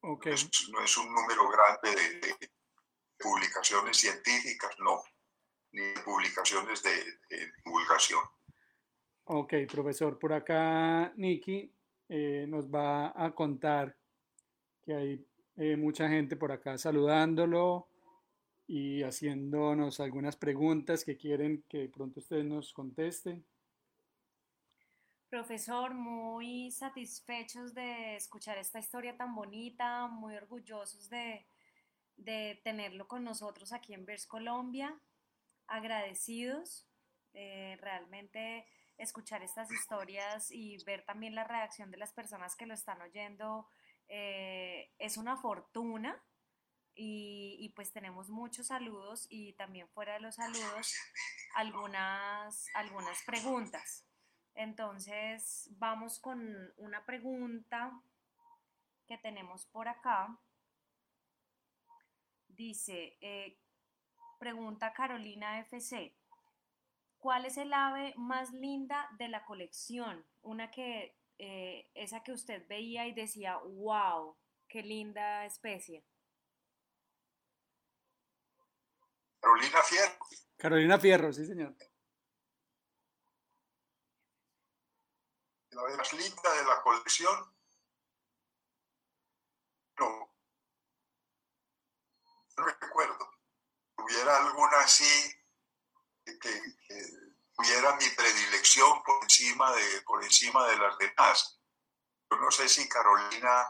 okay. 0.01 0.35
No, 0.71 0.83
es, 0.83 0.97
un 0.97 1.13
número 1.13 1.49
grande 1.49 1.95
de, 1.95 2.51
publicaciones 3.19 3.97
científicas, 3.97 4.75
no, 4.79 5.03
ni 5.73 5.83
de 5.83 6.01
publicaciones 6.05 6.83
de, 6.83 6.91
divulgación. 7.65 8.21
Ok, 9.25 9.55
profesor, 9.71 10.19
por 10.19 10.33
acá 10.33 11.13
Niki 11.17 11.73
eh, 12.09 12.47
nos 12.49 12.67
va 12.69 13.13
a 13.15 13.35
contar 13.35 13.97
que 14.83 14.95
hay 14.95 15.27
eh, 15.57 15.77
mucha 15.77 16.09
gente 16.09 16.37
por 16.37 16.53
acá 16.53 16.77
saludándolo 16.77 17.89
y 18.67 19.03
haciéndonos 19.03 20.01
algunas 20.01 20.37
preguntas 20.37 21.05
que 21.05 21.17
quieren 21.17 21.65
que 21.69 21.89
pronto 21.89 22.21
ustedes 22.21 22.45
nos 22.45 22.73
contesten. 22.73 23.45
Profesor, 25.29 25.95
muy 25.95 26.71
satisfechos 26.71 27.73
de 27.73 28.17
escuchar 28.17 28.59
esta 28.59 28.79
historia 28.79 29.17
tan 29.17 29.35
bonita, 29.35 30.07
muy 30.07 30.37
orgullosos 30.37 31.09
de, 31.09 31.47
de 32.17 32.61
tenerlo 32.65 33.09
con 33.09 33.25
nosotros 33.25 33.73
aquí 33.73 33.95
en 33.95 34.05
Vers 34.05 34.27
Colombia, 34.27 34.95
agradecidos, 35.73 36.87
de 37.33 37.79
realmente 37.81 38.67
escuchar 38.99 39.43
estas 39.43 39.71
historias 39.73 40.51
y 40.51 40.77
ver 40.85 41.03
también 41.05 41.35
la 41.35 41.45
reacción 41.45 41.91
de 41.91 41.97
las 41.97 42.13
personas 42.13 42.57
que 42.57 42.67
lo 42.67 42.75
están 42.75 43.01
oyendo 43.01 43.67
eh, 44.09 44.93
es 44.99 45.17
una 45.17 45.37
fortuna 45.37 46.23
y, 46.95 47.73
pues 47.75 47.91
tenemos 47.91 48.29
muchos 48.29 48.67
saludos 48.67 49.27
y 49.31 49.55
también 49.55 49.89
fuera 49.89 50.13
de 50.13 50.21
los 50.21 50.35
saludos 50.35 50.95
algunas, 51.55 52.67
algunas 52.75 53.23
preguntas. 53.25 54.07
Entonces 54.55 55.71
vamos 55.79 56.19
con 56.19 56.55
una 56.77 57.07
pregunta 57.07 57.99
que 59.07 59.17
tenemos 59.17 59.65
por 59.65 59.89
acá. 59.89 60.39
Dice, 62.47 63.17
eh, 63.23 63.59
pregunta 64.43 64.93
Carolina 64.93 65.61
FC, 65.61 66.17
¿cuál 67.19 67.45
es 67.45 67.57
el 67.59 67.73
ave 67.73 68.13
más 68.17 68.51
linda 68.51 69.09
de 69.17 69.29
la 69.29 69.45
colección? 69.45 70.27
Una 70.41 70.69
que, 70.69 71.17
eh, 71.39 71.89
esa 71.95 72.25
que 72.25 72.33
usted 72.33 72.67
veía 72.67 73.07
y 73.07 73.15
decía, 73.15 73.59
wow, 73.59 74.37
qué 74.67 74.83
linda 74.83 75.45
especie. 75.45 76.05
Carolina 79.41 79.83
Fierro. 79.85 80.19
Carolina 80.57 80.99
Fierro, 80.99 81.33
sí, 81.33 81.47
señor. 81.47 81.77
La 85.71 85.97
más 85.97 86.13
linda 86.15 86.55
de 86.59 86.65
la 86.65 86.83
colección. 86.83 87.55
No. 90.01 90.35
No 92.57 92.65
recuerdo. 92.65 93.32
Hubiera 94.03 94.37
alguna 94.39 94.81
así 94.81 95.33
que, 96.25 96.63
tuviera 97.55 97.97
mi 97.97 98.09
predilección 98.17 99.03
por 99.03 99.23
encima 99.23 99.73
de, 99.75 100.03
por 100.03 100.23
encima 100.25 100.67
de 100.69 100.79
las 100.79 100.99
demás. 100.99 101.61
Yo 102.31 102.39
no 102.39 102.51
sé 102.51 102.69
si 102.69 102.89
Carolina 102.89 103.69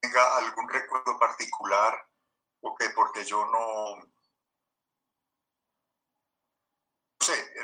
tenga 0.00 0.36
algún 0.36 0.68
recuerdo 0.68 1.18
particular 1.18 2.06
o 2.60 2.74
que 2.76 2.90
porque 2.90 3.24
yo 3.24 3.44
no, 3.46 4.08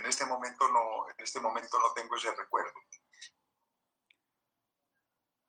en 0.04 0.06
este 0.06 0.26
momento 0.26 0.68
no, 0.68 1.08
en 1.08 1.24
este 1.24 1.40
momento 1.40 1.78
no 1.78 1.92
tengo 1.92 2.16
ese 2.16 2.34
recuerdo. 2.34 2.72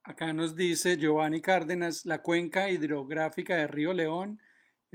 Acá 0.03 0.33
nos 0.33 0.55
dice 0.55 0.97
Giovanni 0.97 1.41
Cárdenas, 1.41 2.05
la 2.05 2.21
cuenca 2.21 2.69
hidrográfica 2.69 3.55
de 3.55 3.67
Río 3.67 3.93
León 3.93 4.39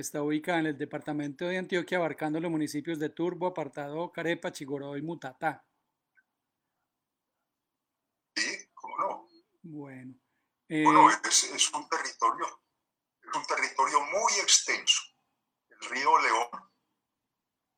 está 0.00 0.22
ubicada 0.22 0.60
en 0.60 0.66
el 0.66 0.78
departamento 0.78 1.46
de 1.46 1.58
Antioquia, 1.58 1.98
abarcando 1.98 2.40
los 2.40 2.50
municipios 2.50 2.98
de 2.98 3.10
Turbo, 3.10 3.46
Apartado, 3.46 4.10
Carepa, 4.12 4.52
Chigoró 4.52 4.96
y 4.96 5.02
Mutatá. 5.02 5.64
Sí, 8.34 8.70
cómo 8.74 8.98
no. 8.98 9.28
Bueno. 9.62 10.14
bueno, 10.68 11.10
eh, 11.10 11.16
es, 11.24 11.72
un 11.72 11.88
territorio, 11.88 12.62
es 13.22 13.34
un 13.34 13.46
territorio 13.46 14.00
muy 14.00 14.32
extenso. 14.40 15.02
El 15.68 15.90
río 15.90 16.18
León 16.20 16.48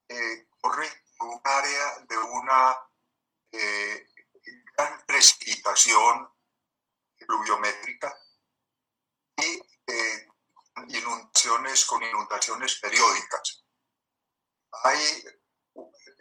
eh, 0.08 0.46
corre 0.60 0.86
un 1.20 1.40
área 1.44 2.04
de 2.08 2.16
una 2.18 2.76
eh, 3.52 4.08
gran 4.76 5.04
precipitación 5.06 6.28
pluviométrica 7.26 8.14
y 9.36 9.62
eh, 9.86 10.31
inundaciones 10.88 11.84
con 11.84 12.02
inundaciones 12.02 12.78
periódicas. 12.80 13.64
Hay 14.84 15.24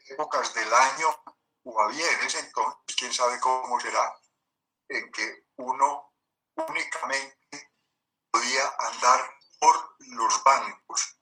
épocas 0.10 0.54
del 0.54 0.74
año, 0.74 1.08
o 1.64 1.82
había 1.82 2.10
en 2.12 2.22
ese 2.22 2.39
entonces, 2.39 2.95
quién 2.97 3.14
sabe 3.14 3.39
cómo 3.39 3.80
será, 3.80 4.20
en 4.89 5.12
que 5.12 5.45
uno 5.58 6.14
únicamente 6.56 7.72
podía 8.30 8.64
andar 8.80 9.38
por 9.60 9.95
los 9.99 10.43
bancos, 10.43 11.18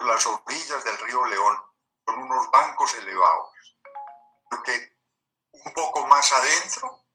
las 0.00 0.26
orillas 0.26 0.84
del 0.84 0.98
río 0.98 1.24
León 1.26 1.56
con 2.04 2.18
unos 2.18 2.50
bancos 2.50 2.94
elevados, 2.94 3.78
porque 4.50 4.96
un 5.52 5.72
poco 5.72 6.06
más 6.06 6.32
adentro 6.32 7.06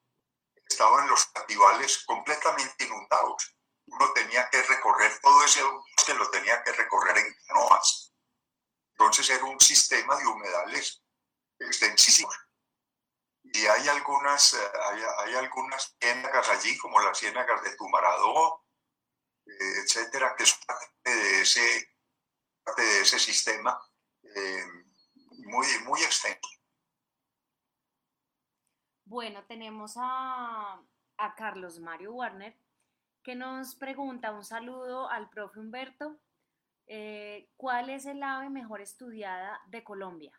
estaban 0.56 1.08
los 1.08 1.26
cativales 1.28 2.04
completamente 2.06 2.86
inundados. 2.86 3.56
Uno 3.92 4.14
tenía 4.14 4.50
que 4.50 4.62
recorrer 4.64 5.20
todo 5.22 5.44
ese 5.44 5.62
bosque, 5.64 6.14
lo 6.14 6.30
tenía 6.32 6.64
que 6.64 6.72
recorrer 6.72 7.18
en 7.18 7.36
canoas. 7.46 8.14
Entonces 8.92 9.30
era 9.30 9.44
un 9.46 9.60
sistema 9.60 10.16
de 10.16 10.28
humedales 10.28 11.04
extensísimos. 11.60 12.36
Y 13.44 13.66
hay 13.66 13.88
algunas, 13.90 14.54
eh, 14.54 14.72
hay, 15.20 15.36
algunas 15.36 15.96
ciénagas 16.00 16.50
allí, 16.50 16.78
como 16.78 17.00
las 17.02 17.18
ciénagas 17.18 17.62
de 17.64 17.76
Tumaradó, 17.76 18.64
eh, 19.46 19.82
etcétera, 19.84 20.36
que 20.38 20.46
son 20.46 20.60
parte 20.66 21.10
de 21.10 21.42
ese, 21.42 21.96
parte 22.64 22.82
de 22.82 23.02
ese 23.02 23.20
sistema 23.20 23.78
eh, 24.24 24.66
muy, 25.48 25.68
muy 25.84 26.02
extenso. 26.02 26.48
Bueno, 29.04 29.44
tenemos 29.48 29.96
a, 29.98 30.82
a 31.18 31.36
Carlos 31.36 31.80
Mario 31.80 32.14
Warner 32.14 32.58
que 33.24 33.36
nos 33.36 33.76
pregunta 33.76 34.32
un 34.32 34.44
saludo 34.44 35.10
al 35.10 35.30
profe 35.30 35.60
Humberto. 35.60 36.20
Eh, 36.88 37.50
¿Cuál 37.56 37.90
es 37.90 38.06
el 38.06 38.22
ave 38.24 38.50
mejor 38.50 38.82
estudiada 38.82 39.62
de 39.68 39.84
Colombia? 39.84 40.32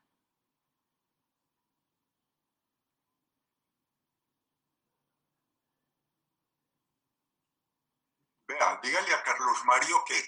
Vea, 8.46 8.80
dígale 8.82 9.14
a 9.14 9.22
Carlos 9.22 9.64
Mario 9.64 10.04
que 10.06 10.20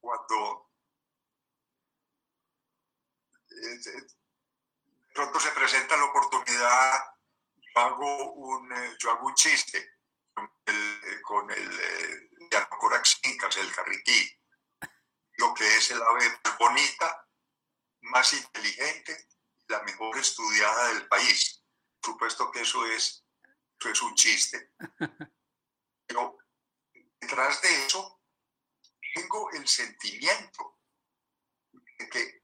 cuando 0.00 0.70
pronto 5.12 5.40
se 5.40 5.50
presenta 5.50 5.96
la 5.96 6.04
oportunidad, 6.04 6.92
yo 7.56 7.80
hago 7.80 8.32
un, 8.34 8.72
eh, 8.72 8.96
yo 8.98 9.10
hago 9.10 9.26
un 9.26 9.34
chiste 9.34 9.95
el, 10.66 11.22
con 11.22 11.50
el 11.50 11.80
eh, 11.80 12.26
el 13.58 13.72
carriquí, 13.72 14.30
lo 15.38 15.54
que 15.54 15.66
es 15.76 15.90
el 15.90 16.02
ave 16.02 16.40
más 16.44 16.58
bonita, 16.58 17.28
más 18.02 18.32
inteligente, 18.32 19.28
la 19.68 19.82
mejor 19.82 20.18
estudiada 20.18 20.88
del 20.94 21.08
país. 21.08 21.62
Por 22.00 22.12
supuesto 22.12 22.50
que 22.50 22.62
eso 22.62 22.86
es, 22.86 23.24
eso 23.80 23.90
es 23.90 24.02
un 24.02 24.14
chiste. 24.14 24.72
Pero 26.06 26.38
detrás 27.20 27.60
de 27.62 27.86
eso 27.86 28.20
tengo 29.14 29.50
el 29.52 29.66
sentimiento 29.66 30.78
de 31.98 32.08
que 32.08 32.42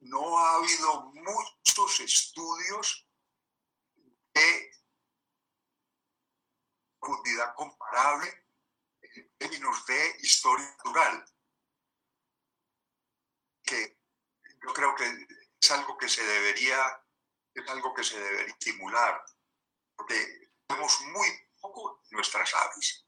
no 0.00 0.38
ha 0.38 0.54
habido 0.56 1.12
muchos 1.12 2.00
estudios 2.00 3.06
de 4.34 4.70
profundidad 7.00 7.54
comparable 7.54 8.44
en 9.02 9.36
términos 9.38 9.86
de 9.86 10.16
historia 10.20 10.68
natural, 10.70 11.24
que 13.62 13.98
yo 14.62 14.72
creo 14.72 14.94
que 14.94 15.26
es 15.60 15.70
algo 15.70 15.96
que 15.96 16.08
se 16.08 16.24
debería, 16.24 17.04
es 17.54 17.68
algo 17.68 17.94
que 17.94 18.04
se 18.04 18.18
debería 18.18 18.54
estimular, 18.54 19.24
porque 19.96 20.50
vemos 20.68 21.00
muy 21.02 21.28
poco 21.60 22.02
nuestras 22.10 22.54
aves. 22.54 23.06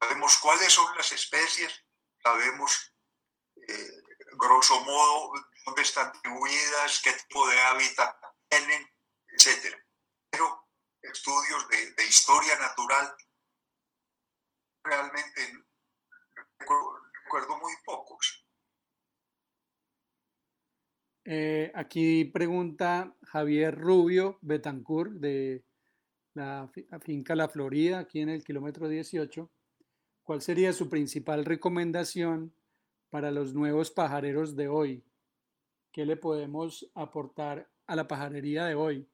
Sabemos 0.00 0.36
cuáles 0.38 0.72
son 0.72 0.96
las 0.96 1.12
especies, 1.12 1.84
sabemos 2.22 2.94
eh, 3.68 4.02
grosso 4.36 4.80
modo 4.80 5.32
dónde 5.64 5.82
están 5.82 6.12
distribuidas, 6.12 7.00
qué 7.02 7.12
tipo 7.12 7.46
de 7.48 7.60
hábitat 7.60 8.16
tienen, 8.48 8.90
etc. 9.28 9.76
Pero 10.30 10.63
estudios 11.12 11.68
de, 11.68 12.04
historia 12.06 12.58
natural 12.58 13.14
realmente 14.82 15.64
recuerdo, 16.58 17.58
muy 17.58 17.72
pocos. 17.84 18.46
Eh, 21.24 21.72
aquí 21.74 22.26
pregunta 22.26 23.16
Javier 23.22 23.78
Rubio 23.78 24.38
Betancourt 24.42 25.12
de 25.12 25.64
la 26.34 26.70
finca 27.02 27.34
La 27.34 27.48
Florida, 27.48 28.00
aquí 28.00 28.20
en 28.20 28.28
el 28.28 28.44
kilómetro 28.44 28.88
18. 28.88 29.50
¿Cuál 30.22 30.42
sería 30.42 30.72
su 30.72 30.88
principal 30.88 31.44
recomendación 31.44 32.54
para 33.10 33.30
los 33.30 33.54
nuevos 33.54 33.90
pajareros 33.90 34.56
de 34.56 34.68
hoy? 34.68 35.04
¿Qué 35.92 36.04
le 36.04 36.16
podemos 36.16 36.90
aportar 36.94 37.70
a 37.86 37.96
la 37.96 38.08
pajarería 38.08 38.64
de 38.64 38.74
hoy? 38.74 39.08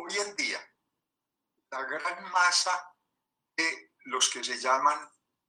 Hoy 0.00 0.12
en 0.26 0.36
día, 0.36 0.58
la 1.70 1.84
gran 1.84 2.27
masa 2.38 2.94
de 3.56 3.92
los 4.04 4.28
que 4.30 4.44
se 4.44 4.58
llaman 4.58 4.98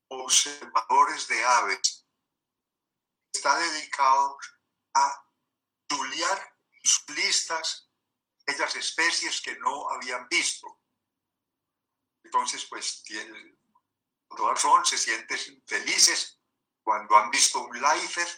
observadores 0.08 1.28
de 1.28 1.44
aves 1.44 2.06
está 3.32 3.56
dedicado 3.58 4.38
a 4.94 5.24
estudiar 5.88 6.56
sus 6.82 7.08
listas 7.10 7.90
aquellas 8.42 8.74
especies 8.76 9.40
que 9.40 9.56
no 9.58 9.88
habían 9.90 10.26
visto. 10.28 10.80
Entonces, 12.24 12.64
pues, 12.66 13.02
son, 14.56 14.84
se 14.84 14.98
sienten 14.98 15.62
felices 15.66 16.40
cuando 16.82 17.16
han 17.16 17.30
visto 17.30 17.60
un 17.60 17.80
lifer, 17.80 18.28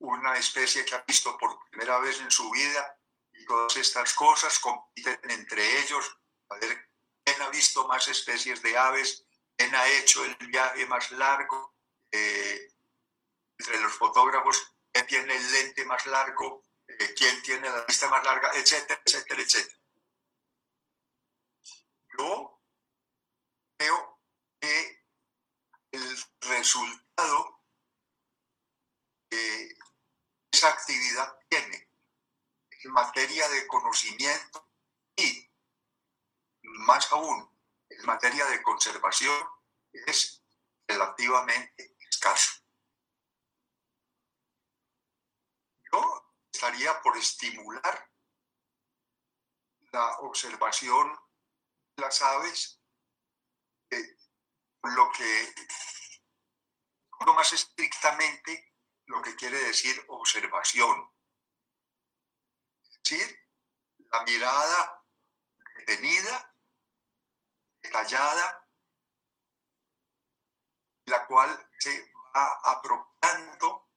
una 0.00 0.36
especie 0.36 0.84
que 0.84 0.94
ha 0.94 1.04
visto 1.06 1.36
por 1.38 1.58
primera 1.70 1.98
vez 1.98 2.20
en 2.20 2.30
su 2.30 2.50
vida, 2.50 2.98
y 3.32 3.46
todas 3.46 3.76
estas 3.76 4.12
cosas 4.14 4.58
compiten 4.58 5.18
entre 5.30 5.80
ellos 5.80 6.04
a 6.50 6.56
ver 6.56 6.91
ha 7.26 7.50
visto 7.50 7.86
más 7.86 8.08
especies 8.08 8.62
de 8.62 8.76
aves, 8.76 9.24
quién 9.56 9.74
ha 9.74 9.88
hecho 9.88 10.24
el 10.24 10.34
viaje 10.46 10.86
más 10.86 11.10
largo, 11.12 11.74
eh, 12.10 12.72
entre 13.58 13.80
los 13.80 13.92
fotógrafos, 13.92 14.74
quién 14.92 15.06
tiene 15.06 15.36
el 15.36 15.52
lente 15.52 15.84
más 15.84 16.04
largo, 16.06 16.62
eh, 16.86 17.14
quién 17.16 17.42
tiene 17.42 17.68
la 17.68 17.84
vista 17.84 18.08
más 18.08 18.24
larga, 18.24 18.50
etcétera, 18.54 19.00
etcétera, 19.04 19.42
etcétera. 19.42 19.78
Yo 22.18 22.60
creo 23.76 24.20
que 24.60 25.04
el 25.92 26.24
resultado 26.40 27.62
que 29.30 29.76
esa 30.50 30.68
actividad 30.68 31.38
tiene 31.48 31.88
en 32.84 32.90
materia 32.92 33.48
de 33.48 33.66
conocimiento 33.66 34.68
y 35.16 35.51
más 36.62 37.10
aún 37.12 37.50
en 37.88 38.06
materia 38.06 38.44
de 38.46 38.62
conservación 38.62 39.36
es 39.92 40.42
relativamente 40.86 41.96
escaso. 42.08 42.62
estaría 46.62 47.02
por 47.02 47.16
estimular 47.16 48.08
la 49.90 50.18
observación 50.20 51.12
de 51.96 52.02
las 52.02 52.22
aves, 52.22 52.80
lo 54.84 55.10
que, 55.10 55.54
lo 57.26 57.34
más 57.34 57.52
estrictamente, 57.52 58.76
lo 59.06 59.20
que 59.22 59.34
quiere 59.34 59.58
decir 59.58 60.04
observación. 60.06 61.10
Es 62.84 63.02
decir, 63.02 63.48
la 64.12 64.22
mirada 64.22 65.04
detenida, 65.78 66.51
detallada, 67.82 68.68
la 71.06 71.26
cual 71.26 71.70
se 71.78 72.12
va 72.34 72.60
apropiando 72.64 73.90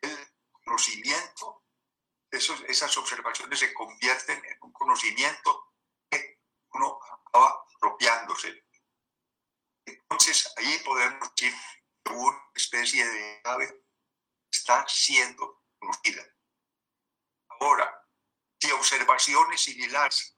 el 0.00 0.34
conocimiento 0.50 1.64
esas 2.34 2.96
observaciones 2.96 3.58
se 3.58 3.72
convierten 3.72 4.44
en 4.44 4.58
un 4.62 4.72
conocimiento 4.72 5.74
que 6.10 6.40
uno 6.72 6.98
acaba 7.02 7.64
apropiándose. 7.76 8.64
Entonces 9.86 10.52
ahí 10.56 10.78
podemos 10.84 11.30
decir 11.34 11.54
que 12.04 12.12
una 12.12 12.50
especie 12.54 13.06
de 13.06 13.40
ave 13.44 13.84
está 14.50 14.84
siendo 14.88 15.62
conocida. 15.78 16.24
Ahora, 17.60 18.08
si 18.60 18.70
observaciones 18.72 19.60
similares 19.60 20.36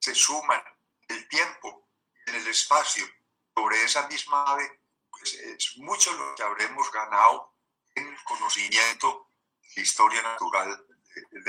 se 0.00 0.14
suman 0.14 0.62
el 1.08 1.28
tiempo 1.28 1.87
en 2.28 2.34
el 2.36 2.46
espacio 2.46 3.06
sobre 3.54 3.82
esa 3.82 4.06
misma 4.08 4.44
ave, 4.44 4.82
pues 5.10 5.34
es 5.34 5.78
mucho 5.78 6.12
lo 6.12 6.34
que 6.34 6.42
habremos 6.42 6.90
ganado 6.92 7.54
en 7.94 8.16
conocimiento 8.24 9.30
de 9.74 9.82
historia 9.82 10.22
natural 10.22 10.86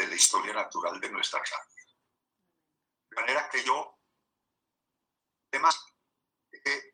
la 0.08 0.16
historia 0.16 0.54
natural 0.54 1.00
de 1.00 1.10
nuestras 1.10 1.52
aves. 1.52 1.98
De 3.10 3.16
manera 3.16 3.50
que 3.50 3.64
yo, 3.64 4.00
además, 5.52 5.80
eh, 6.52 6.94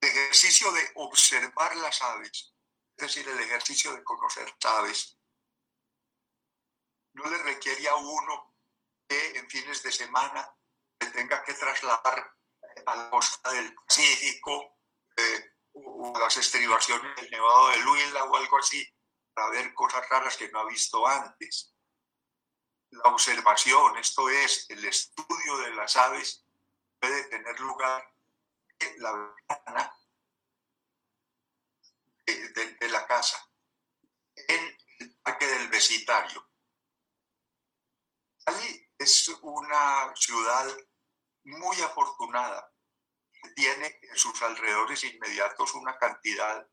el 0.00 0.08
ejercicio 0.08 0.70
de 0.72 0.90
observar 0.96 1.76
las 1.76 2.00
aves, 2.02 2.54
es 2.96 3.02
decir, 3.02 3.28
el 3.28 3.40
ejercicio 3.40 3.92
de 3.92 4.04
conocer 4.04 4.52
aves, 4.64 5.18
no 7.14 7.28
le 7.30 7.38
requiere 7.38 7.88
a 7.88 7.96
uno 7.96 8.57
que 9.08 9.38
en 9.38 9.48
fines 9.48 9.82
de 9.82 9.90
semana 9.90 10.54
se 11.00 11.10
tenga 11.10 11.42
que 11.42 11.54
trasladar 11.54 12.34
a 12.86 12.96
la 12.96 13.10
costa 13.10 13.50
del 13.52 13.74
Pacífico, 13.74 14.78
eh, 15.16 15.52
o 15.72 16.12
las 16.18 16.36
estribaciones 16.36 17.16
del 17.16 17.30
Nevado 17.30 17.68
de 17.70 17.78
Luila 17.78 18.24
o 18.24 18.36
algo 18.36 18.58
así, 18.58 18.86
para 19.32 19.50
ver 19.50 19.72
cosas 19.74 20.08
raras 20.08 20.36
que 20.36 20.50
no 20.50 20.60
ha 20.60 20.68
visto 20.68 21.06
antes. 21.06 21.74
La 22.90 23.10
observación, 23.10 23.96
esto 23.98 24.28
es, 24.28 24.68
el 24.70 24.84
estudio 24.84 25.58
de 25.58 25.74
las 25.74 25.96
aves, 25.96 26.44
puede 26.98 27.24
tener 27.24 27.58
lugar 27.60 28.12
en 28.78 29.02
la 29.02 29.12
ventana 29.12 29.94
de, 32.26 32.88
la 32.88 33.06
casa, 33.06 33.50
en 34.34 34.76
el 34.98 35.16
parque 35.16 35.46
del 35.46 35.68
vecindario. 35.68 36.48
Cali 38.44 38.87
es 38.98 39.28
una 39.42 40.12
ciudad 40.16 40.76
muy 41.44 41.80
afortunada 41.80 42.70
tiene 43.54 43.98
en 44.02 44.16
sus 44.16 44.40
alrededores 44.42 45.02
inmediatos 45.04 45.74
una 45.74 45.96
cantidad 45.98 46.60
de 46.60 46.68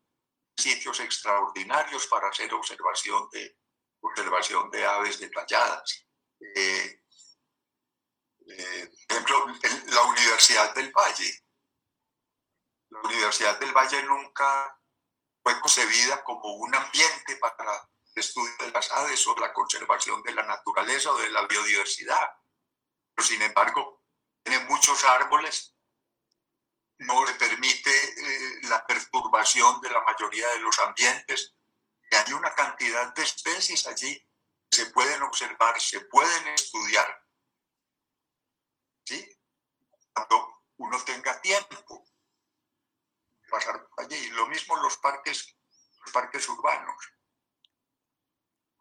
sitios 0.56 1.00
extraordinarios 1.00 2.06
para 2.06 2.28
hacer 2.28 2.52
observación 2.54 3.28
de, 3.30 3.58
observación 4.00 4.70
de 4.70 4.86
aves 4.86 5.18
detalladas. 5.18 6.06
Eh, 6.40 7.02
eh, 8.48 8.90
por 9.08 9.16
ejemplo, 9.16 9.46
la 9.88 10.02
Universidad 10.02 10.74
del 10.74 10.92
Valle. 10.92 11.44
La 12.90 13.00
Universidad 13.00 13.58
del 13.58 13.72
Valle 13.72 14.02
nunca 14.04 14.80
fue 15.42 15.60
concebida 15.60 16.22
como 16.24 16.54
un 16.54 16.74
ambiente 16.74 17.36
para 17.36 17.88
estudio 18.20 18.52
de 18.60 18.70
las 18.70 18.90
aves 18.92 19.26
o 19.26 19.36
la 19.36 19.52
conservación 19.52 20.22
de 20.22 20.34
la 20.34 20.42
naturaleza 20.44 21.12
o 21.12 21.18
de 21.18 21.30
la 21.30 21.46
biodiversidad. 21.46 22.30
Pero 23.14 23.28
sin 23.28 23.42
embargo, 23.42 24.02
tiene 24.42 24.64
muchos 24.64 25.04
árboles 25.04 25.76
no 26.98 27.24
le 27.24 27.34
permite 27.34 27.90
eh, 27.90 28.60
la 28.68 28.86
perturbación 28.86 29.80
de 29.80 29.90
la 29.90 30.00
mayoría 30.02 30.48
de 30.48 30.60
los 30.60 30.78
ambientes. 30.78 31.54
Y 32.10 32.14
hay 32.16 32.32
una 32.32 32.54
cantidad 32.54 33.12
de 33.14 33.22
especies 33.22 33.86
allí 33.86 34.18
que 34.70 34.76
se 34.76 34.86
pueden 34.86 35.22
observar, 35.22 35.80
se 35.80 36.00
pueden 36.00 36.48
estudiar. 36.48 37.22
¿Sí? 39.04 39.38
Cuando 40.12 40.64
uno 40.78 41.04
tenga 41.04 41.40
tiempo 41.40 42.06
pasar 43.50 43.88
allí. 43.98 44.28
Lo 44.30 44.46
mismo 44.46 44.76
los 44.76 44.96
parques, 44.98 45.56
los 46.00 46.12
parques 46.12 46.48
urbanos. 46.48 46.96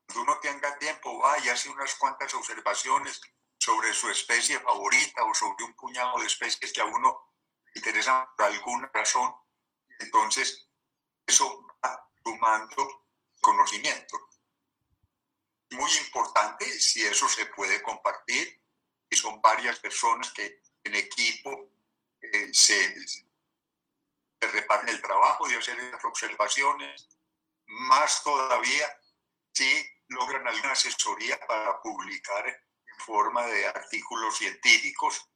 Cuando 0.05 0.31
uno 0.31 0.39
tenga 0.39 0.77
tiempo, 0.77 1.19
va 1.19 1.37
y 1.39 1.49
hace 1.49 1.69
unas 1.69 1.95
cuantas 1.95 2.33
observaciones 2.33 3.19
sobre 3.57 3.93
su 3.93 4.09
especie 4.09 4.59
favorita 4.59 5.23
o 5.23 5.33
sobre 5.33 5.65
un 5.65 5.73
puñado 5.73 6.19
de 6.19 6.27
especies 6.27 6.71
que 6.71 6.81
a 6.81 6.85
uno 6.85 7.31
interesan 7.73 8.27
por 8.37 8.45
alguna 8.45 8.89
razón. 8.93 9.33
Entonces, 9.99 10.69
eso 11.25 11.65
va 11.83 12.09
sumando 12.23 13.07
conocimiento. 13.41 14.29
Muy 15.71 15.91
importante 15.97 16.65
si 16.79 17.03
eso 17.03 17.27
se 17.27 17.47
puede 17.47 17.81
compartir 17.81 18.61
y 19.09 19.15
son 19.15 19.41
varias 19.41 19.79
personas 19.79 20.31
que 20.31 20.61
en 20.83 20.95
equipo 20.95 21.71
eh, 22.21 22.49
se, 22.53 23.07
se 23.07 23.25
reparten 24.51 24.89
el 24.89 25.01
trabajo 25.01 25.47
de 25.47 25.57
hacer 25.57 25.79
esas 25.79 26.03
observaciones. 26.05 27.09
Más 27.65 28.23
todavía 28.23 28.87
si 29.53 29.94
logran 30.09 30.47
alguna 30.47 30.71
asesoría 30.71 31.39
para 31.47 31.81
publicar 31.81 32.47
en 32.47 32.99
forma 33.05 33.45
de 33.47 33.67
artículos 33.67 34.37
científicos 34.37 35.29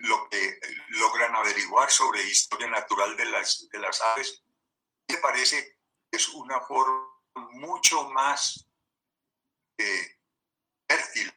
lo 0.00 0.28
que 0.28 0.58
logran 0.88 1.34
averiguar 1.34 1.90
sobre 1.90 2.22
historia 2.22 2.68
natural 2.68 3.16
de 3.16 3.24
las, 3.26 3.68
de 3.70 3.78
las 3.78 4.00
aves. 4.00 4.42
Me 5.08 5.18
parece 5.18 5.64
que 6.10 6.16
es 6.16 6.28
una 6.28 6.60
forma 6.60 7.08
mucho 7.52 8.08
más 8.10 8.68
eh, 9.78 10.18
fértil 10.88 11.32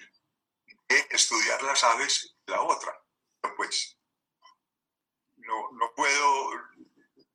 de 0.88 1.08
estudiar 1.12 1.62
las 1.64 1.84
aves 1.84 2.36
que 2.46 2.52
la 2.52 2.62
otra. 2.62 2.98
Pues 3.56 3.98
no, 5.36 5.72
no 5.74 5.94
puedo, 5.96 6.52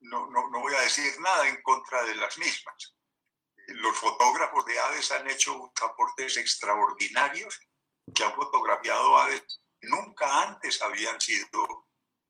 no, 0.00 0.26
no, 0.30 0.48
no 0.50 0.60
voy 0.60 0.74
a 0.74 0.80
decir 0.80 1.18
nada 1.20 1.48
en 1.48 1.62
contra 1.62 2.02
de 2.04 2.14
las 2.16 2.36
mismas 2.38 2.96
los 3.74 3.96
fotógrafos 3.96 4.64
de 4.66 4.78
aves 4.78 5.10
han 5.12 5.28
hecho 5.28 5.72
aportes 5.82 6.36
extraordinarios 6.36 7.60
que 8.14 8.24
han 8.24 8.34
fotografiado 8.34 9.16
que 9.28 9.88
nunca 9.88 10.42
antes 10.42 10.80
habían 10.82 11.20
sido 11.20 11.86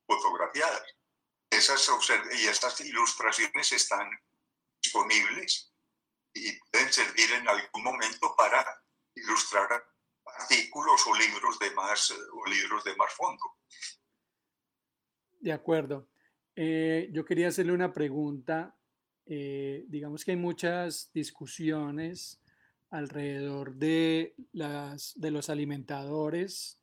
fotografiadas. 0.06 0.82
Esas 1.50 1.90
y 2.32 2.46
estas 2.46 2.80
ilustraciones 2.80 3.72
están 3.72 4.08
disponibles 4.82 5.72
y 6.34 6.58
pueden 6.70 6.92
servir 6.92 7.32
en 7.32 7.48
algún 7.48 7.84
momento 7.84 8.34
para 8.36 8.64
ilustrar 9.14 9.84
artículos 10.24 11.06
o 11.06 11.14
libros 11.14 11.58
de 11.58 11.70
más, 11.72 12.10
o 12.10 12.46
libros 12.48 12.84
de 12.84 12.96
más 12.96 13.12
fondo. 13.12 13.58
De 15.40 15.52
acuerdo. 15.52 16.08
Eh, 16.54 17.08
yo 17.12 17.24
quería 17.24 17.48
hacerle 17.48 17.72
una 17.72 17.92
pregunta 17.92 18.76
eh, 19.26 19.84
digamos 19.88 20.24
que 20.24 20.32
hay 20.32 20.36
muchas 20.36 21.10
discusiones 21.12 22.40
alrededor 22.90 23.74
de, 23.74 24.34
las, 24.52 25.14
de 25.16 25.30
los 25.30 25.48
alimentadores 25.48 26.78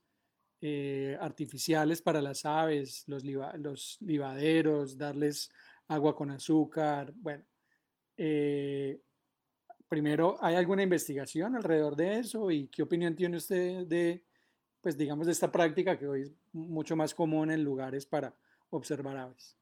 eh, 0.62 1.18
artificiales 1.22 2.02
para 2.02 2.22
las 2.22 2.46
aves, 2.46 3.04
los, 3.08 3.24
los, 3.24 3.98
livaderos, 4.02 4.98
darles 4.98 5.52
agua 5.88 6.16
con 6.16 6.32
azúcar. 6.32 7.14
Bueno, 7.16 7.46
eh, 8.18 9.00
primero, 9.88 10.38
¿hay 10.42 10.56
alguna 10.56 10.84
investigación 10.84 11.56
alrededor 11.56 11.96
de 11.96 12.20
eso? 12.20 12.52
¿Y 12.52 12.68
qué 12.68 12.84
opinión 12.84 13.16
tiene 13.16 13.38
usted 13.38 13.86
de, 13.86 14.24
pues 14.82 14.98
digamos, 14.98 15.28
de 15.28 15.32
esta 15.32 15.52
práctica 15.52 15.98
que 15.98 16.08
hoy 16.08 16.22
es 16.24 16.34
mucho 16.52 16.96
más 16.96 17.14
común 17.14 17.52
en 17.52 17.64
lugares 17.64 18.06
para 18.06 18.36
observar 18.72 19.16
aves? 19.16 19.58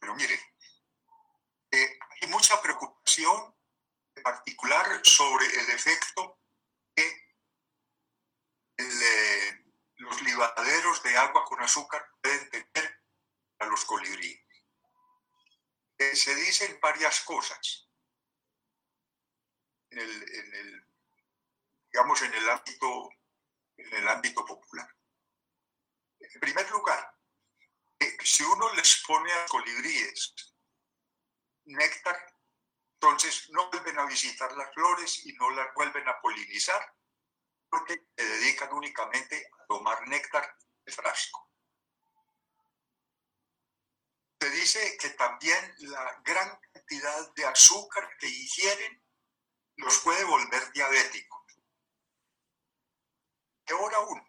Pero 0.00 0.14
mire, 0.14 0.47
en 3.24 4.22
particular 4.22 5.00
sobre 5.04 5.46
el 5.46 5.70
efecto 5.70 6.40
que 6.94 7.32
eh, 8.78 9.64
los 9.96 10.22
libaderos 10.22 11.02
de 11.02 11.16
agua 11.16 11.44
con 11.44 11.60
azúcar 11.60 12.08
pueden 12.22 12.48
tener 12.50 13.04
a 13.58 13.66
los 13.66 13.84
colibríes. 13.84 14.40
Eh, 15.98 16.14
se 16.14 16.34
dicen 16.36 16.78
varias 16.80 17.20
cosas 17.22 17.88
en 19.90 19.98
el, 19.98 20.86
digamos, 21.90 22.22
en 22.22 22.34
el 22.34 22.48
ámbito, 22.48 23.10
en 23.76 23.94
el 23.94 24.08
ámbito 24.08 24.44
popular. 24.44 24.88
En 26.20 26.40
primer 26.40 26.70
lugar, 26.70 27.18
si 28.22 28.44
uno 28.44 28.72
les 28.74 29.02
pone 29.04 29.32
a 29.32 29.46
colibríes 29.46 30.34
néctar, 31.64 32.37
entonces 33.00 33.48
no 33.50 33.70
vuelven 33.70 33.96
a 33.96 34.06
visitar 34.06 34.50
las 34.56 34.74
flores 34.74 35.24
y 35.24 35.32
no 35.34 35.50
las 35.50 35.72
vuelven 35.74 36.08
a 36.08 36.20
polinizar, 36.20 36.94
porque 37.70 38.08
se 38.16 38.24
dedican 38.24 38.72
únicamente 38.72 39.48
a 39.56 39.66
tomar 39.66 40.08
néctar 40.08 40.56
de 40.84 40.92
frasco. 40.92 41.48
Se 44.40 44.50
dice 44.50 44.96
que 44.98 45.10
también 45.10 45.74
la 45.78 46.20
gran 46.24 46.58
cantidad 46.72 47.32
de 47.34 47.46
azúcar 47.46 48.16
que 48.18 48.26
ingieren 48.26 49.04
los 49.76 49.98
puede 50.00 50.24
volver 50.24 50.72
diabéticos. 50.72 51.40
Peor 53.64 53.94
aún, 53.94 54.28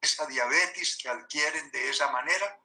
esa 0.00 0.26
diabetes 0.26 0.96
que 0.96 1.08
adquieren 1.08 1.70
de 1.70 1.90
esa 1.90 2.10
manera 2.10 2.60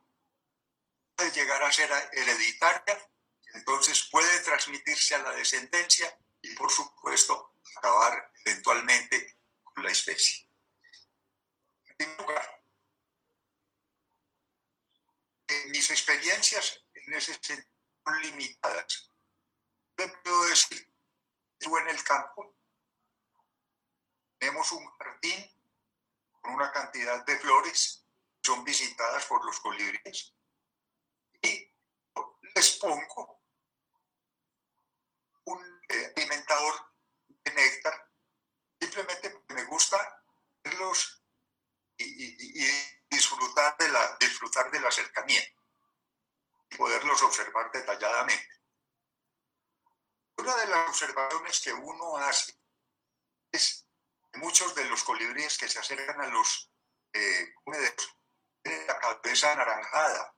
puede 1.15 1.31
llegar 1.31 1.61
a 1.61 1.71
ser 1.71 1.91
hereditaria, 2.13 3.11
entonces 3.57 4.07
puede 4.11 4.39
transmitirse 4.41 5.15
a 5.15 5.19
la 5.19 5.31
descendencia 5.31 6.17
y 6.41 6.53
por 6.55 6.71
supuesto 6.71 7.55
acabar 7.77 8.31
eventualmente 8.45 9.37
con 9.63 9.83
la 9.83 9.91
especie. 9.91 10.47
En 11.97 12.17
lugar, 12.17 12.63
mis 15.69 15.89
experiencias 15.89 16.83
en 16.93 17.13
ese 17.13 17.33
sentido 17.33 17.67
son 18.05 18.21
limitadas. 18.21 19.11
Yo 19.97 20.23
puedo 20.23 20.45
decir, 20.45 20.93
tú 21.57 21.77
en 21.77 21.89
el 21.89 22.03
campo 22.03 22.55
tenemos 24.37 24.71
un 24.71 24.85
jardín 24.97 25.51
con 26.41 26.53
una 26.53 26.71
cantidad 26.71 27.25
de 27.25 27.39
flores 27.39 28.03
son 28.43 28.63
visitadas 28.63 29.25
por 29.25 29.43
los 29.43 29.59
colibríes 29.59 30.37
les 32.57 32.71
pongo 32.79 33.36
un 35.47 35.81
eh, 35.89 36.13
de 36.15 37.53
néctar, 37.53 38.11
simplemente 38.79 39.43
me 39.49 39.63
gusta 39.65 39.97
verlos 40.63 41.23
y, 41.97 42.67
disfrutar, 43.09 43.77
de 43.77 43.89
la, 43.89 44.17
disfrutar 44.19 44.69
de 44.69 44.79
la 44.81 44.91
cercanía 44.91 45.41
y 46.69 46.75
poderlos 46.75 47.21
observar 47.23 47.71
detalladamente. 47.71 48.55
Una 50.37 50.55
de 50.57 50.67
las 50.67 50.89
observaciones 50.89 51.59
que 51.61 51.73
uno 51.73 52.17
hace 52.17 52.53
es 53.51 53.87
que 54.31 54.39
muchos 54.39 54.75
de 54.75 54.85
los 54.85 55.03
colibríes 55.03 55.57
que 55.57 55.69
se 55.69 55.79
acercan 55.79 56.21
a 56.21 56.27
los 56.27 56.71
eh, 57.13 57.53
tienen 58.61 58.87
la 58.87 58.99
cabeza 58.99 59.53
anaranjada 59.53 60.37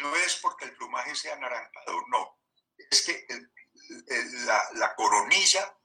no 0.00 0.16
es 0.16 0.36
porque 0.36 0.66
el 0.66 0.76
plumaje 0.76 1.14
sea 1.14 1.34
anaranjado, 1.34 2.02
no. 2.08 2.38
Es 2.78 3.02
que 3.02 3.26
la, 4.74 4.94
coronilla 4.94 5.76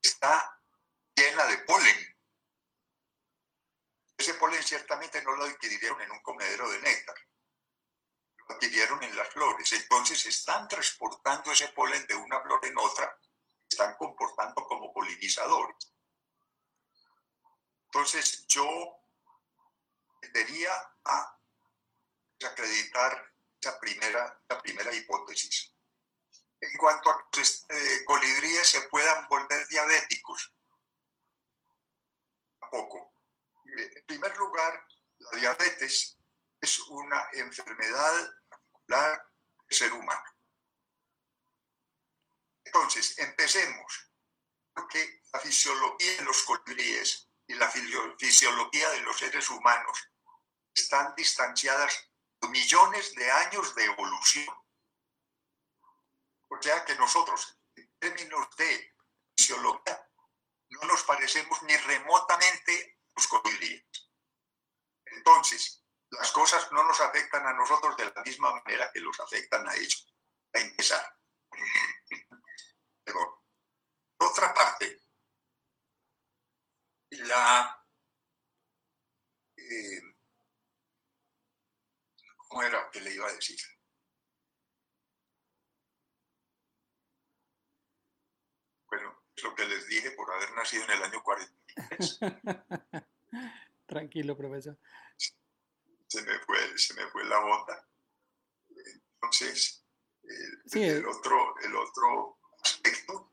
está 0.00 0.60
llena 1.14 1.44
de 1.46 1.58
polen. 1.58 2.16
Ese 4.16 4.34
polen 4.34 4.62
ciertamente 4.62 5.22
no 5.22 5.32
lo 5.32 5.44
adquirieron 5.44 6.00
en 6.00 6.10
un 6.12 6.22
comedero 6.22 6.70
de 6.70 6.80
néctar, 6.80 7.16
lo 8.36 8.54
adquirieron 8.54 9.02
en 9.02 9.16
las 9.16 9.28
flores. 9.30 9.72
Entonces 9.72 10.24
están 10.26 10.68
transportando 10.68 11.50
ese 11.50 11.68
polen 11.68 12.06
de 12.06 12.14
una 12.14 12.40
flor 12.40 12.64
en 12.64 12.78
otra, 12.78 13.18
están 13.68 13.96
comportando 13.96 14.64
como 14.64 14.92
polinizadores. 14.92 15.92
Entonces 17.86 18.46
yo 18.46 18.66
tendería 20.20 20.72
a 21.04 21.38
acreditar 22.44 23.32
esa 23.60 23.78
primera, 23.78 24.42
la 24.48 24.60
primera 24.60 24.94
hipótesis. 24.94 25.71
En 26.62 26.78
cuanto 26.78 27.10
a 27.10 27.28
que 27.30 27.40
los 27.40 27.50
este, 27.50 28.04
colibríes 28.04 28.68
se 28.68 28.82
puedan 28.82 29.26
volver 29.28 29.66
diabéticos, 29.66 30.54
tampoco. 32.60 33.14
En 33.64 34.06
primer 34.06 34.36
lugar, 34.36 34.86
la 35.18 35.38
diabetes 35.40 36.16
es 36.60 36.78
una 36.88 37.28
enfermedad 37.32 38.12
particular 38.48 39.28
del 39.68 39.78
ser 39.78 39.92
humano. 39.92 40.24
Entonces, 42.64 43.18
empecemos, 43.18 44.10
porque 44.72 45.22
la 45.32 45.40
fisiología 45.40 46.16
de 46.16 46.22
los 46.22 46.42
colibríes 46.44 47.28
y 47.48 47.54
la 47.54 47.68
fisiología 47.68 48.88
de 48.90 49.00
los 49.00 49.18
seres 49.18 49.50
humanos 49.50 49.98
están 50.72 51.12
distanciadas 51.16 52.08
millones 52.48 53.14
de 53.14 53.30
años 53.30 53.74
de 53.74 53.84
evolución. 53.84 54.61
O 56.52 56.60
sea 56.60 56.84
que 56.84 56.94
nosotros, 56.96 57.58
términos 57.98 58.54
de 58.56 58.94
fisiología, 59.34 60.06
no 60.68 60.82
nos 60.82 61.02
parecemos 61.04 61.62
ni 61.62 61.74
remotamente 61.76 63.00
a 63.08 63.12
los 63.16 63.26
colibríes. 63.26 63.84
Entonces, 65.06 65.82
las 66.10 66.30
cosas 66.30 66.70
no 66.72 66.84
nos 66.84 67.00
afectan 67.00 67.46
a 67.46 67.54
nosotros 67.54 67.96
de 67.96 68.04
la 68.04 68.22
misma 68.22 68.52
manera 68.52 68.92
que 68.92 69.00
los 69.00 69.18
afectan 69.18 69.66
a 69.66 69.74
ellos. 69.74 70.14
A 70.54 70.58
empezar. 70.58 71.18
Otra 74.18 74.52
parte, 74.52 75.02
la... 77.10 77.86
Eh, 79.56 80.02
¿Cómo 82.36 82.62
era 82.62 82.90
que 82.90 83.00
le 83.00 83.14
iba 83.14 83.26
a 83.26 83.32
decir? 83.32 83.58
Bueno, 88.92 89.10
es 89.10 89.21
lo 89.42 89.54
que 89.54 89.64
les 89.66 89.86
dije 89.88 90.10
por 90.12 90.32
haber 90.32 90.52
nacido 90.52 90.84
en 90.84 90.90
el 90.90 91.02
año 91.02 91.22
43. 91.22 92.18
Tranquilo, 93.86 94.36
profesor. 94.36 94.78
Se 96.06 96.22
me 96.22 96.38
fue, 96.40 96.78
se 96.78 96.94
me 96.94 97.06
fue 97.08 97.24
la 97.24 97.38
onda. 97.38 97.86
Entonces, 99.14 99.84
el, 100.72 101.06
otro, 101.06 101.54
el 101.62 101.74
otro 101.74 102.38
aspecto. 102.62 103.32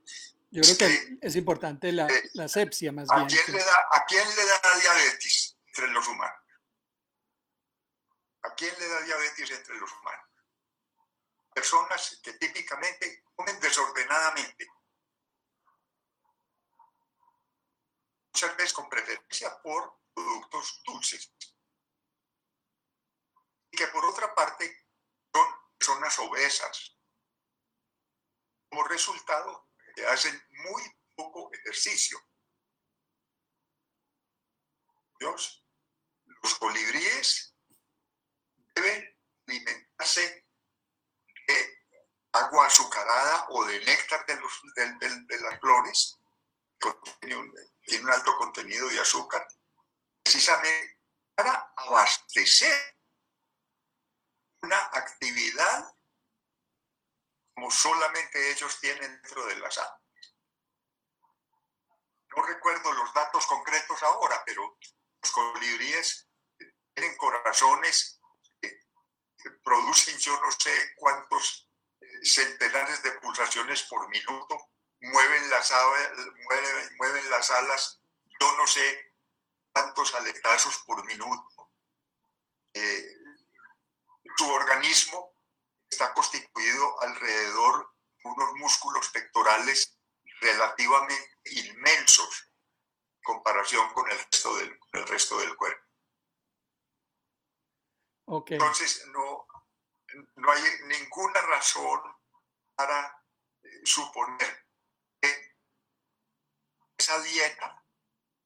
Yo 0.52 0.62
creo 0.62 0.78
que, 0.78 1.18
es 1.22 1.36
importante 1.36 1.92
la, 1.92 2.08
eh, 2.08 2.30
la 2.34 2.48
sepsia 2.48 2.92
más 2.92 3.10
¿a 3.12 3.24
bien. 3.24 3.28
Quién 3.28 3.58
le 3.58 3.64
da, 3.64 3.88
¿A 3.92 4.06
quién 4.06 4.28
le 4.28 4.46
da 4.46 4.80
diabetes 4.82 5.58
entre 5.68 5.88
los 5.90 6.08
humanos? 6.08 6.40
¿A 8.42 8.56
quién 8.56 8.74
le 8.80 8.88
da 8.88 9.02
diabetes 9.02 9.52
entre 9.52 9.76
los 9.78 9.92
humanos? 9.92 10.26
Personas 11.54 12.20
que 12.24 12.34
típicamente 12.34 13.24
comen 13.36 13.60
desordenadamente. 13.60 14.68
Muchas 18.42 18.56
veces 18.56 18.74
con 18.74 18.88
preferencia 18.88 19.62
por 19.62 20.00
productos 20.14 20.82
dulces. 20.86 21.34
Y 23.70 23.76
que 23.76 23.88
por 23.88 24.06
otra 24.06 24.34
parte 24.34 24.88
son 25.34 25.46
personas 25.78 26.20
obesas. 26.20 26.98
Como 28.70 28.86
resultado, 28.86 29.68
que 29.94 30.06
hacen 30.06 30.42
muy 30.52 30.84
poco 31.16 31.52
ejercicio. 31.52 32.18
Los 35.20 35.62
colibríes 36.60 37.54
deben 38.74 39.20
alimentarse 39.48 40.48
de 41.46 41.84
agua 42.32 42.68
azucarada 42.68 43.48
o 43.50 43.66
de 43.66 43.84
néctar 43.84 44.26
de, 44.26 44.38
los, 44.38 44.62
de, 44.76 45.40
las 45.42 45.60
flores, 45.60 46.22
tiene 47.20 47.36
un, 47.36 47.54
tiene 47.90 48.06
un 48.06 48.12
alto 48.12 48.38
contenido 48.38 48.88
de 48.88 49.00
azúcar, 49.00 49.46
precisamente 50.24 51.02
para 51.36 51.74
abastecer 51.76 52.98
una 54.62 54.78
actividad 54.78 55.94
como 57.54 57.72
solamente 57.72 58.52
ellos 58.52 58.80
tienen 58.80 59.22
dentro 59.22 59.46
de 59.48 59.56
las 59.58 59.78
aves. 59.78 60.36
No 62.36 62.44
recuerdo 62.44 62.94
los 62.94 63.14
datos 63.14 63.46
concretos 63.48 64.02
ahora, 64.04 64.42
pero 64.46 64.78
los 65.22 65.32
colibríes 65.32 66.30
tienen 66.94 67.18
corazones 67.18 68.22
que 68.62 69.52
producen 69.64 70.18
yo 70.20 70.40
no 70.42 70.52
sé 70.52 70.94
cuántos 70.96 71.70
eh, 72.02 72.26
centenares 72.26 73.02
de 73.04 73.12
pulsaciones 73.14 73.84
por 73.84 74.08
minuto, 74.10 74.69
mueven 75.02 75.50
las, 75.50 75.72
aves, 75.72 76.10
mueven, 76.46 76.98
mueven 76.98 77.30
las 77.30 77.50
alas, 77.52 78.02
yo 78.40 78.58
no 78.58 78.68
sé 78.68 79.14
cuántos 79.72 80.14
aletazos 80.16 80.78
por 80.86 81.06
minuto. 81.06 81.72
Eh, 82.74 83.16
su 84.38 84.50
organismo 84.50 85.34
está 85.90 86.14
constituido 86.14 87.02
alrededor 87.02 87.94
de 88.24 88.30
unos 88.30 88.54
músculos 88.56 89.10
pectorales 89.10 89.98
relativamente 90.42 91.38
inmensos 91.46 92.52
en 93.16 93.24
comparación 93.24 93.92
con 93.94 94.10
el 94.10 94.18
resto 94.18 94.56
del, 94.58 94.80
el 94.94 95.08
resto 95.08 95.40
del 95.40 95.56
cuerpo. 95.56 95.86
Entonces, 98.48 99.08
no, 99.08 99.48
no 100.36 100.52
hay 100.52 100.62
ninguna 100.86 101.42
razón 101.42 102.00
para 102.76 103.26
eh, 103.64 103.82
suponer 103.84 104.69
esa 107.00 107.20
dieta 107.22 107.84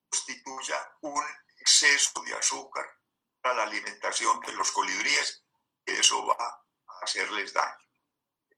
constituya 0.10 0.98
un 1.02 1.26
exceso 1.58 2.22
de 2.22 2.36
azúcar 2.36 2.86
para 3.42 3.56
la 3.56 3.64
alimentación 3.64 4.40
de 4.42 4.54
los 4.54 4.72
colibríes, 4.72 5.44
que 5.84 6.00
eso 6.00 6.26
va 6.28 6.38
a 6.38 7.00
hacerles 7.02 7.52
daño. 7.52 7.90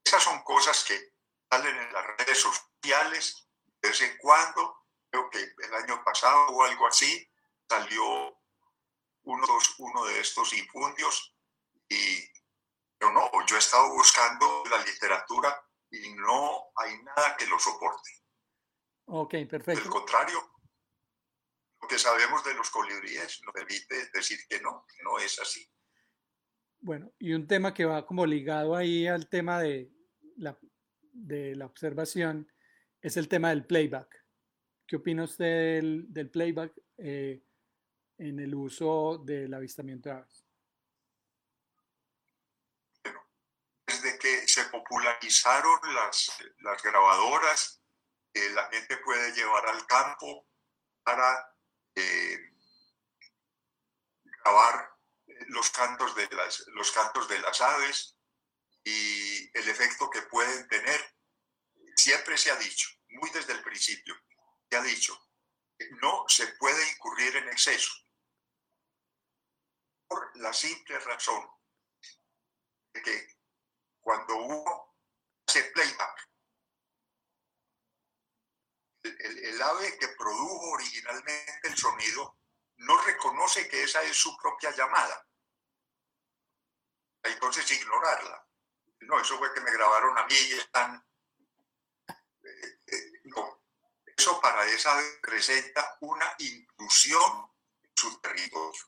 Esas 0.04 0.22
son 0.22 0.44
cosas 0.44 0.84
que 0.84 1.14
salen 1.50 1.76
en 1.78 1.94
las 1.94 2.06
redes 2.18 2.40
sociales 2.40 3.48
de 3.82 3.90
vez 3.90 4.02
en 4.02 4.18
cuando. 4.18 4.86
Creo 5.10 5.30
que 5.30 5.40
el 5.40 5.74
año 5.74 6.04
pasado 6.04 6.48
o 6.50 6.64
algo 6.64 6.88
así 6.88 7.28
salió 7.68 8.38
uno, 9.24 9.48
uno 9.78 10.06
de 10.06 10.20
estos 10.20 10.54
infundios 10.54 11.34
y 11.88 12.32
no, 13.00 13.32
yo 13.46 13.56
he 13.56 13.60
estado 13.60 13.94
buscando 13.94 14.64
la 14.70 14.78
literatura 14.80 15.64
y 15.90 16.14
no 16.16 16.66
hay 16.76 17.02
nada 17.04 17.38
que 17.38 17.48
lo 17.48 17.58
soporte. 17.60 18.25
Ok, 19.06 19.36
perfecto. 19.50 19.84
Al 19.84 19.90
contrario, 19.90 20.38
lo 21.82 21.88
que 21.88 22.00
sabemos 22.00 22.44
de 22.44 22.54
los 22.56 22.70
colibríes 22.70 23.42
nos 23.44 23.54
permite 23.54 24.10
decir 24.14 24.40
que 24.50 24.60
no, 24.62 24.86
que 24.88 25.04
no 25.04 25.20
es 25.20 25.40
así. 25.40 25.70
Bueno, 26.80 27.12
y 27.20 27.34
un 27.34 27.48
tema 27.48 27.74
que 27.74 27.86
va 27.86 28.06
como 28.06 28.26
ligado 28.26 28.76
ahí 28.76 29.08
al 29.08 29.28
tema 29.30 29.60
de 29.60 29.92
la, 30.38 30.58
de 31.12 31.56
la 31.56 31.66
observación 31.66 32.52
es 33.02 33.18
el 33.18 33.28
tema 33.28 33.50
del 33.50 33.66
playback. 33.66 34.26
¿Qué 34.88 34.98
opina 34.98 35.24
usted 35.24 35.82
del, 36.08 36.30
playback 36.30 36.74
eh, 36.98 37.44
en 38.18 38.40
el 38.40 38.54
uso 38.54 39.22
del 39.24 39.54
avistamiento 39.54 40.10
de 40.10 40.16
aves? 40.16 40.46
Bueno, 43.04 43.20
desde 43.88 44.20
que 44.20 44.48
se 44.48 44.66
popularizaron 44.66 45.80
las, 45.94 46.32
las 46.60 46.84
grabadoras, 46.84 47.85
eh, 48.36 48.50
la 48.50 48.68
gente 48.70 48.98
puede 48.98 49.32
llevar 49.32 49.66
al 49.66 49.88
campo 49.88 50.46
para 51.04 51.56
eh, 51.96 52.52
grabar 54.44 54.94
los 55.48 55.70
cantos, 55.70 56.14
de 56.16 56.28
las, 56.36 56.68
los 56.68 56.92
cantos 56.92 57.30
de 57.30 57.40
las 57.40 57.62
aves 57.62 58.18
y 58.84 59.58
el 59.58 59.70
efecto 59.70 60.10
que 60.10 60.22
pueden 60.24 60.68
tener. 60.68 61.16
Siempre 61.96 62.38
se 62.38 62.52
ha 62.52 62.58
dicho, 62.58 62.90
muy 63.08 63.30
desde 63.30 63.54
el 63.54 63.64
principio, 63.64 64.14
se 64.70 64.78
ha 64.78 64.82
dicho, 64.82 65.18
no 66.02 66.26
se 66.28 66.48
puede 66.58 66.92
incurrir 66.92 67.38
en 67.38 67.48
exceso. 67.48 67.94
Por 70.08 70.36
la 70.40 70.52
simple 70.52 71.00
razón 71.00 71.50
de 72.94 73.02
que 73.02 73.38
cuando 74.02 74.36
uno 74.36 74.94
hace 75.48 75.64
playback, 75.72 76.35
el, 79.06 79.62
ave 79.62 79.98
que 79.98 80.08
produjo 80.10 80.72
originalmente 80.72 81.60
el 81.64 81.78
sonido 81.78 82.40
no 82.78 83.02
reconoce 83.04 83.68
que 83.68 83.84
esa 83.84 84.02
es 84.04 84.18
su 84.18 84.36
propia 84.38 84.72
llamada. 84.72 85.28
Entonces 87.24 87.72
ignorarla. 87.72 88.48
No, 89.02 89.20
eso 89.20 89.38
fue 89.38 89.54
que 89.54 89.62
me 89.62 89.72
grabaron 89.72 90.18
a 90.18 90.26
mí 90.26 90.36
y 90.36 90.54
están... 90.54 91.06
Eh, 92.08 92.80
eh, 92.88 93.12
no, 93.26 93.64
eso 94.06 94.40
para 94.42 94.66
esa 94.66 95.02
presenta 95.22 95.98
una 96.02 96.36
intrusión 96.40 97.52
en 97.84 97.92
su 97.96 98.20
territorio. 98.22 98.84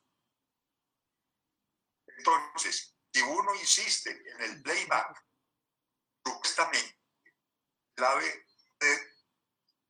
Entonces, 2.06 2.95
si 3.14 3.22
uno 3.22 3.56
insiste 3.56 4.11
en 4.11 4.41
el 4.41 4.61
playback, 4.61 5.23
supuestamente 6.26 6.99
la 7.95 8.11
ave 8.11 8.45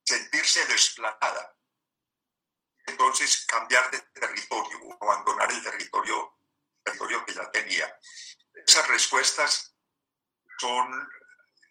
sentirse 0.08 0.66
desplazada 0.68 1.58
entonces 2.88 3.46
cambiar 3.46 3.92
de 3.92 4.00
territorio 4.00 4.80
o 4.82 5.04
abandonar 5.04 5.52
el 5.52 5.62
territorio, 5.62 6.40
territorio 6.84 7.26
que 7.26 7.34
ya 7.34 7.52
tenía. 7.52 8.00
Esas 8.66 8.88
respuestas 8.88 9.76
son, 10.58 11.10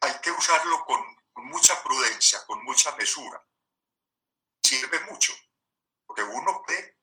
hay 0.02 0.20
que 0.20 0.30
usarlo 0.30 0.84
con, 0.84 1.16
mucha 1.38 1.82
prudencia, 1.82 2.44
con 2.46 2.64
mucha 2.64 2.94
mesura. 2.96 3.42
Sirve 4.62 5.00
mucho, 5.00 5.34
porque 6.06 6.22
uno 6.22 6.62
puede 6.64 6.98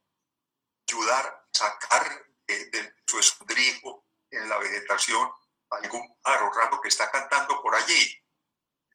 ayudar 0.87 1.25
a 1.25 1.47
sacar 1.51 2.25
de, 2.47 2.95
su 3.05 3.19
escondrijo 3.19 4.05
en 4.31 4.49
la 4.49 4.57
vegetación 4.57 5.31
algún 5.69 6.19
pájaro 6.21 6.51
raro 6.51 6.81
que 6.81 6.89
está 6.89 7.09
cantando 7.11 7.61
por 7.61 7.75
allí. 7.75 8.23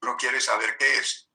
uno 0.02 0.16
quiere 0.16 0.40
saber 0.40 0.76
qué 0.76 0.98
es. 0.98 1.27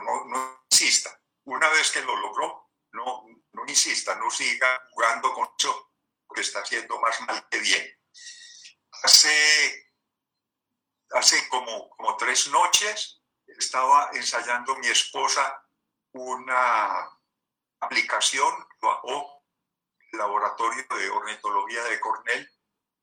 No, 0.00 0.64
insista. 0.70 1.18
Una 1.44 1.68
vez 1.68 1.90
que 1.90 2.02
lo 2.02 2.16
logró, 2.16 2.70
no, 2.92 3.24
insista, 3.66 4.14
no 4.16 4.30
siga 4.30 4.88
jugando 4.90 5.32
con 5.32 5.48
eso, 5.58 5.92
porque 6.26 6.42
está 6.42 6.60
haciendo 6.60 6.98
más 7.00 7.20
mal 7.22 7.46
que 7.50 7.58
bien. 7.58 8.00
Hace, 9.02 9.92
hace 11.10 11.48
como, 11.48 11.90
como 11.90 12.16
tres 12.16 12.48
noches 12.48 13.22
estaba 13.46 14.10
ensayando 14.12 14.76
mi 14.76 14.88
esposa 14.88 15.62
una 16.12 17.08
aplicación, 17.80 18.54
el 20.12 20.18
laboratorio 20.18 20.84
de 20.96 21.10
ornitología 21.10 21.82
de 21.84 22.00
Cornell, 22.00 22.50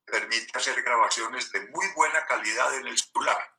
permite 0.05 0.57
hacer 0.57 0.81
grabaciones 0.81 1.51
de 1.51 1.67
muy 1.69 1.87
buena 1.95 2.25
calidad 2.25 2.73
en 2.75 2.87
el 2.87 2.97
celular. 2.97 3.55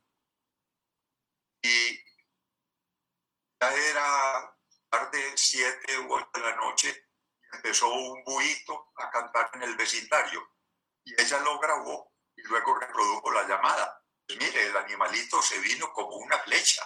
Y 1.62 2.00
ya 3.60 3.74
era 3.74 4.56
tarde, 4.88 5.36
siete 5.36 5.98
u 5.98 6.12
ocho 6.12 6.30
de 6.34 6.40
la 6.40 6.56
noche, 6.56 7.08
y 7.40 7.56
empezó 7.56 7.92
un 7.92 8.24
buito 8.24 8.92
a 8.96 9.10
cantar 9.10 9.50
en 9.54 9.62
el 9.62 9.76
vecindario. 9.76 10.56
Y 11.04 11.20
ella 11.20 11.40
lo 11.40 11.58
grabó 11.58 12.12
y 12.36 12.42
luego 12.42 12.78
reprodujo 12.78 13.30
la 13.32 13.46
llamada. 13.46 14.02
Pues 14.26 14.38
mire, 14.38 14.66
el 14.66 14.76
animalito 14.76 15.42
se 15.42 15.58
vino 15.58 15.92
como 15.92 16.16
una 16.16 16.38
flecha. 16.38 16.82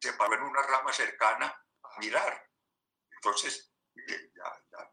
Se 0.00 0.12
paró 0.14 0.34
en 0.34 0.42
una 0.42 0.62
rama 0.62 0.92
cercana 0.92 1.46
a 1.82 1.98
mirar. 1.98 2.50
Entonces, 3.10 3.72
mire, 3.94 4.30
ya, 4.34 4.62
ya, 4.70 4.90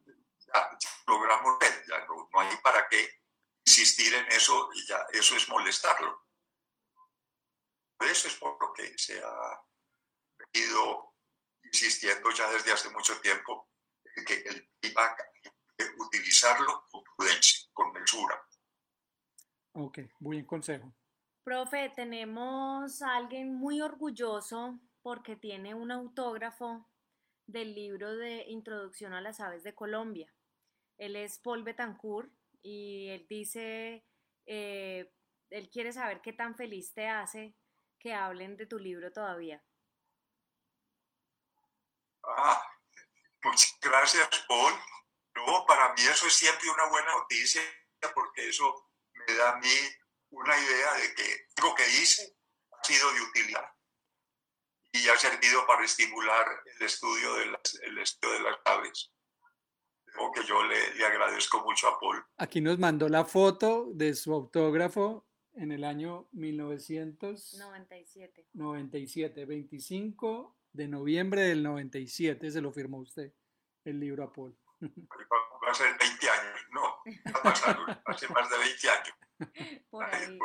ya, 0.54 0.78
logramos 1.08 1.60
ver, 1.60 1.86
ya 1.88 2.00
no, 2.06 2.30
no 2.32 2.40
hay 2.40 2.56
para 2.58 2.88
qué 2.88 3.22
insistir 3.66 4.14
en 4.14 4.28
eso, 4.28 4.70
y 4.74 4.86
ya 4.88 5.06
eso 5.12 5.36
es 5.36 5.48
molestarlo. 5.50 6.23
Eso 8.06 8.28
es 8.28 8.36
por 8.36 8.58
lo 8.60 8.74
que 8.74 8.98
se 8.98 9.22
ha 9.22 9.66
ido 10.54 11.14
insistiendo 11.64 12.30
ya 12.32 12.50
desde 12.52 12.72
hace 12.72 12.90
mucho 12.90 13.20
tiempo 13.22 13.70
en 14.16 14.26
que 14.26 14.34
el 14.34 14.70
feedback 14.82 15.20
hay 15.20 15.52
que 15.78 15.86
utilizarlo 15.98 16.86
con 16.92 17.04
prudencia, 17.16 17.70
con 17.74 17.92
mesura. 17.94 18.42
Ok, 19.74 20.00
buen 20.20 20.46
consejo. 20.46 20.94
Profe, 21.44 21.92
tenemos 21.96 23.02
a 23.02 23.16
alguien 23.16 23.54
muy 23.54 23.82
orgulloso 23.82 24.80
porque 25.02 25.36
tiene 25.36 25.74
un 25.74 25.92
autógrafo 25.92 26.90
del 27.48 27.74
libro 27.74 28.16
de 28.16 28.46
Introducción 28.48 29.14
a 29.14 29.22
las 29.22 29.40
Aves 29.40 29.64
de 29.64 29.76
Colombia. 29.76 30.34
Él 30.98 31.16
es 31.16 31.40
Paul 31.40 31.64
Betancourt 31.64 32.32
y 32.62 33.10
él 33.10 33.26
dice, 33.28 34.06
eh, 34.46 35.12
él 35.50 35.70
quiere 35.70 35.92
saber 35.92 36.22
qué 36.22 36.32
tan 36.32 36.56
feliz 36.56 36.94
te 36.94 37.08
hace 37.08 37.56
que 38.04 38.14
hablen 38.14 38.58
de 38.58 38.66
tu 38.66 38.78
libro 38.78 39.12
todavía. 39.14 39.64
Ah, 42.26 42.62
muchas 43.44 43.80
gracias, 43.82 44.28
Paul. 44.48 44.74
No, 45.36 45.66
para 45.66 45.94
mí 45.94 46.02
eso 46.02 46.28
es 46.28 46.34
siempre 46.34 46.70
una 46.70 46.90
buena 46.90 47.14
noticia 47.14 47.62
porque 48.14 48.50
eso 48.50 48.92
me 49.14 49.34
da 49.36 49.54
a 49.54 49.56
mí 49.56 49.76
una 50.32 50.58
idea 50.58 50.94
de 50.96 51.16
que 51.16 51.48
algo 51.58 51.74
que 51.76 51.88
hice 51.90 52.36
ha 52.72 52.84
sido 52.84 53.14
de 53.14 53.22
utilidad 53.22 53.66
y 54.92 55.08
ha 55.08 55.18
servido 55.18 55.66
para 55.66 55.86
estimular 55.86 56.46
el 56.66 56.86
estudio 56.86 57.36
de 57.36 57.46
las, 57.48 57.80
el 57.84 57.98
estudio 58.00 58.34
de 58.34 58.42
las 58.42 58.60
aves. 58.66 59.12
Creo 60.06 60.32
que 60.34 60.44
yo 60.44 60.62
le, 60.64 60.94
le 60.96 61.06
agradezco 61.06 61.62
mucho 61.62 61.88
a 61.88 62.00
Paul. 62.00 62.24
Aquí 62.38 62.60
nos 62.60 62.78
mandó 62.78 63.08
la 63.08 63.24
foto 63.24 63.88
de 63.94 64.14
su 64.14 64.34
autógrafo 64.34 65.26
en 65.56 65.72
el 65.72 65.84
año 65.84 66.28
1997, 66.32 68.48
97. 68.54 69.46
25 69.46 70.56
de 70.72 70.88
noviembre 70.88 71.42
del 71.44 71.62
97, 71.64 72.52
se 72.52 72.62
lo 72.62 72.72
firmó 72.72 73.00
usted, 73.00 73.34
el 73.86 74.00
libro 74.00 74.24
a 74.24 74.32
Paul. 74.32 74.56
Va 74.82 75.72
a 75.72 75.74
ser 75.74 75.98
20 75.98 76.30
años, 76.30 76.60
no, 76.72 76.84
va 77.28 77.40
a 77.40 77.44
pasar, 77.44 78.02
hace 78.06 78.28
más 78.30 78.50
de 78.50 78.58
20 78.58 78.90
años. 78.90 79.14
Por 79.90 80.06
ahí. 80.06 80.40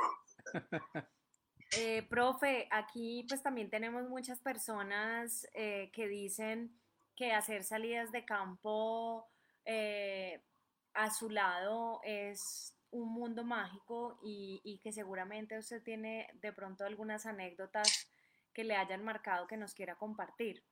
Eh, 1.76 2.02
profe, 2.08 2.66
aquí 2.70 3.26
pues 3.28 3.42
también 3.42 3.68
tenemos 3.68 4.08
muchas 4.08 4.40
personas 4.40 5.46
eh, 5.52 5.90
que 5.92 6.08
dicen 6.08 6.80
que 7.14 7.32
hacer 7.32 7.62
salidas 7.62 8.10
de 8.10 8.24
campo 8.24 9.28
eh, 9.66 10.42
a 10.94 11.10
su 11.10 11.28
lado 11.28 12.00
es 12.04 12.77
un 12.90 13.12
mundo 13.12 13.44
mágico 13.44 14.18
y, 14.22 14.60
y, 14.64 14.78
que 14.78 14.92
seguramente 14.92 15.58
usted 15.58 15.82
tiene 15.82 16.28
de 16.34 16.52
pronto 16.52 16.84
algunas 16.84 17.26
anécdotas 17.26 18.08
que 18.52 18.64
le 18.64 18.76
hayan 18.76 19.04
marcado 19.04 19.46
que 19.46 19.56
nos 19.56 19.74
quiera 19.74 19.96
compartir. 19.96 20.64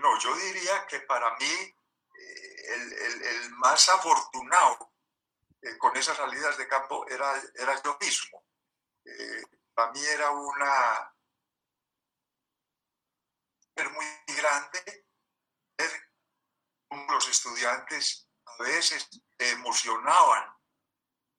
No, 0.00 0.18
yo 0.20 0.34
diría 0.36 0.86
que 0.86 1.00
para 1.00 1.36
mí 1.36 1.46
eh, 1.46 2.74
el, 2.74 3.22
el, 3.22 3.50
más 3.56 3.88
afortunado 3.88 4.92
eh, 5.62 5.76
con 5.78 5.96
esas 5.96 6.16
salidas 6.16 6.56
de 6.56 6.68
campo 6.68 7.06
era, 7.08 7.34
era 7.54 7.82
yo 7.82 7.98
mismo. 8.00 8.44
Eh, 9.04 9.42
para 9.74 9.90
mí 9.92 10.00
era 10.04 10.30
una 10.30 11.14
muy 13.86 14.06
grande 14.36 15.06
ver 15.76 15.90
los 17.08 17.28
estudiantes 17.28 18.27
veces 18.58 19.08
se 19.38 19.50
emocionaban 19.50 20.58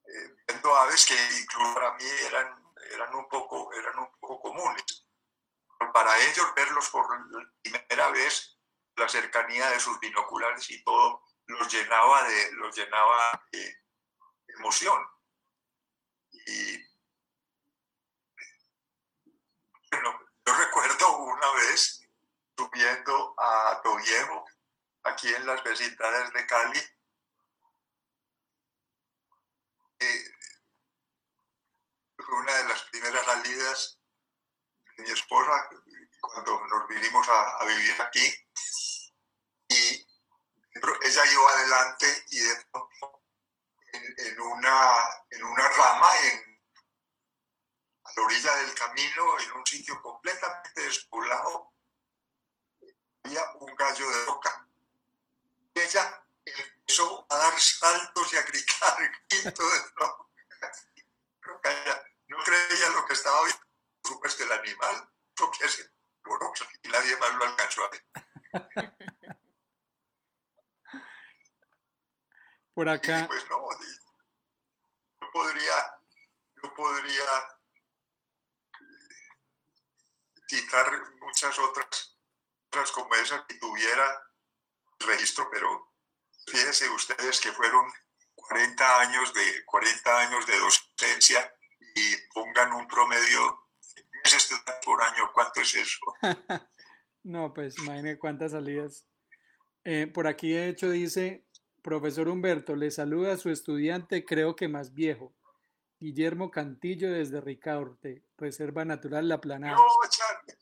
eh, 0.05 0.35
viendo 0.47 0.75
aves 0.75 1.05
que 1.05 1.15
incluso 1.39 1.73
para 1.73 1.93
mí 1.93 2.05
eran, 2.25 2.73
eran, 2.93 3.13
un 3.15 3.29
poco, 3.29 3.71
eran 3.73 3.99
un 3.99 4.11
poco 4.19 4.41
comunes. 4.41 5.05
Pero 5.77 5.91
para 5.93 6.17
ellos 6.17 6.47
verlos 6.55 6.89
por 6.89 7.07
primera 7.61 8.09
vez, 8.09 8.57
la 8.95 9.07
cercanía 9.07 9.69
de 9.69 9.79
sus 9.79 9.99
binoculares 9.99 10.69
y 10.71 10.83
todo 10.83 11.23
los 11.45 11.71
llenaba 11.71 12.23
de, 12.23 12.51
los 12.53 12.75
llenaba 12.75 13.47
de 13.51 13.83
emoción. 14.47 14.99
Y 16.31 16.77
bueno, 19.91 20.19
yo 20.45 20.53
recuerdo 20.53 21.17
una 21.17 21.51
vez 21.53 22.01
subiendo 22.57 23.35
a 23.37 23.81
Tobiejo, 23.83 24.45
aquí 25.03 25.33
en 25.33 25.45
las 25.45 25.63
vecindades 25.63 26.33
de 26.33 26.45
Cali, 26.45 26.79
eh, 29.99 30.31
fue 32.17 32.35
una 32.35 32.53
de 32.55 32.63
las 32.65 32.81
primeras 32.83 33.25
salidas 33.25 33.99
de 34.97 35.03
mi 35.03 35.11
esposa 35.11 35.69
cuando 36.21 36.67
nos 36.67 36.87
vinimos 36.87 37.27
a, 37.29 37.65
vivir 37.65 38.01
aquí. 38.01 38.33
Y 39.69 40.07
ella 41.03 41.31
iba 41.31 41.51
adelante 41.51 42.25
y 42.29 42.39
de 42.39 42.55
pronto 42.71 43.21
en, 43.93 44.15
en, 44.17 44.41
una, 44.41 44.95
en 45.29 45.43
una 45.43 45.69
rama, 45.69 46.09
en, 46.23 46.61
a 48.03 48.11
la 48.15 48.23
orilla 48.23 48.55
del 48.57 48.73
camino, 48.73 49.39
en 49.39 49.51
un 49.53 49.65
sitio 49.65 50.01
completamente 50.01 50.81
despoblado, 50.81 51.73
había 53.23 53.43
un 53.59 53.75
gallo 53.75 54.09
de 54.09 54.25
roca. 54.25 54.67
Ella 55.73 56.25
empezó 56.89 57.25
a 57.29 57.37
dar 57.37 57.59
saltos 57.59 58.33
y 58.33 58.37
a 58.37 58.41
gritar. 58.43 59.11
No 62.27 62.37
creía 62.43 62.89
lo 62.89 63.05
que 63.07 63.13
estaba 63.13 63.43
viendo. 63.43 63.63
Supuesto 64.05 64.43
el 64.43 64.51
animal, 64.51 65.11
lo 65.39 65.51
que 65.51 65.65
hace, 65.65 65.91
bueno, 66.23 66.53
y 66.83 66.87
nadie 66.87 67.17
más 67.17 67.33
lo 67.33 67.43
alcanzó 67.43 67.83
a 67.83 67.89
ver. 67.89 68.05
Por 72.75 72.87
acá. 72.87 73.21
Y 73.21 73.27
pues 73.27 73.49
no, 73.49 73.67
yo 75.21 75.31
podría, 75.33 75.99
yo 76.63 76.73
podría 76.75 77.57
citar 80.47 81.13
muchas 81.19 81.57
otras 81.59 82.15
cosas 82.69 82.91
como 82.91 83.15
esa 83.15 83.43
que 83.47 83.55
tuviera 83.55 84.31
registro, 84.99 85.49
pero 85.49 85.88
fíjense 86.49 86.89
ustedes 86.89 87.39
que 87.39 87.51
fueron 87.51 87.85
40 88.35 88.99
años 89.01 89.33
de, 89.33 89.65
40 89.65 90.19
años 90.19 90.45
de 90.45 90.59
docencia 90.59 91.53
y 91.95 92.15
pongan 92.33 92.73
un 92.73 92.87
promedio 92.87 93.67
de 93.95 94.03
10 94.23 94.35
estudiantes 94.35 94.75
por 94.83 95.01
año, 95.01 95.31
¿cuánto 95.33 95.61
es 95.61 95.75
eso? 95.75 95.99
no, 97.23 97.53
pues 97.53 97.77
imagínense 97.77 98.19
cuántas 98.19 98.51
salidas. 98.51 99.05
Eh, 99.83 100.07
por 100.07 100.27
aquí 100.27 100.51
de 100.51 100.69
hecho 100.69 100.89
dice, 100.89 101.45
profesor 101.81 102.27
Humberto, 102.27 102.75
le 102.75 102.91
saluda 102.91 103.33
a 103.33 103.37
su 103.37 103.49
estudiante, 103.49 104.25
creo 104.25 104.55
que 104.55 104.67
más 104.67 104.93
viejo, 104.93 105.35
Guillermo 105.99 106.49
Cantillo 106.49 107.11
desde 107.11 107.41
Ricaurte, 107.41 108.23
Reserva 108.37 108.85
Natural 108.85 109.27
La 109.27 109.41
Planada. 109.41 109.75
No, 109.75 109.85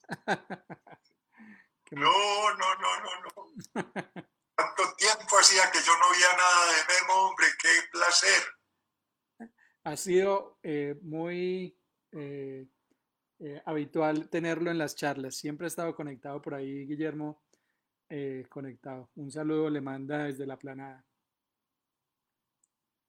no, 1.91 2.55
no, 2.55 2.75
no, 2.75 2.99
no, 3.01 3.21
no. 3.23 4.27
¿Cuánto 4.57 4.95
tiempo 4.95 5.37
hacía 5.37 5.69
que 5.71 5.79
yo 5.83 5.95
no 5.97 6.09
veía 6.09 6.33
nada 6.35 6.71
de 6.71 6.93
Memo, 6.93 7.13
hombre? 7.27 7.45
¡Qué 7.61 7.69
placer! 7.91 8.57
ha 9.87 9.95
sido 9.95 10.59
eh, 10.63 10.95
muy 11.01 11.79
eh, 12.11 12.67
eh, 13.39 13.61
habitual 13.65 14.29
tenerlo 14.29 14.69
en 14.69 14.77
las 14.77 14.95
charlas. 14.95 15.37
Siempre 15.37 15.65
ha 15.65 15.69
estado 15.69 15.95
conectado 15.95 16.41
por 16.41 16.55
ahí, 16.55 16.85
Guillermo, 16.85 17.41
conectado. 18.49 19.09
Un 19.15 19.31
saludo 19.31 19.69
le 19.69 19.79
manda 19.79 20.25
desde 20.25 20.45
la 20.45 20.57
planada. 20.57 21.05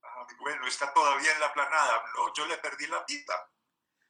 Ah, 0.03 0.27
bueno, 0.39 0.67
está 0.69 0.93
todavía 0.93 1.33
en 1.33 1.41
la 1.41 1.53
planada. 1.53 2.03
No, 2.15 2.33
yo 2.35 2.47
le 2.47 2.59
perdí 2.59 2.87
la 2.87 3.05
pista. 3.05 3.33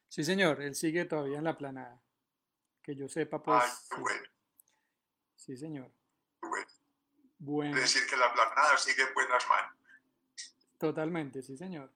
Sí, 0.07 0.23
señor, 0.23 0.61
él 0.61 0.75
sigue 0.75 1.05
todavía 1.05 1.39
en 1.39 1.45
la 1.45 1.57
planada. 1.57 1.99
Que 2.83 2.95
yo 2.95 3.07
sepa, 3.07 3.41
pues. 3.41 3.63
Ay, 3.63 3.71
qué 3.89 4.01
bueno. 4.01 4.27
Sí, 5.35 5.57
señor. 5.57 5.91
Bueno. 6.41 6.78
Bueno. 7.39 7.75
Es 7.77 7.83
decir, 7.93 8.07
que 8.09 8.17
la 8.17 8.31
planada 8.33 8.77
sigue 8.77 9.03
en 9.03 9.13
buenas 9.13 9.47
manos. 9.47 9.75
Totalmente, 10.77 11.41
sí, 11.41 11.57
señor. 11.57 11.91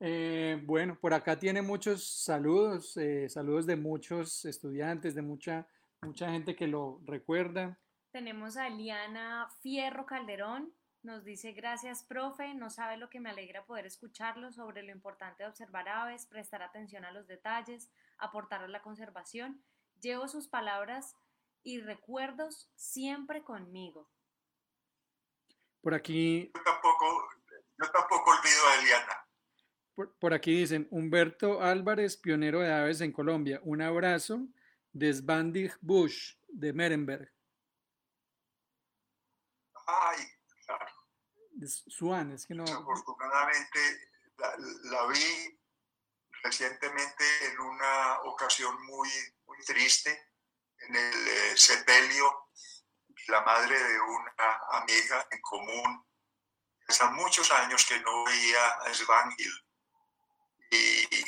Eh, 0.00 0.60
bueno, 0.64 0.98
por 1.00 1.14
acá 1.14 1.38
tiene 1.38 1.62
muchos 1.62 2.06
saludos, 2.06 2.96
eh, 2.96 3.28
saludos 3.28 3.66
de 3.66 3.76
muchos 3.76 4.44
estudiantes, 4.44 5.14
de 5.14 5.22
mucha, 5.22 5.66
mucha 6.02 6.30
gente 6.30 6.54
que 6.54 6.66
lo 6.66 7.00
recuerda. 7.06 7.78
Tenemos 8.10 8.56
a 8.56 8.66
Eliana 8.66 9.48
Fierro 9.60 10.06
Calderón, 10.06 10.72
nos 11.02 11.24
dice 11.24 11.52
gracias, 11.52 12.02
profe, 12.02 12.54
no 12.54 12.70
sabe 12.70 12.96
lo 12.96 13.10
que 13.10 13.20
me 13.20 13.30
alegra 13.30 13.66
poder 13.66 13.86
escucharlo 13.86 14.52
sobre 14.52 14.82
lo 14.82 14.90
importante 14.92 15.42
de 15.42 15.48
observar 15.48 15.88
aves, 15.88 16.26
prestar 16.26 16.62
atención 16.62 17.04
a 17.04 17.12
los 17.12 17.26
detalles, 17.26 17.90
aportar 18.18 18.62
a 18.62 18.68
la 18.68 18.82
conservación. 18.82 19.62
Llevo 20.00 20.28
sus 20.28 20.48
palabras 20.48 21.14
y 21.62 21.80
recuerdos 21.80 22.70
siempre 22.74 23.42
conmigo. 23.42 24.08
Por 25.84 25.92
aquí. 25.92 26.50
Yo 26.54 26.62
tampoco, 26.62 27.28
yo 27.76 27.90
tampoco 27.92 28.30
olvido 28.30 28.66
a 28.68 28.80
Eliana. 28.80 29.28
Por, 30.18 30.32
aquí 30.32 30.58
dicen, 30.58 30.88
Humberto 30.90 31.62
Álvarez, 31.62 32.16
pionero 32.16 32.60
de 32.60 32.72
aves 32.72 33.02
en 33.02 33.12
Colombia. 33.12 33.60
Un 33.64 33.82
abrazo 33.82 34.40
de 34.92 35.12
Svandig 35.12 35.76
Bush, 35.82 36.36
de 36.48 36.72
Merenberg. 36.72 37.30
Ay, 39.86 40.24
claro. 40.64 40.86
Swan, 41.66 42.32
es 42.32 42.46
que 42.46 42.54
no. 42.54 42.64
Afortunadamente 42.64 43.78
la, 44.38 45.06
vi 45.06 45.60
recientemente 46.42 47.24
en 47.42 47.60
una 47.60 48.22
ocasión 48.22 48.74
muy, 48.86 49.10
muy 49.46 49.58
triste 49.66 50.30
en 50.78 50.96
el 50.96 51.28
eh, 51.28 51.56
sepelio 51.56 52.43
la 53.28 53.40
madre 53.42 53.82
de 53.82 54.00
una 54.00 54.60
amiga 54.72 55.26
en 55.30 55.40
común. 55.40 56.06
Hace 56.88 57.04
muchos 57.06 57.50
años 57.50 57.84
que 57.86 57.98
no 58.00 58.24
veía 58.24 58.68
a 58.68 58.94
Svangil. 58.94 59.52
Y 60.70 61.24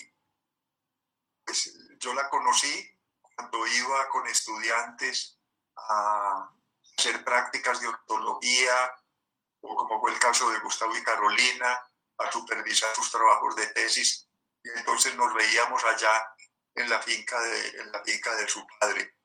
pues, 1.45 1.73
yo 1.99 2.13
la 2.15 2.29
conocí 2.29 2.99
cuando 3.35 3.67
iba 3.67 4.09
con 4.09 4.27
estudiantes 4.27 5.39
a 5.77 6.51
hacer 6.99 7.25
prácticas 7.25 7.81
de 7.81 7.89
ortología, 7.89 8.95
o 9.61 9.75
como 9.77 10.01
fue 10.01 10.13
el 10.13 10.19
caso 10.19 10.51
de 10.51 10.59
Gustavo 10.61 10.97
y 10.97 11.03
Carolina, 11.03 11.81
a 12.19 12.33
supervisar 12.33 12.95
sus 12.95 13.11
trabajos 13.11 13.57
de 13.57 13.67
tesis. 13.69 14.29
Y 14.63 14.71
entonces 14.71 15.15
nos 15.17 15.33
veíamos 15.35 15.83
allá 15.85 16.27
en 16.75 16.91
la 16.91 17.01
finca 17.01 17.41
de, 17.41 17.69
en 17.81 17.93
la 17.93 18.03
finca 18.03 18.35
de 18.35 18.49
su 18.49 18.67
padre 18.81 19.16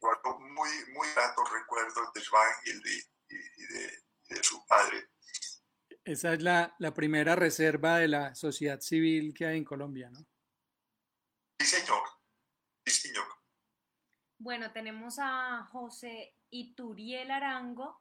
guardo 0.00 0.38
muy, 0.40 0.70
muy 0.94 1.08
gratos 1.14 1.52
recuerdos 1.52 2.12
de 2.14 2.20
Svangil 2.20 2.82
y, 2.86 4.34
de, 4.34 4.42
su 4.42 4.64
padre. 4.66 5.10
Esa 6.04 6.32
es 6.32 6.42
la, 6.42 6.74
la, 6.78 6.94
primera 6.94 7.36
reserva 7.36 7.98
de 7.98 8.08
la 8.08 8.34
sociedad 8.34 8.80
civil 8.80 9.34
que 9.34 9.46
hay 9.46 9.58
en 9.58 9.64
Colombia, 9.64 10.08
¿no? 10.10 10.20
Sí, 11.58 11.66
señor. 11.66 12.02
Sí, 12.86 13.08
señor. 13.08 13.26
Bueno, 14.38 14.72
tenemos 14.72 15.18
a 15.18 15.68
José 15.70 16.34
Ituriel 16.50 17.30
Arango 17.30 18.00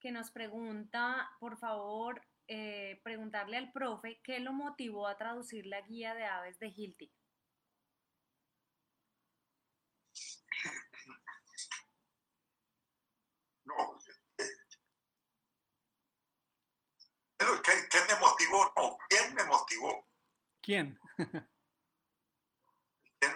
que 0.00 0.10
nos 0.10 0.30
pregunta, 0.30 1.30
por 1.38 1.58
favor, 1.58 2.26
eh, 2.48 3.00
preguntarle 3.04 3.56
al 3.58 3.70
profe 3.70 4.20
qué 4.24 4.40
lo 4.40 4.52
motivó 4.52 5.06
a 5.06 5.16
traducir 5.16 5.66
la 5.66 5.82
guía 5.82 6.14
de 6.14 6.24
aves 6.24 6.58
de 6.58 6.68
Hilti. 6.68 7.12
¿Qué, 17.90 17.98
me 18.08 18.14
motivó? 18.20 18.72
No, 18.76 18.96
¿quién 19.08 19.34
me 19.34 19.42
motivó? 19.44 20.08
¿Quién? 20.60 21.00
¿Quién 21.16 21.48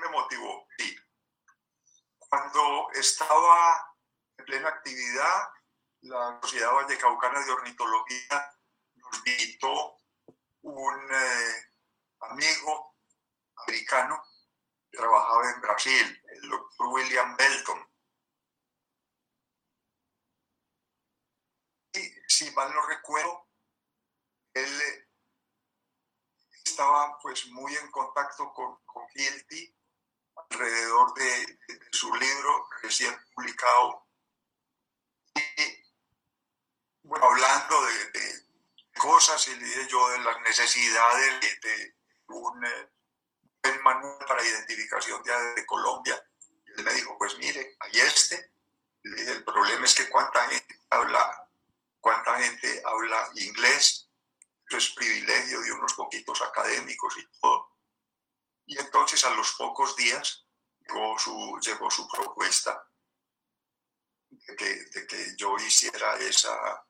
me 0.01 0.09
motivó? 0.09 0.69
Sí. 0.79 0.97
Cuando 2.19 2.91
estaba 2.93 3.97
en 4.39 4.45
plena 4.45 4.69
actividad, 4.69 5.49
la 6.03 6.39
Sociedad 6.43 6.75
Vallecaucana 6.75 7.45
de 7.45 7.53
Ornitología 7.53 8.55
nos 8.95 9.27
invitó 9.27 9.97
un 10.63 11.13
eh, 11.13 11.73
amigo 12.21 12.97
americano 13.67 14.23
que 14.91 14.99
trabajaba 14.99 15.51
en 15.51 15.61
Brasil, 15.61 16.23
el 16.29 16.49
doctor 16.49 16.87
William 16.89 17.37
Belton. 17.37 17.89
Y 21.93 22.13
si 22.35 22.51
mal 22.51 22.73
no 22.75 22.83
recuerdo, 22.87 23.47
él 24.55 24.81
eh, 24.81 25.09
estaba 26.65 27.17
pues 27.23 27.47
muy 27.47 27.75
en 27.77 27.91
contacto 27.91 28.53
con, 28.53 28.77
con 28.85 29.05
alrededor 30.51 31.15
de, 31.15 31.59
su 31.93 32.13
libro 32.15 32.69
recién 32.83 33.17
publicado 33.35 34.09
y 35.37 35.41
hablando 37.23 37.87
de, 37.87 38.45
cosas 38.97 39.47
y 39.49 39.57
le 39.57 39.65
dije 39.65 39.87
yo 39.89 40.09
de 40.11 40.19
las 40.21 40.41
necesidades 40.41 41.41
de, 41.41 41.95
un 42.29 42.65
eh, 42.65 43.79
manual 43.83 44.25
para 44.27 44.43
identificación 44.43 45.23
de 45.23 45.67
Colombia. 45.67 46.21
Y 46.67 46.73
él 46.79 46.85
me 46.85 46.95
dijo, 46.95 47.19
pues 47.19 47.37
mire, 47.39 47.77
hay 47.81 48.01
este. 48.01 48.53
el 49.03 49.45
problema 49.45 49.85
es 49.85 49.95
que 49.95 50.09
cuánta 50.09 50.49
gente 50.49 50.81
habla, 50.91 51.44
cuánta 52.05 52.39
gente 52.39 52.83
habla 52.85 53.31
inglés 53.37 54.11
es 54.69 54.91
privilegio 54.91 55.59
de 55.63 55.73
unos 55.73 55.95
poquitos 55.95 56.43
académicos 56.43 57.17
y 57.17 57.41
todo. 57.41 57.71
Y 58.67 58.79
entonces 58.79 59.25
a 59.25 59.35
los 59.35 59.55
pocos 59.55 59.97
días 59.97 60.47
llegó 60.81 61.19
su, 61.19 61.59
llegó 61.63 61.91
su 61.91 62.07
propuesta 62.07 62.87
de 64.29 64.55
que, 65.07 65.35
yo 65.39 65.57
hiciera 65.57 66.19
esa, 66.19 66.87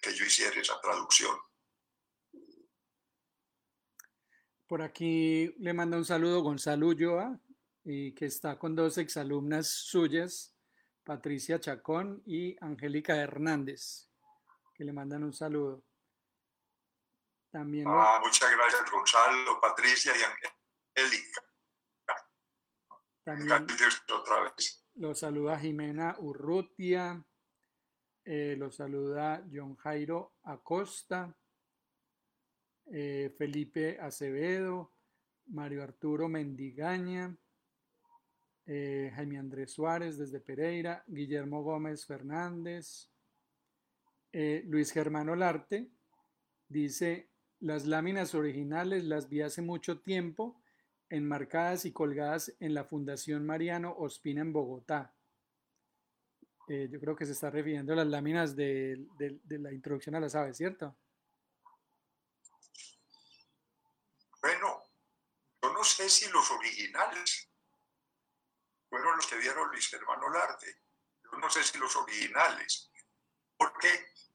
que 0.00 0.14
yo 0.14 0.24
hiciera 0.24 0.60
esa 0.60 0.80
traducción. 0.80 1.36
Por 4.68 4.82
aquí 4.82 5.52
le 5.58 5.72
manda 5.72 5.96
un 5.96 6.04
saludo 6.04 6.42
Gonzalo 6.42 6.86
Ulloa, 6.86 7.40
y 7.82 8.12
que 8.14 8.26
está 8.26 8.56
con 8.56 8.76
dos 8.76 8.98
exalumnas 8.98 9.66
suyas, 9.66 10.54
Patricia 11.02 11.58
Chacón 11.58 12.22
y 12.24 12.56
Angélica 12.64 13.16
Hernández, 13.16 14.13
que 14.74 14.84
le 14.84 14.92
mandan 14.92 15.24
un 15.24 15.32
saludo. 15.32 15.82
También 17.50 17.86
ah, 17.88 18.20
muchas 18.22 18.50
gracias, 18.50 18.90
Gonzalo, 18.90 19.60
Patricia 19.60 20.12
y 20.16 20.22
Angélica. 20.22 21.40
También 23.22 23.66
otra 24.12 24.40
vez. 24.42 24.84
Lo 24.96 25.14
saluda 25.14 25.58
Jimena 25.58 26.16
Urrutia, 26.18 27.24
eh, 28.24 28.54
lo 28.58 28.70
saluda 28.70 29.44
John 29.52 29.76
Jairo 29.76 30.34
Acosta, 30.42 31.34
eh, 32.86 33.34
Felipe 33.38 33.98
Acevedo, 33.98 34.92
Mario 35.46 35.82
Arturo 35.82 36.28
Mendigaña, 36.28 37.34
eh, 38.66 39.10
Jaime 39.14 39.38
Andrés 39.38 39.72
Suárez 39.72 40.18
desde 40.18 40.40
Pereira, 40.40 41.02
Guillermo 41.06 41.62
Gómez 41.62 42.06
Fernández, 42.06 43.10
Luis 44.64 44.90
Germán 44.90 45.28
Olarte, 45.28 45.88
dice 46.68 47.30
las 47.64 47.86
láminas 47.86 48.34
originales 48.34 49.04
las 49.04 49.30
vi 49.30 49.40
hace 49.40 49.62
mucho 49.62 50.00
tiempo, 50.00 50.60
enmarcadas 51.08 51.86
y 51.86 51.92
colgadas 51.92 52.52
en 52.60 52.74
la 52.74 52.84
Fundación 52.84 53.46
Mariano 53.46 53.94
Ospina 53.96 54.42
en 54.42 54.52
Bogotá. 54.52 55.14
Eh, 56.68 56.88
yo 56.90 57.00
creo 57.00 57.16
que 57.16 57.24
se 57.24 57.32
está 57.32 57.48
refiriendo 57.48 57.92
a 57.92 57.96
las 57.96 58.06
láminas 58.06 58.54
de, 58.56 59.06
la 59.48 59.72
introducción 59.72 60.14
a 60.14 60.20
las 60.20 60.34
aves, 60.34 60.58
¿cierto? 60.58 60.94
Bueno, 64.42 64.82
yo 65.62 65.72
no 65.72 65.84
sé 65.84 66.10
si 66.10 66.28
los 66.30 66.50
originales 66.50 67.48
fueron 68.90 69.16
los 69.16 69.26
que 69.26 69.38
vieron 69.38 69.70
Luis 69.70 69.90
Hermano 69.92 70.28
Larte. 70.28 70.82
Yo 71.22 71.38
no 71.38 71.48
sé 71.48 71.62
si 71.62 71.78
los 71.78 71.96
originales, 71.96 72.90
porque 73.56 73.88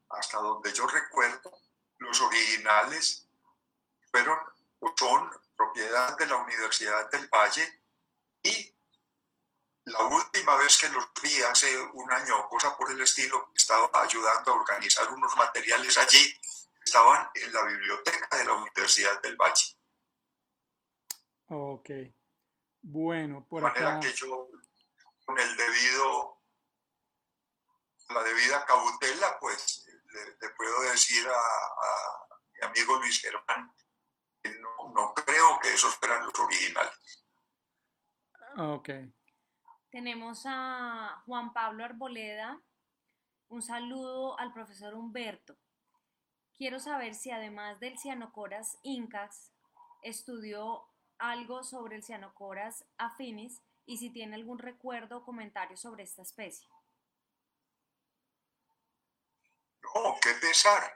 hasta 0.10 0.38
donde 0.40 0.74
yo 0.74 0.88
recuerdo, 0.88 1.52
los 1.98 2.22
originales 2.22 3.28
fueron 4.12 4.38
o 4.80 4.94
son 4.98 5.30
propiedad 5.56 6.18
de 6.18 6.26
la 6.26 6.38
Universidad 6.38 7.10
del 7.12 7.28
Valle 7.28 7.84
y 8.44 8.76
la 9.86 10.04
última 10.04 10.56
vez 10.56 10.78
que 10.78 10.90
los 10.90 11.10
vi 11.22 11.42
hace 11.44 11.80
un 11.94 12.12
año 12.12 12.40
o 12.40 12.50
cosa 12.50 12.78
por 12.78 12.92
el 12.92 13.02
estilo, 13.02 13.52
estaba 13.56 13.90
ayudando 13.94 14.52
a 14.52 14.56
organizar 14.56 15.12
unos 15.12 15.36
materiales 15.36 15.98
allí, 15.98 16.34
estaban 16.86 17.30
en 17.34 17.52
la 17.52 17.64
biblioteca 17.64 18.38
de 18.38 18.46
la 18.46 18.54
Universidad 18.54 19.22
del 19.22 19.36
Valle. 19.36 19.78
Ok. 21.48 21.90
Bueno, 22.82 23.46
por 23.48 23.62
de 23.62 23.68
manera 23.68 23.98
acá. 23.98 24.00
que 24.00 24.14
yo, 24.14 24.48
con 25.26 25.40
el 25.40 25.58
debido, 25.58 26.40
la 28.10 28.24
debida 28.24 28.66
cautela, 28.66 29.40
pues 29.40 29.89
le, 30.12 30.26
le 30.42 30.50
puedo 30.56 30.82
decir 30.92 31.28
a, 31.28 31.32
a, 31.32 32.28
mi 32.54 32.68
amigo 32.68 32.98
Luis 33.00 33.22
Germán 33.22 33.74
que 34.42 34.50
no, 34.60 34.94
no 34.94 35.14
creo 35.14 35.60
que 35.62 35.74
esos 35.74 35.96
fueran 35.96 36.26
los 36.26 36.40
originales. 36.40 37.26
Ok. 38.58 38.90
Tenemos 39.92 40.44
a 40.46 41.22
Juan 41.26 41.54
Pablo 41.54 41.84
Arboleda. 41.84 42.62
Un 43.50 43.62
saludo 43.62 44.40
al 44.40 44.54
profesor 44.54 44.94
Humberto. 44.94 45.58
Quiero 46.58 46.80
saber 46.80 47.16
si 47.16 47.32
además 47.32 47.80
del 47.80 47.98
Cianocoras 47.98 48.78
incas 48.84 49.54
estudió 50.04 50.86
algo 51.18 51.64
sobre 51.64 51.96
el 51.96 52.04
Cianocoras 52.04 52.86
affinis 52.98 53.62
y 53.86 53.98
si 53.98 54.12
tiene 54.12 54.36
algún 54.36 54.60
recuerdo 54.60 55.18
o 55.18 55.24
comentario 55.24 55.76
sobre 55.78 56.04
esta 56.04 56.22
especie. 56.22 56.68
No, 59.96 60.18
qué 60.22 60.34
pesar. 60.36 60.96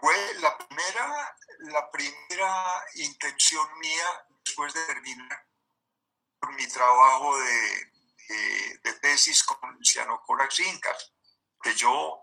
Fue 0.00 0.34
la 0.40 0.56
primera, 0.56 1.36
la 1.58 1.90
primera 1.90 2.84
intención 2.94 3.66
mía 3.78 4.26
después 4.44 4.72
de 4.72 4.84
terminar 4.86 5.46
mi 6.56 6.66
trabajo 6.66 7.38
de, 7.38 7.92
de, 8.82 8.92
tesis 8.94 9.42
con 9.44 9.78
Cianocorax 9.84 10.60
incas, 10.60 11.12
que 11.62 11.74
yo 11.74 12.22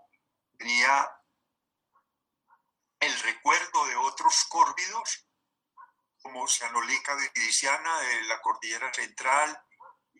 tenía 0.58 1.10
el 3.00 3.20
recuerdo 3.20 3.86
de 3.86 3.96
otros 3.96 4.44
córvidos 4.48 5.26
como 6.20 6.48
Cianolica 6.48 7.14
viridiciana 7.14 8.00
de 8.00 8.22
la 8.24 8.40
cordillera 8.40 8.92
central 8.92 9.64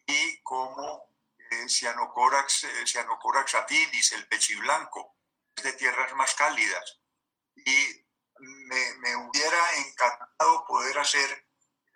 y 0.06 0.40
como 0.42 1.12
eh, 1.50 1.68
Cianocorax, 1.68 2.64
eh, 2.64 2.86
Cianocorax 2.86 3.56
affinis, 3.56 4.12
el 4.12 4.28
pechiblanco, 4.28 5.17
de 5.62 5.72
tierras 5.72 6.14
más 6.14 6.34
cálidas. 6.34 7.00
Y 7.56 8.06
me, 8.38 8.94
me, 8.98 9.16
hubiera 9.16 9.74
encantado 9.76 10.64
poder 10.66 10.98
hacer 10.98 11.46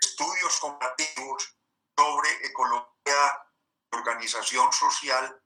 estudios 0.00 0.58
comparativos 0.60 1.56
sobre 1.96 2.46
ecología 2.46 3.46
organización 3.92 4.72
social 4.72 5.40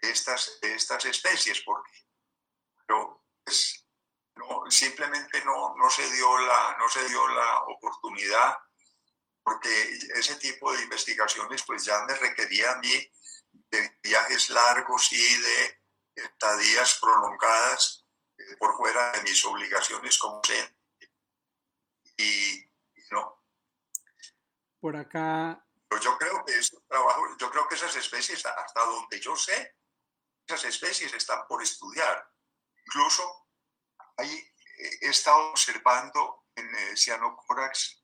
de 0.00 0.10
estas, 0.10 0.58
de 0.60 0.74
estas 0.74 1.04
especies, 1.04 1.60
porque 1.64 1.90
pero, 2.86 3.24
pues, 3.44 3.86
no, 4.36 4.70
simplemente 4.70 5.44
no, 5.44 5.74
no, 5.76 5.90
se 5.90 6.08
dio 6.10 6.38
la, 6.38 6.76
no 6.78 6.88
se 6.88 7.06
dio 7.08 7.26
la 7.28 7.62
oportunidad, 7.64 8.56
porque 9.42 9.98
ese 10.14 10.36
tipo 10.36 10.72
de 10.72 10.82
investigaciones 10.82 11.62
pues 11.64 11.84
ya 11.84 12.04
me 12.04 12.14
requería 12.14 12.72
a 12.72 12.76
mí 12.76 13.10
de 13.70 13.98
viajes 14.02 14.50
largos 14.50 15.12
y 15.12 15.36
de 15.36 15.81
estadías 16.14 16.98
prolongadas 17.00 18.06
eh, 18.38 18.56
por 18.58 18.76
fuera 18.76 19.12
de 19.12 19.22
mis 19.22 19.44
obligaciones 19.44 20.18
como 20.18 20.36
docente. 20.36 20.78
Y, 22.16 22.58
y, 22.58 23.02
no. 23.10 23.42
Por 24.80 24.96
acá. 24.96 25.64
Pero 25.88 26.02
yo 26.02 26.18
creo 26.18 26.44
que 26.44 26.58
ese 26.58 26.76
trabajo, 26.88 27.36
yo 27.38 27.50
creo 27.50 27.68
que 27.68 27.74
esas 27.74 27.94
especies, 27.96 28.44
hasta 28.44 28.84
donde 28.84 29.20
yo 29.20 29.36
sé, 29.36 29.76
esas 30.46 30.64
especies 30.64 31.12
están 31.14 31.46
por 31.46 31.62
estudiar. 31.62 32.30
Incluso 32.86 33.48
ahí 34.16 34.34
eh, 34.34 34.98
he 35.02 35.08
estado 35.08 35.50
observando 35.50 36.46
en 36.54 36.74
eh, 36.74 36.96
Cianocorax, 36.96 38.02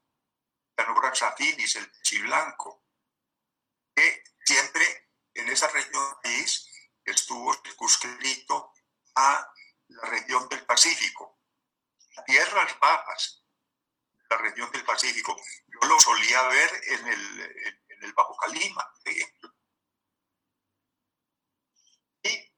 Cianocorax 0.76 1.22
affinis, 1.22 1.76
el 1.76 1.90
chiblanco, 2.02 2.85
que 3.94 4.22
siempre 4.44 5.10
en 5.35 5.48
esa 5.48 5.68
región 5.68 5.93
del 5.93 6.20
país 6.22 6.68
estuvo 7.10 7.55
circunscrito 7.62 8.72
a 9.14 9.52
la 9.89 10.09
región 10.09 10.48
del 10.48 10.64
Pacífico, 10.64 11.39
tierras 12.26 12.78
bajas 12.78 13.44
la 14.30 14.39
región 14.39 14.70
del 14.72 14.85
Pacífico. 14.85 15.36
Yo 15.66 15.78
lo 15.89 16.01
solía 16.01 16.43
ver 16.48 16.70
en 16.85 17.06
el, 17.06 17.40
en 17.89 18.05
el 18.05 18.12
Bajo 18.12 18.36
Calima. 18.36 18.93
Y 22.22 22.52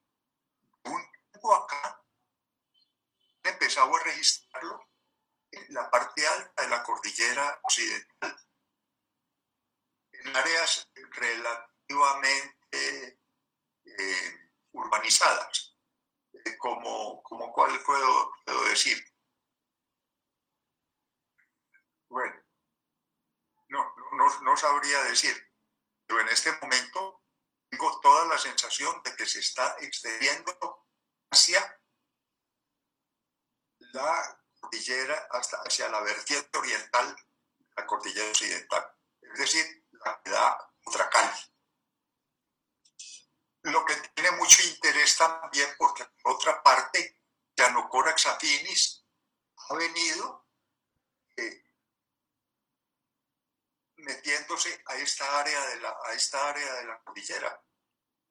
un 0.85 1.11
tiempo 1.31 1.55
acá 1.55 2.03
he 3.45 3.51
empezado 3.51 3.95
a 3.95 4.03
registrarlo 4.03 4.89
en 5.53 5.75
la 5.75 5.89
parte 5.91 6.27
alta 6.27 6.63
de 6.63 6.69
la 6.69 6.83
cordillera 6.83 7.61
occidental, 7.63 8.37
en 10.13 10.37
áreas 10.37 10.89
relativamente 10.95 13.20
eh, 13.99 14.51
urbanizadas, 14.73 15.77
eh, 16.33 16.57
como, 16.59 17.23
como 17.23 17.53
cuál 17.53 17.81
puedo, 17.83 18.33
decir. 18.69 19.03
Bueno, 22.09 22.35
no, 23.69 23.95
no, 24.13 24.41
no 24.43 24.57
sabría 24.57 25.03
decir, 25.05 25.35
pero 26.07 26.21
en 26.21 26.29
este 26.29 26.53
momento 26.61 27.23
tengo 27.69 28.01
toda 28.01 28.27
la 28.27 28.39
sensación 28.39 29.03
de 29.03 29.15
que 29.17 29.27
se 29.27 29.41
está 29.41 29.77
extendiendo 29.81 30.87
hacia 31.31 31.81
la 33.79 34.45
cordillera, 34.61 35.29
hasta 35.31 35.57
hacia 35.59 35.89
la 35.89 36.01
vertiente 36.01 36.59
oriental 36.59 37.17
la 37.77 37.87
cordillera 37.87 38.29
occidental, 38.29 38.97
es 39.23 39.39
decir, 39.39 39.85
la 40.05 40.21
que 40.23 40.31
da 40.31 40.71
lo 43.63 43.85
que 43.85 43.95
tiene 44.15 44.31
mucho 44.33 44.63
interés 44.63 45.17
también 45.17 45.69
porque 45.79 46.05
por 46.23 46.35
otra 46.37 46.63
parte 46.63 47.21
Cianocorax 47.57 48.27
affinis 48.27 49.05
ha 49.57 49.75
venido 49.75 50.49
eh, 51.37 51.65
metiéndose 53.97 54.83
a 54.87 54.97
esta 54.97 55.41
área 55.41 55.61
de 55.67 55.81
la 55.81 55.97
a 56.05 56.13
esta 56.15 56.49
área 56.49 56.75
de 56.75 56.85
la 56.87 57.01
cordillera. 57.03 57.63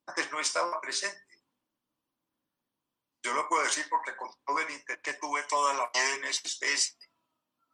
Antes 0.07 0.31
no 0.31 0.39
estaba 0.39 0.81
presente. 0.81 1.45
Yo 3.21 3.33
lo 3.33 3.47
puedo 3.47 3.63
decir 3.63 3.87
porque 3.89 4.15
con 4.15 4.31
todo 4.43 4.59
el 4.59 4.71
interés 4.71 5.03
que 5.03 5.13
tuve 5.13 5.43
toda 5.43 5.73
la 5.73 5.91
vida 5.93 6.15
en 6.15 6.25
esa 6.25 6.47
especie 6.47 6.97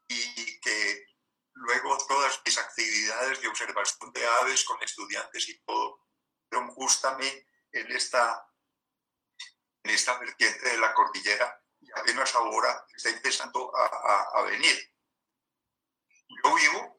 y 0.08 0.60
que 0.60 1.06
luego 1.54 1.98
todas 2.08 2.42
mis 2.46 2.58
actividades 2.58 3.42
de 3.42 3.48
observación 3.48 4.12
de 4.12 4.28
aves 4.28 4.66
con 4.66 4.82
estudiantes 4.84 5.48
y 5.48 5.60
todo 5.60 6.05
justamente 6.76 7.48
en 7.72 7.92
esta, 7.92 8.48
en 9.84 9.92
esta 9.92 10.18
vertiente 10.20 10.70
de 10.70 10.78
la 10.78 10.94
cordillera 10.94 11.62
y 11.80 11.92
apenas 11.92 12.34
ahora 12.36 12.86
está 12.96 13.10
empezando 13.10 13.76
a, 13.76 13.86
a, 13.86 14.40
a 14.40 14.42
venir. 14.44 14.94
Yo 16.44 16.56
vivo 16.56 16.98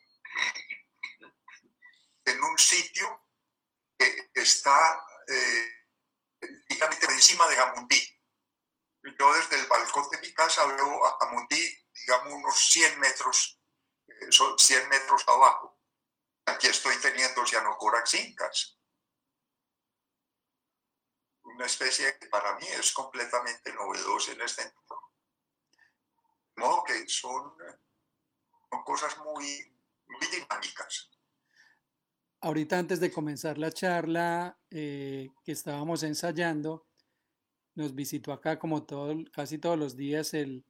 en 2.24 2.42
un 2.42 2.58
sitio 2.58 3.26
que 3.98 4.28
está 4.34 5.04
eh, 5.28 5.76
por 7.00 7.10
encima 7.12 7.48
de 7.48 7.56
Jamundí. 7.56 8.12
Yo 9.18 9.32
desde 9.34 9.56
el 9.56 9.66
balcón 9.66 10.08
de 10.10 10.18
mi 10.18 10.34
casa 10.34 10.66
veo 10.66 11.06
a 11.06 11.16
Jamundí, 11.18 11.88
digamos, 11.94 12.32
unos 12.32 12.58
100 12.70 12.98
metros, 12.98 13.60
eh, 14.08 14.30
son 14.30 14.58
100 14.58 14.88
metros 14.88 15.26
abajo. 15.28 15.80
Aquí 16.46 16.66
estoy 16.66 16.96
teniendo 16.96 17.46
Cianocorax 17.46 18.14
incas 18.14 18.75
una 21.56 21.66
especie 21.66 22.16
que 22.20 22.28
para 22.28 22.56
mí 22.58 22.66
es 22.78 22.92
completamente 22.92 23.72
novedosa 23.72 24.32
en 24.32 24.42
este 24.42 24.62
entorno. 24.62 25.12
De 26.54 26.62
modo 26.62 26.84
que 26.84 27.08
son, 27.08 27.52
son 28.70 28.82
cosas 28.84 29.16
muy, 29.18 29.74
muy 30.06 30.26
dinámicas. 30.30 31.10
Ahorita 32.42 32.78
antes 32.78 33.00
de 33.00 33.10
comenzar 33.10 33.56
la 33.58 33.72
charla 33.72 34.58
eh, 34.70 35.30
que 35.42 35.52
estábamos 35.52 36.02
ensayando, 36.02 36.86
nos 37.74 37.94
visitó 37.94 38.32
acá 38.32 38.58
como 38.58 38.84
todo, 38.84 39.14
casi 39.32 39.58
todos 39.58 39.78
los 39.78 39.96
días 39.96 40.34
el 40.34 40.64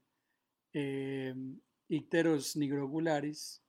eh, 0.72 1.34
Icteros 1.88 2.56
nigrogularis 2.56 3.62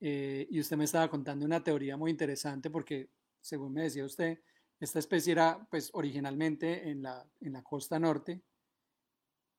eh, 0.00 0.46
y 0.50 0.60
usted 0.60 0.76
me 0.76 0.84
estaba 0.84 1.08
contando 1.08 1.44
una 1.44 1.62
teoría 1.62 1.96
muy 1.96 2.10
interesante 2.10 2.70
porque, 2.70 3.10
según 3.40 3.72
me 3.72 3.82
decía 3.82 4.04
usted, 4.04 4.40
esta 4.80 4.98
especie 4.98 5.32
era, 5.32 5.66
pues, 5.70 5.90
originalmente 5.92 6.88
en 6.88 7.02
la, 7.02 7.28
en 7.40 7.52
la 7.52 7.62
costa 7.62 7.98
norte 7.98 8.42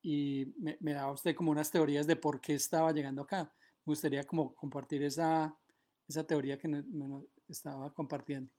y 0.02 0.46
me, 0.58 0.78
me, 0.80 0.94
daba 0.94 1.12
usted 1.12 1.34
como 1.34 1.50
unas 1.50 1.70
teorías 1.70 2.06
de 2.06 2.16
por 2.16 2.40
qué 2.40 2.54
estaba 2.54 2.92
llegando 2.92 3.22
acá. 3.22 3.54
Me 3.84 3.92
gustaría 3.92 4.24
como 4.24 4.54
compartir 4.54 5.02
esa, 5.02 5.54
esa 6.08 6.26
teoría 6.26 6.58
que 6.58 6.68
me, 6.68 6.82
estaba 7.48 7.92
compartiendo. 7.92 8.52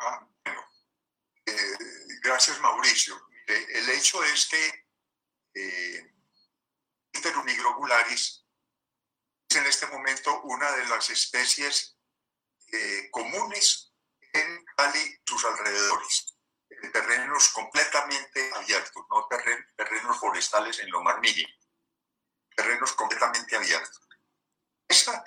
Ah. 0.00 0.28
Eh, 1.46 1.52
gracias, 2.22 2.60
Mauricio. 2.60 3.14
El 3.46 3.90
hecho 3.90 4.22
es 4.24 4.48
que 4.48 4.86
eh, 5.54 6.12
es 8.10 8.46
en 9.54 9.66
este 9.66 9.86
momento 9.86 10.42
una 10.42 10.70
de 10.72 10.84
las 10.86 11.10
especies 11.10 11.96
eh, 12.72 13.08
comunes 13.10 13.94
en 14.36 14.64
Cali 14.76 15.20
sus 15.24 15.44
alrededores. 15.44 16.36
En 16.68 16.92
terrenos 16.92 17.48
completamente 17.50 18.50
abiertos, 18.54 19.04
no 19.10 19.26
terrenos 19.76 20.18
forestales 20.18 20.78
en 20.80 20.90
lo 20.90 21.02
más 21.02 21.18
mínimo, 21.20 21.48
terrenos 22.54 22.92
completamente 22.92 23.56
abiertos. 23.56 24.00
Esta 24.88 25.24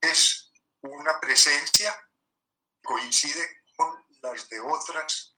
es 0.00 0.52
una 0.82 1.18
presencia 1.18 1.92
que 1.94 2.88
coincide 2.88 3.64
con 3.76 4.04
las 4.22 4.48
de 4.48 4.60
otras 4.60 5.36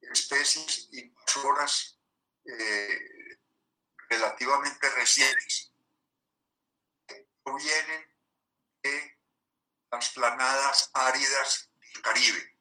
especies 0.00 0.88
invasoras 0.92 1.98
eh, 2.44 3.38
relativamente 4.08 4.90
recientes. 4.90 5.72
Que 7.06 7.28
provienen 7.42 8.16
de 8.82 9.18
las 9.90 10.10
planadas 10.10 10.90
áridas 10.92 11.67
Caribe, 12.02 12.58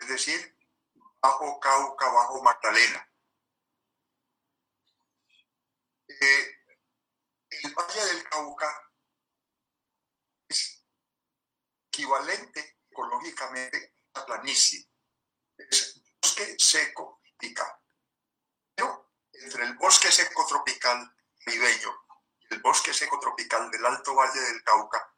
es 0.00 0.08
decir, 0.08 0.58
bajo 1.20 1.60
Cauca, 1.60 2.08
bajo 2.08 2.42
Magdalena. 2.42 3.08
Eh, 6.08 6.56
el 7.50 7.74
Valle 7.74 8.04
del 8.06 8.28
Cauca 8.28 8.92
es 10.48 10.84
equivalente 11.88 12.78
ecológicamente 12.90 13.96
a 14.14 14.26
planicie. 14.26 14.88
Es 15.56 16.02
bosque 16.20 16.56
seco 16.58 17.20
tropical. 17.22 17.72
Pero 18.74 19.12
entre 19.32 19.64
el 19.64 19.74
bosque 19.76 20.10
seco 20.10 20.46
tropical 20.46 21.14
ribeño 21.46 22.04
y 22.40 22.54
el 22.54 22.60
bosque 22.60 22.92
seco 22.92 23.18
tropical 23.20 23.70
del 23.70 23.84
Alto 23.86 24.14
Valle 24.14 24.40
del 24.40 24.62
Cauca 24.64 25.14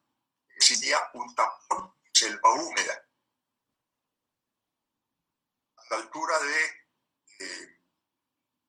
existía 0.57 0.99
un 1.15 1.35
tapón, 1.35 1.95
selva 2.13 2.53
húmeda 2.55 3.05
la 5.95 6.03
altura 6.03 6.39
de, 6.41 6.65
eh, 7.39 7.81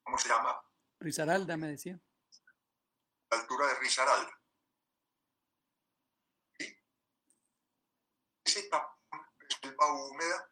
¿cómo 0.04 0.18
se 0.18 0.30
llama? 0.30 0.62
Risaralda, 1.00 1.58
me 1.58 1.68
decía. 1.68 2.00
La 3.32 3.40
altura 3.40 3.68
de 3.68 3.80
Risaralda. 3.80 4.42
¿Sí? 6.58 6.78
Ese 8.46 8.70
selva 9.62 9.94
húmeda 9.94 10.52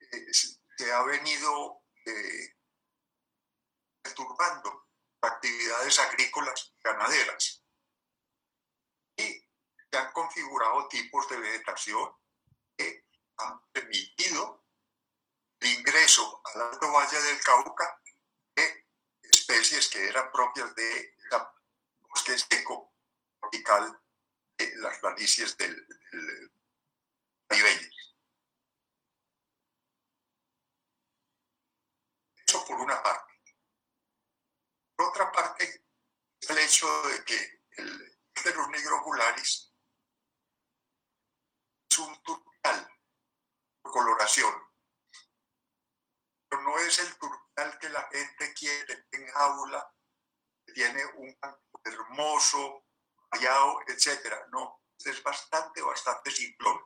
eh, 0.00 0.32
se 0.32 0.92
ha 0.92 1.02
venido 1.02 1.82
eh, 2.06 2.56
perturbando 4.02 4.88
actividades 5.20 5.98
agrícolas 5.98 6.72
y 6.78 6.82
ganaderas. 6.82 7.62
Y 9.16 9.46
se 9.90 9.98
han 9.98 10.12
configurado 10.12 10.88
tipos 10.88 11.28
de 11.28 11.40
vegetación 11.40 12.10
que 12.76 13.06
han 13.36 13.60
permitido 13.72 14.59
el 15.60 15.68
ingreso 15.68 16.40
al 16.44 16.62
Alto 16.62 16.90
Valle 16.90 17.20
del 17.20 17.40
Cauca 17.40 18.00
de 18.54 18.86
especies 19.22 19.88
que 19.88 20.08
eran 20.08 20.32
propias 20.32 20.74
de 20.74 21.16
la 21.30 21.54
bosque 22.00 22.38
seco 22.38 22.94
tropical 23.38 24.00
de 24.56 24.76
las 24.76 24.98
planicies 24.98 25.56
del, 25.56 25.86
del 27.48 27.90
Eso 32.46 32.64
por 32.66 32.80
una 32.80 33.02
parte. 33.02 33.32
Por 34.96 35.08
otra 35.08 35.30
parte, 35.30 35.84
el 36.40 36.58
hecho 36.58 36.86
de 37.08 37.24
que 37.24 37.64
el 37.72 38.18
Pterus 38.32 38.68
nigrocularis 38.68 39.72
es 41.90 41.98
un 41.98 42.22
turcal 42.22 42.88
por 43.82 43.92
coloración 43.92 44.69
no 46.58 46.78
es 46.78 46.98
el 46.98 47.16
turcal 47.16 47.78
que 47.78 47.88
la 47.88 48.08
gente 48.10 48.54
quiere 48.54 49.06
en 49.12 49.26
jaula, 49.28 49.94
que 50.66 50.72
tiene 50.72 51.04
un 51.16 51.38
hermoso, 51.84 52.86
variado, 53.30 53.80
etc. 53.86 54.46
No, 54.50 54.82
es 54.98 55.22
bastante, 55.22 55.82
bastante 55.82 56.30
simplón. 56.30 56.80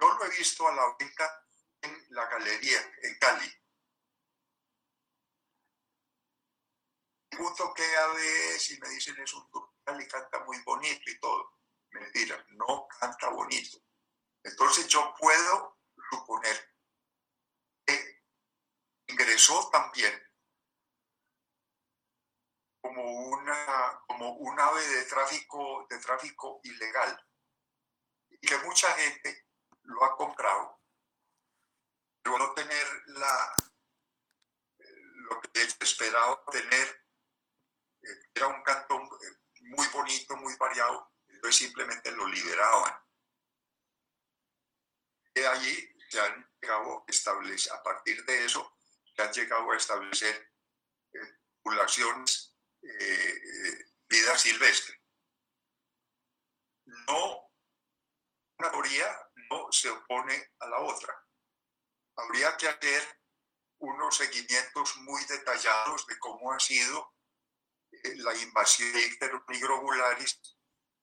Yo 0.00 0.12
lo 0.14 0.24
he 0.24 0.30
visto 0.30 0.66
a 0.68 0.74
la 0.74 0.96
venta 0.98 1.46
en 1.82 2.06
la 2.10 2.26
galería, 2.26 2.80
en 3.02 3.18
Cali. 3.18 3.52
Pregunto 7.28 7.72
qué 7.74 7.96
ave 7.96 8.54
es 8.54 8.70
y 8.70 8.80
me 8.80 8.88
dicen 8.88 9.20
es 9.20 9.32
un 9.34 9.50
turcal 9.50 10.00
y 10.00 10.08
canta 10.08 10.44
muy 10.44 10.58
bonito 10.62 11.10
y 11.10 11.18
todo. 11.18 11.58
Mentira, 11.90 12.44
no 12.50 12.86
canta 13.00 13.28
bonito. 13.30 13.78
Entonces 14.42 14.86
yo 14.88 15.14
puedo 15.18 15.78
suponer 16.10 16.77
ingresó 19.08 19.68
también 19.70 20.22
como 22.80 23.02
una 23.28 24.02
como 24.06 24.32
un 24.36 24.58
ave 24.60 24.86
de 24.86 25.02
tráfico 25.04 25.86
de 25.90 25.98
tráfico 25.98 26.60
ilegal 26.62 27.26
y 28.30 28.46
que 28.46 28.58
mucha 28.58 28.90
gente 28.92 29.46
lo 29.82 30.04
ha 30.04 30.16
comprado. 30.16 30.80
Pero 32.22 32.38
no 32.38 32.54
tener 32.54 32.86
la 33.06 33.54
lo 34.78 35.40
que 35.40 35.62
esperaba 35.62 36.42
tener 36.50 37.06
eh, 38.02 38.20
era 38.34 38.46
un 38.46 38.62
cantón 38.62 39.02
eh, 39.02 39.36
muy 39.60 39.86
bonito 39.88 40.36
muy 40.36 40.54
variado 40.56 41.12
entonces 41.28 41.56
simplemente 41.56 42.10
lo 42.12 42.26
liberaban. 42.26 42.94
De 45.34 45.46
allí 45.46 45.94
se 46.08 46.20
han 46.20 46.50
llegado 46.60 47.04
a 47.06 47.74
a 47.74 47.82
partir 47.82 48.24
de 48.24 48.44
eso 48.44 48.77
han 49.22 49.32
llegado 49.32 49.70
a 49.70 49.76
establecer 49.76 50.52
eh, 51.12 51.38
poblaciones, 51.62 52.56
eh, 52.82 52.88
eh, 52.90 53.92
vida 54.08 54.36
silvestre. 54.38 55.00
No, 56.86 57.50
una 58.58 58.70
teoría 58.70 59.30
no 59.50 59.70
se 59.70 59.90
opone 59.90 60.52
a 60.60 60.68
la 60.68 60.80
otra. 60.80 61.14
Habría 62.16 62.56
que 62.56 62.68
hacer 62.68 63.20
unos 63.80 64.16
seguimientos 64.16 64.96
muy 64.98 65.24
detallados 65.26 66.06
de 66.06 66.18
cómo 66.18 66.52
ha 66.52 66.58
sido 66.58 67.14
la 68.16 68.34
invasión 68.34 68.92
de 68.92 69.06
Icterus 69.06 69.42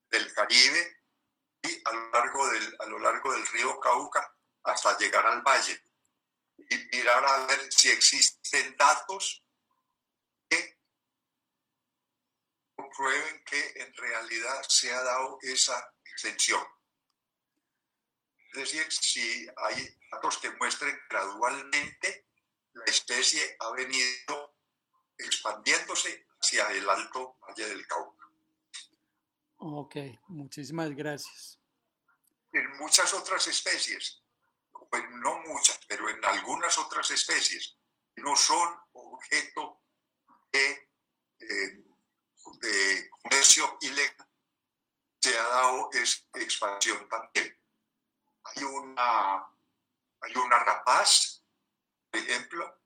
del 0.10 0.34
Caribe 0.34 1.04
y 1.64 1.82
a 1.86 1.92
lo, 1.92 2.10
largo 2.12 2.48
del, 2.50 2.76
a 2.80 2.86
lo 2.86 3.00
largo 3.00 3.34
del 3.34 3.48
río 3.48 3.80
Cauca 3.80 4.36
hasta 4.64 4.98
llegar 4.98 5.26
al 5.26 5.42
valle 5.42 5.82
y 6.70 6.78
mirar 6.96 7.26
a 7.26 7.46
ver 7.46 7.72
si 7.72 7.90
existen 7.90 8.76
datos 8.78 9.44
que 10.50 10.80
comprueben 12.76 13.44
que 13.46 13.74
en 13.76 13.94
realidad 13.94 14.64
se 14.68 14.94
ha 14.94 15.02
dado 15.02 15.38
esa 15.42 15.94
extensión. 16.06 16.66
Es 18.54 18.60
decir, 18.60 18.92
si 18.92 19.48
hay 19.58 19.98
datos 20.12 20.38
que 20.38 20.52
muestren 20.52 20.98
gradualmente 21.10 22.26
la 22.74 22.84
especie 22.86 23.56
ha 23.60 23.72
venido 23.72 24.56
expandiéndose 25.18 26.28
hacia 26.42 26.70
el 26.72 26.90
alto 26.90 27.38
Valle 27.42 27.70
del 27.70 27.88
Cauca. 27.88 28.26
Ok, 29.58 29.96
muchísimas 30.28 30.92
gracias. 30.92 31.60
En 32.52 32.78
muchas 32.78 33.14
otras 33.14 33.48
especies 33.48 34.25
pues 34.96 35.10
no 35.12 35.40
muchas, 35.40 35.78
pero 35.90 36.10
en 36.10 36.24
algunas 36.24 36.78
otras 36.78 37.12
especies, 37.12 37.78
no 38.16 38.34
son 38.34 38.80
objeto 38.94 39.82
de, 40.54 40.90
eh, 41.40 41.84
de 42.62 43.10
comercio 43.10 43.78
ilegal, 43.82 44.30
se 45.22 45.38
ha 45.38 45.44
dado 45.44 45.90
esta 45.92 46.40
expansión 46.40 47.10
también. 47.10 47.62
Hay 48.46 48.64
una, 48.64 49.46
hay 50.22 50.36
una 50.38 50.60
rapaz, 50.60 51.44
por 52.10 52.22
ejemplo, 52.22 52.82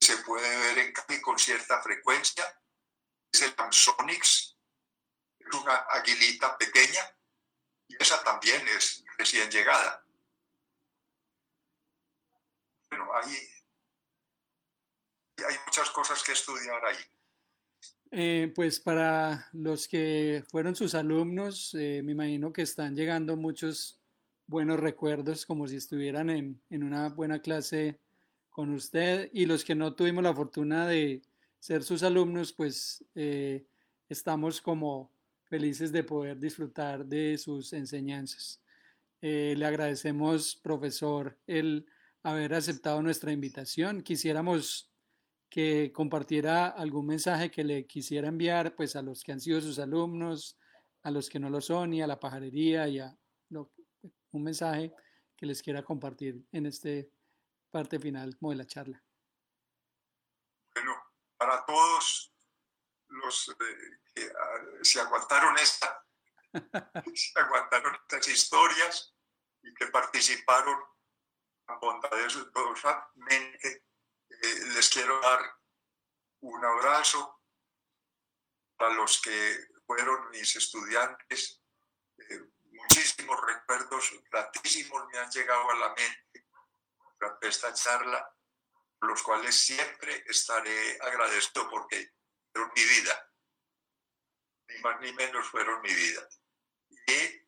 se 0.00 0.16
puede 0.18 0.56
ver 0.60 0.78
en 0.78 0.92
Cali 0.94 1.20
con 1.20 1.38
cierta 1.38 1.82
frecuencia, 1.82 2.58
es 3.30 3.42
el 3.42 3.54
Amsonix, 3.58 4.56
es 5.38 5.54
una 5.54 5.76
aguilita 5.90 6.56
pequeña, 6.56 7.18
y 7.86 8.02
esa 8.02 8.24
también 8.24 8.66
es 8.68 9.04
recién 9.18 9.50
llegada 9.50 10.06
bueno, 13.22 13.38
hay, 15.48 15.56
muchas 15.66 15.90
cosas 15.90 16.22
que 16.22 16.32
estudiar 16.32 16.84
ahí. 16.84 16.96
Eh, 18.12 18.52
pues 18.54 18.80
para 18.80 19.48
los 19.52 19.86
que 19.86 20.42
fueron 20.50 20.74
sus 20.74 20.94
alumnos, 20.94 21.74
eh, 21.74 22.02
me 22.04 22.12
imagino 22.12 22.52
que 22.52 22.62
están 22.62 22.94
llegando 22.96 23.36
muchos 23.36 24.00
buenos 24.46 24.80
recuerdos, 24.80 25.46
como 25.46 25.68
si 25.68 25.76
estuvieran 25.76 26.28
en, 26.28 26.60
en, 26.70 26.82
una 26.82 27.08
buena 27.08 27.40
clase 27.40 28.00
con 28.50 28.70
usted. 28.74 29.30
Y 29.32 29.46
los 29.46 29.64
que 29.64 29.76
no 29.76 29.94
tuvimos 29.94 30.24
la 30.24 30.34
fortuna 30.34 30.88
de 30.88 31.22
ser 31.60 31.84
sus 31.84 32.02
alumnos, 32.02 32.52
pues 32.52 33.04
eh, 33.14 33.64
estamos 34.08 34.60
como 34.60 35.12
felices 35.44 35.92
de 35.92 36.02
poder 36.02 36.38
disfrutar 36.38 37.06
de 37.06 37.38
sus 37.38 37.72
enseñanzas. 37.72 38.60
le 39.20 39.64
agradecemos, 39.64 40.56
profesor, 40.56 41.36
el 41.46 41.86
haber 42.22 42.54
aceptado 42.54 43.02
nuestra 43.02 43.32
invitación. 43.32 44.02
Quisiéramos 44.02 44.90
que 45.48 45.92
compartiera 45.92 46.68
algún 46.68 47.06
mensaje 47.06 47.50
que 47.50 47.64
le 47.64 47.86
quisiera 47.86 48.28
enviar 48.28 48.74
pues 48.76 48.94
a 48.94 49.02
los 49.02 49.22
que 49.24 49.32
han 49.32 49.40
sido 49.40 49.60
sus 49.60 49.78
alumnos, 49.78 50.56
a 51.02 51.10
los 51.10 51.28
que 51.28 51.40
no 51.40 51.50
lo 51.50 51.60
son 51.60 51.92
y 51.92 52.02
a 52.02 52.06
la 52.06 52.20
pajarería 52.20 52.86
y 52.88 53.00
a 53.00 53.16
un 53.50 54.42
mensaje 54.42 54.92
que 55.36 55.46
les 55.46 55.62
quiera 55.62 55.82
compartir 55.82 56.46
en 56.52 56.66
este 56.66 57.10
parte 57.70 57.98
final 57.98 58.36
como 58.36 58.50
de 58.50 58.58
la 58.58 58.66
charla. 58.66 59.02
Bueno, 60.74 60.94
para 61.36 61.64
todos 61.64 62.32
los 63.08 63.48
eh, 63.48 63.54
que 64.14 64.22
ah, 64.24 64.64
se 64.82 65.00
aguantaron 65.00 65.56
esta, 65.58 66.06
se 67.14 67.40
aguantaron 67.40 67.94
estas 67.94 68.28
historias 68.28 69.14
y 69.62 69.74
que 69.74 69.86
participaron 69.88 70.78
bondadosamente 71.78 73.84
eh, 74.28 74.60
les 74.74 74.88
quiero 74.88 75.20
dar 75.20 75.40
un 76.40 76.64
abrazo 76.64 77.42
a 78.78 78.88
los 78.90 79.20
que 79.20 79.68
fueron 79.86 80.30
mis 80.30 80.56
estudiantes. 80.56 81.60
Eh, 82.16 82.40
muchísimos 82.72 83.38
recuerdos 83.44 84.12
gratísimos 84.30 85.06
me 85.12 85.18
han 85.18 85.30
llegado 85.30 85.70
a 85.70 85.76
la 85.76 85.94
mente 85.94 86.48
durante 87.18 87.48
esta 87.48 87.74
charla, 87.74 88.34
los 89.00 89.22
cuales 89.22 89.54
siempre 89.54 90.24
estaré 90.26 90.98
agradecido 91.00 91.68
porque 91.68 92.14
fueron 92.52 92.72
mi 92.74 92.84
vida. 92.84 93.30
Ni 94.68 94.78
más 94.78 95.00
ni 95.00 95.12
menos 95.12 95.46
fueron 95.48 95.82
mi 95.82 95.92
vida. 95.92 96.26
Y 97.06 97.46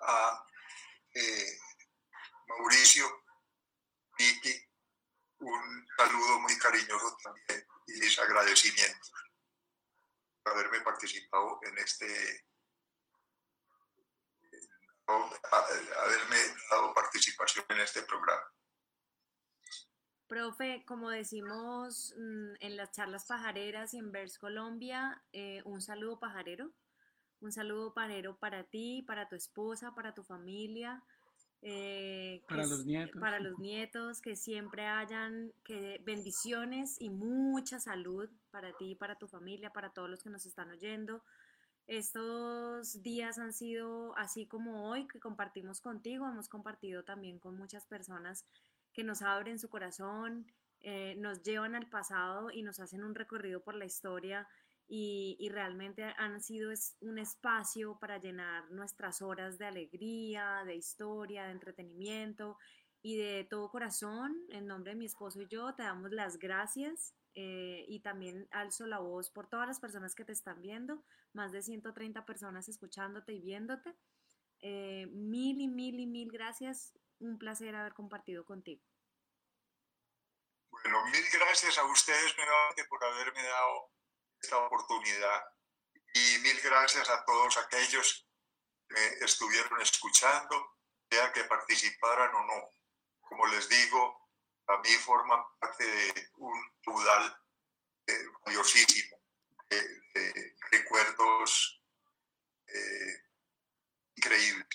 a 0.00 0.44
eh, 1.14 1.58
Mauricio 2.48 3.24
Vicky, 4.18 4.54
un 5.38 5.86
saludo 5.96 6.40
muy 6.40 6.58
cariñoso 6.58 7.16
también 7.22 7.66
y 7.86 7.92
mis 7.92 8.18
agradecimientos 8.18 9.12
por 10.42 10.52
haberme 10.52 10.80
participado 10.80 11.60
en 11.62 11.78
este, 11.78 12.46
haberme 15.06 16.36
dado 16.70 16.94
participación 16.94 17.64
en 17.70 17.80
este 17.80 18.02
programa. 18.02 18.42
Profe, 20.26 20.84
como 20.86 21.10
decimos 21.10 22.14
mm, 22.16 22.54
en 22.60 22.76
las 22.76 22.90
charlas 22.92 23.26
pajareras 23.26 23.94
y 23.94 23.98
en 23.98 24.10
Vers 24.10 24.38
Colombia, 24.38 25.22
eh, 25.32 25.62
un 25.64 25.80
saludo 25.80 26.18
pajarero, 26.18 26.72
un 27.40 27.52
saludo 27.52 27.94
pajarero 27.94 28.36
para 28.38 28.64
ti, 28.64 29.02
para 29.06 29.28
tu 29.28 29.36
esposa, 29.36 29.94
para 29.94 30.14
tu 30.14 30.22
familia, 30.22 31.02
eh, 31.66 32.42
para 32.46 32.66
los 32.66 32.84
nietos. 32.84 33.20
Para 33.20 33.40
los 33.40 33.58
nietos, 33.58 34.20
que 34.20 34.36
siempre 34.36 34.86
hayan 34.86 35.50
que 35.64 35.98
bendiciones 36.04 37.00
y 37.00 37.08
mucha 37.08 37.80
salud 37.80 38.28
para 38.50 38.76
ti, 38.76 38.94
para 38.94 39.16
tu 39.16 39.28
familia, 39.28 39.70
para 39.70 39.90
todos 39.90 40.10
los 40.10 40.22
que 40.22 40.28
nos 40.28 40.44
están 40.44 40.70
oyendo. 40.70 41.22
Estos 41.86 43.02
días 43.02 43.38
han 43.38 43.54
sido 43.54 44.16
así 44.18 44.46
como 44.46 44.90
hoy 44.90 45.06
que 45.06 45.20
compartimos 45.20 45.80
contigo, 45.80 46.28
hemos 46.28 46.48
compartido 46.48 47.02
también 47.02 47.38
con 47.38 47.56
muchas 47.56 47.86
personas 47.86 48.44
que 48.92 49.02
nos 49.02 49.22
abren 49.22 49.58
su 49.58 49.70
corazón, 49.70 50.46
eh, 50.80 51.14
nos 51.16 51.42
llevan 51.42 51.74
al 51.74 51.88
pasado 51.88 52.50
y 52.50 52.62
nos 52.62 52.78
hacen 52.78 53.04
un 53.04 53.14
recorrido 53.14 53.62
por 53.62 53.74
la 53.74 53.86
historia 53.86 54.46
y, 54.86 55.48
realmente 55.50 56.04
han 56.18 56.40
sido 56.40 56.70
un 57.00 57.18
espacio 57.18 57.98
para 57.98 58.18
llenar 58.18 58.70
nuestras 58.70 59.22
horas 59.22 59.58
de 59.58 59.66
alegría, 59.66 60.62
de 60.64 60.74
historia, 60.74 61.44
de 61.44 61.52
entretenimiento 61.52 62.58
y 63.02 63.16
de 63.16 63.44
todo 63.44 63.70
corazón. 63.70 64.36
En 64.50 64.66
nombre 64.66 64.92
de 64.92 64.98
mi 64.98 65.06
esposo 65.06 65.40
y 65.40 65.48
yo 65.48 65.74
te 65.74 65.84
damos 65.84 66.10
las 66.12 66.38
gracias 66.38 67.14
eh, 67.34 67.84
y 67.88 68.00
también 68.00 68.46
alzo 68.50 68.86
la 68.86 68.98
voz 68.98 69.30
por 69.30 69.48
todas 69.48 69.66
las 69.66 69.80
personas 69.80 70.14
que 70.14 70.24
te 70.24 70.32
están 70.32 70.60
viendo, 70.60 71.02
más 71.32 71.50
de 71.52 71.62
130 71.62 72.24
personas 72.26 72.68
escuchándote 72.68 73.32
y 73.32 73.40
viéndote. 73.40 73.94
Eh, 74.60 75.06
mil 75.12 75.60
y 75.60 75.68
mil 75.68 75.98
y 75.98 76.06
mil 76.06 76.30
gracias. 76.30 76.92
Un 77.20 77.38
placer 77.38 77.74
haber 77.74 77.94
compartido 77.94 78.44
contigo. 78.44 78.82
Bueno, 80.70 81.04
mil 81.06 81.24
gracias 81.32 81.78
a 81.78 81.84
ustedes 81.84 82.36
nuevamente 82.36 82.84
por 82.84 83.02
haberme 83.04 83.42
dado 83.42 83.93
esta 84.44 84.58
oportunidad 84.58 85.42
y 86.12 86.38
mil 86.40 86.60
gracias 86.62 87.08
a 87.08 87.24
todos 87.24 87.56
aquellos 87.56 88.28
que 88.86 89.24
estuvieron 89.24 89.80
escuchando, 89.80 90.76
sea 91.10 91.32
que 91.32 91.44
participaran 91.44 92.34
o 92.34 92.44
no. 92.44 92.70
Como 93.22 93.46
les 93.46 93.68
digo, 93.68 94.30
a 94.68 94.78
mí 94.78 94.90
forman 95.00 95.40
parte 95.58 95.84
de 95.84 96.28
un 96.36 96.54
caudal 96.84 97.36
eh, 98.06 98.12
valiosísimo 98.44 99.16
de, 99.70 100.54
recuerdos 100.70 101.82
eh, 102.66 103.22
increíbles. 104.16 104.68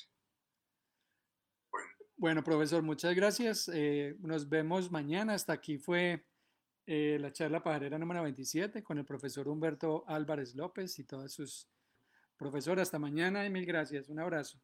Bueno. 2.18 2.44
profesor, 2.44 2.82
muchas 2.82 3.16
gracias. 3.16 3.70
Eh, 3.72 4.16
nos 4.20 4.50
vemos 4.50 4.92
mañana. 4.92 5.36
Hasta 5.36 5.54
aquí 5.54 5.78
fue 5.78 6.26
eh, 6.92 7.20
la 7.20 7.32
charla 7.32 7.62
pajarera 7.62 8.00
número 8.00 8.24
27 8.24 8.84
con 8.84 8.98
el 8.98 9.06
profesor 9.06 9.48
Humberto 9.48 10.06
Álvarez 10.08 10.56
López 10.56 10.98
y 10.98 11.04
todas 11.04 11.32
sus 11.32 11.68
profesoras. 12.36 12.88
Hasta 12.88 12.98
mañana 12.98 13.46
y 13.46 13.52
mil 13.52 13.64
gracias. 13.64 14.10
Un 14.10 14.20
abrazo. 14.20 14.60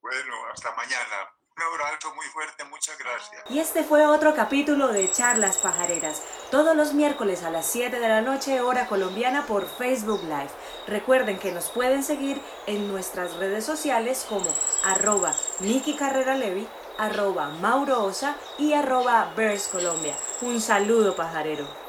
Bueno, 0.00 0.32
hasta 0.52 0.72
mañana. 0.76 1.34
Un 1.56 1.62
abrazo 1.64 2.14
muy 2.14 2.24
fuerte, 2.26 2.64
muchas 2.66 2.96
gracias. 2.98 3.42
Y 3.50 3.58
este 3.58 3.82
fue 3.82 4.06
otro 4.06 4.32
capítulo 4.36 4.88
de 4.88 5.10
Charlas 5.10 5.58
Pajareras, 5.58 6.22
todos 6.52 6.76
los 6.76 6.94
miércoles 6.94 7.42
a 7.42 7.50
las 7.50 7.66
7 7.66 7.98
de 7.98 8.08
la 8.08 8.22
noche 8.22 8.60
hora 8.60 8.86
colombiana 8.86 9.44
por 9.46 9.66
Facebook 9.66 10.22
Live. 10.22 10.50
Recuerden 10.86 11.38
que 11.40 11.50
nos 11.50 11.68
pueden 11.68 12.04
seguir 12.04 12.40
en 12.66 12.86
nuestras 12.86 13.34
redes 13.38 13.64
sociales 13.66 14.24
como 14.28 14.48
arroba 14.84 15.34
Niki 15.60 15.96
Carrera 15.96 16.36
Levi 16.36 16.66
arroba 16.98 17.48
Mauro 17.48 18.04
Osa 18.04 18.36
y 18.58 18.72
arroba 18.72 19.32
Bears 19.36 19.68
Colombia. 19.68 20.14
Un 20.42 20.60
saludo 20.60 21.14
pajarero. 21.14 21.81